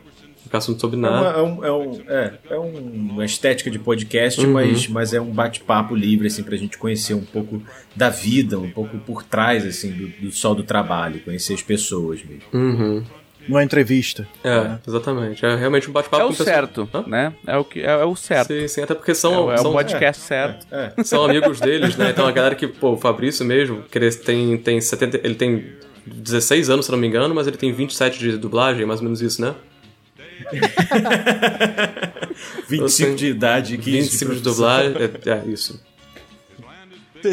[0.55, 1.17] Trocar assunto sobre É nada.
[1.21, 4.53] uma, é um- é um- é, é um- uma estética de podcast, Uhum.
[4.53, 7.61] mas, mas é um bate-papo livre, assim, pra gente conhecer um pouco
[7.95, 12.21] da vida, um pouco por trás, assim, do, do só do trabalho, conhecer as pessoas
[12.25, 12.43] mesmo.
[12.53, 13.03] Uhum.
[13.49, 14.27] Numa entrevista.
[14.43, 15.45] É, exatamente.
[15.45, 17.35] É realmente um bate-papo É o certo, né?
[17.47, 18.49] É o, que, é, é o certo.
[18.55, 20.67] Sim, sim, até porque É, são, o- é são, o podcast certo.
[21.05, 22.11] são amigos deles, né?
[22.11, 25.65] Então a galera que, pô, o Fabrício mesmo, que ele tem, tem 70, ele tem
[26.07, 29.21] 16 anos, se não me engano, mas ele tem 27 de dublagem, mais ou menos
[29.21, 29.55] isso, né?
[32.69, 35.81] 25 tenho de idade, 15 25 de dublagem, é, é isso.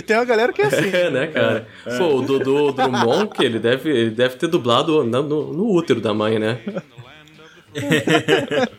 [0.06, 0.88] Tem, uma galera que é assim.
[0.94, 1.68] É, né, cara?
[1.98, 6.00] Pô, o Dodô Drummond, que ele deve, ele deve ter dublado no, no- no útero
[6.00, 6.60] da mãe, né?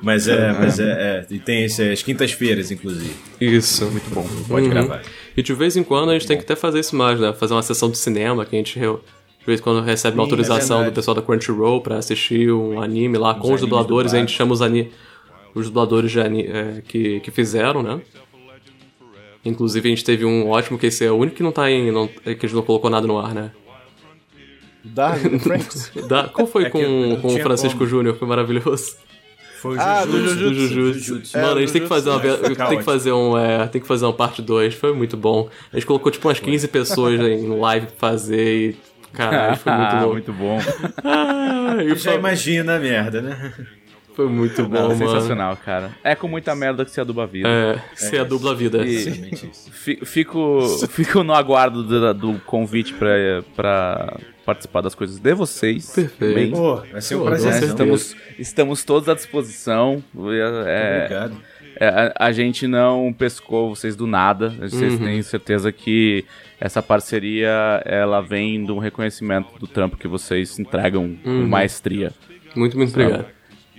[0.00, 3.16] Mas é, mas é, é, e tem esse, as quintas-feiras, inclusive.
[3.40, 3.84] Isso.
[3.90, 4.24] Muito bom.
[4.46, 5.02] Pode gravar.
[5.36, 7.32] E de vez em quando a gente tem que até fazer isso mais, né?
[7.32, 8.78] Fazer uma sessão de cinema que a gente
[9.50, 12.80] vez em quando recebe uma Sim, é autorização do pessoal da Crunchyroll pra assistir um
[12.80, 14.14] anime lá com os animes dubladores.
[14.14, 14.90] A gente chama os, ani
[15.54, 18.00] os dubladores ani é, que, que fizeram, né?
[19.44, 21.90] Inclusive a gente teve um ótimo que esse é o único que não tá em.
[21.90, 23.50] Não, que a gente não colocou nada no ar, né?
[24.84, 25.92] Darwin Franks.
[26.08, 27.86] Da, qual foi É com, com o Francisco.
[27.86, 28.16] Júnior?
[28.16, 28.96] Foi maravilhoso.
[29.60, 30.38] Foi o Ah, do Jujutsu.
[30.38, 30.98] Do Jujutsu.
[31.00, 31.38] Jujutsu.
[31.38, 32.36] É, Mano, a gente tem que fazer uma, né?
[32.68, 34.74] tem que fazer um, é, tem que fazer uma parte 2.
[34.74, 35.48] Foi muito bom.
[35.70, 38.76] A gente colocou tipo umas 15 pessoas em live pra fazer e
[39.12, 40.12] caralho, foi muito Ah, bom.
[40.12, 40.58] muito bom.
[41.04, 43.52] Ah, e Já imagina a merda, né?
[44.14, 44.98] foi muito bom, Não, mano.
[44.98, 45.90] sensacional, cara.
[46.04, 47.48] É com muita merda que se aduba a vida.
[47.48, 48.78] É, você é a dupla vida.
[48.84, 49.70] E- Exatamente isso.
[49.72, 55.90] Fi- Fico, fico no aguardo do, do convite pra, pra participar das coisas de vocês.
[55.90, 56.18] Perfeito.
[56.18, 56.50] também.
[56.50, 57.52] Pô, vai ser um prazer.
[57.52, 60.02] É, estamos, estamos todos à disposição.
[60.66, 61.36] É, Obrigado.
[61.80, 64.50] É, a, a gente não pescou vocês do nada.
[64.60, 64.98] Vocês Uhum.
[65.06, 66.24] têm certeza que
[66.60, 71.48] essa parceria ela vem de um reconhecimento do trampo que vocês entregam com Uhum.
[71.48, 72.12] maestria.
[72.54, 73.24] Muito, muito obrigado.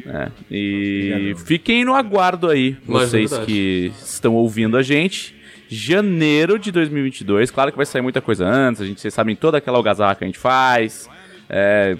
[0.05, 0.31] né?
[0.49, 5.35] E fiquem no aguardo aí, é vocês que estão ouvindo a gente.
[5.69, 9.57] Janeiro de 2022, claro que vai sair muita coisa antes, a gente, vocês sabem toda
[9.57, 11.09] aquela algazarra que a gente faz,
[11.53, 11.97] é,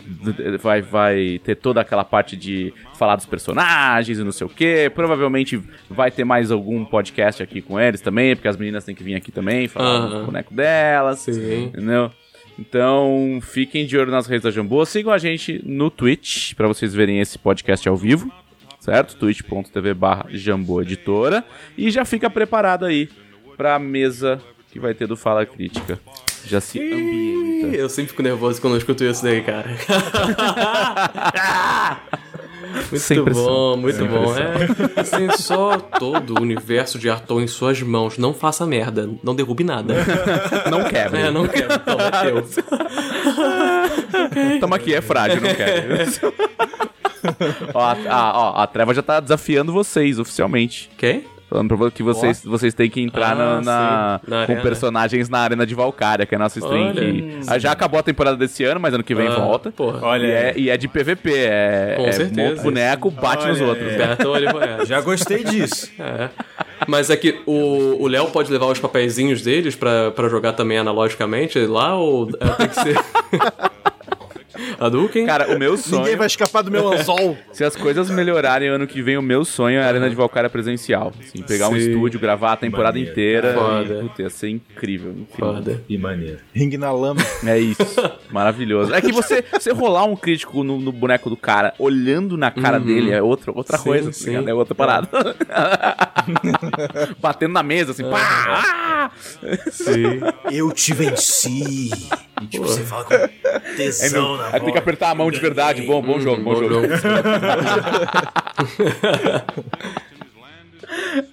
[0.62, 4.90] vai, vai ter toda aquela parte de falar dos personagens e não sei o que.
[4.92, 9.04] Provavelmente vai ter mais algum podcast aqui com eles também, porque as meninas têm que
[9.04, 11.20] vir aqui também falar do boneco delas.
[11.20, 11.66] Sim.
[11.66, 12.10] Entendeu?
[12.58, 14.86] Então, fiquem de olho nas redes da Jambô.
[14.86, 18.32] Sigam a gente no Twitch, pra vocês verem esse podcast ao vivo.
[18.80, 19.18] certo?
[19.18, 21.44] twitch.tv barra Editora.
[21.78, 23.10] E já fica preparado aí
[23.58, 24.40] pra mesa
[24.72, 26.00] que vai ter do Fala Crítica.
[26.46, 27.76] Já se ambienta.
[27.76, 29.70] Eu sempre fico nervoso quando eu escuto isso daí, cara.
[32.90, 33.44] muito Sem pressão.
[33.46, 34.34] bom, muito Sem bom.
[34.34, 34.46] pressão.
[34.96, 38.18] É, assim, só todo o universo de Arthur em suas mãos.
[38.18, 39.96] Não faça merda, não derrube nada.
[40.70, 41.20] Não quebra.
[41.20, 42.48] É, não quero, então é teu.
[44.60, 45.96] Tamo aqui, é frágil, não quero.
[47.74, 50.90] ó, a, a- ó, a Treva já tá desafiando vocês oficialmente.
[50.98, 51.24] Quem?
[51.52, 55.66] Falando que vocês, vocês têm que entrar Ah, na, na- na com personagens na Arena
[55.66, 56.94] de Valkyria, que é a nossa stream.
[56.94, 59.70] Que, Ah, já acabou a temporada desse ano, mas ano que vem Ah, volta.
[59.70, 60.00] Porra.
[60.02, 62.64] Olha, E é, e é de PVP, é, Com é certeza.
[62.64, 63.92] boneco, bate nos Olha, outros.
[63.92, 64.86] é.
[64.86, 65.92] Já gostei disso.
[66.00, 66.30] É.
[66.88, 70.78] Mas é que o o Léo pode levar os papeizinhos deles pra, pra jogar também
[70.78, 72.98] analogicamente lá ou é, tem que ser.
[74.80, 75.26] Hadouken?
[75.26, 76.02] Cara, o meu sonho.
[76.02, 77.38] Ninguém vai escapar do meu anzol.
[77.52, 80.50] Se as coisas melhorarem ano que vem, o meu sonho é a Arena de Valkyria
[80.50, 81.14] presencial.
[81.20, 81.92] Assim, pegar um Sim.
[81.92, 83.12] estúdio, gravar a temporada Maneiro.
[83.12, 83.54] inteira.
[83.54, 83.94] Foda.
[83.94, 85.12] E, puta, ia ser incrível.
[85.12, 85.54] incrível.
[85.54, 85.84] Foda.
[85.88, 86.40] Que maneiro.
[86.54, 87.22] Ringue na lama.
[87.46, 87.82] É isso.
[88.32, 88.94] Maravilhoso.
[88.94, 92.80] É que você, você rolar um crítico no, no boneco do cara, olhando na cara
[92.80, 94.06] dele, é outra, outra Sim, coisa.
[94.08, 94.50] tá sim.
[94.50, 95.08] É outra parada.
[97.20, 98.20] Batendo na mesa, assim, pá!
[98.20, 99.12] ah!
[99.72, 100.20] Sim.
[100.52, 101.90] Eu te venci.
[102.42, 105.40] E tipo, você fala com tesão meu, na aí tem que apertar a mão de
[105.40, 105.82] verdade.
[105.84, 106.88] Bom, bom jogo, bom, jogo.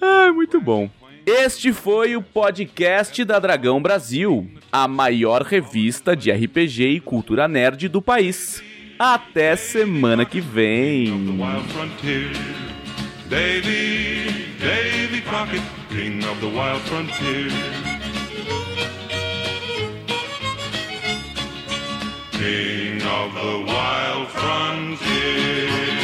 [0.01, 0.89] Ai, muito bom.
[1.25, 7.87] Este foi o podcast da Dragão Brasil, a maior revista de RPG e cultura nerd
[7.87, 8.63] do país.
[8.97, 11.37] Até semana que vem.
[13.29, 14.25] Davy,
[14.59, 18.08] Davy Crockett, king of the wild frontier.
[22.39, 25.98] King of the wild frontier.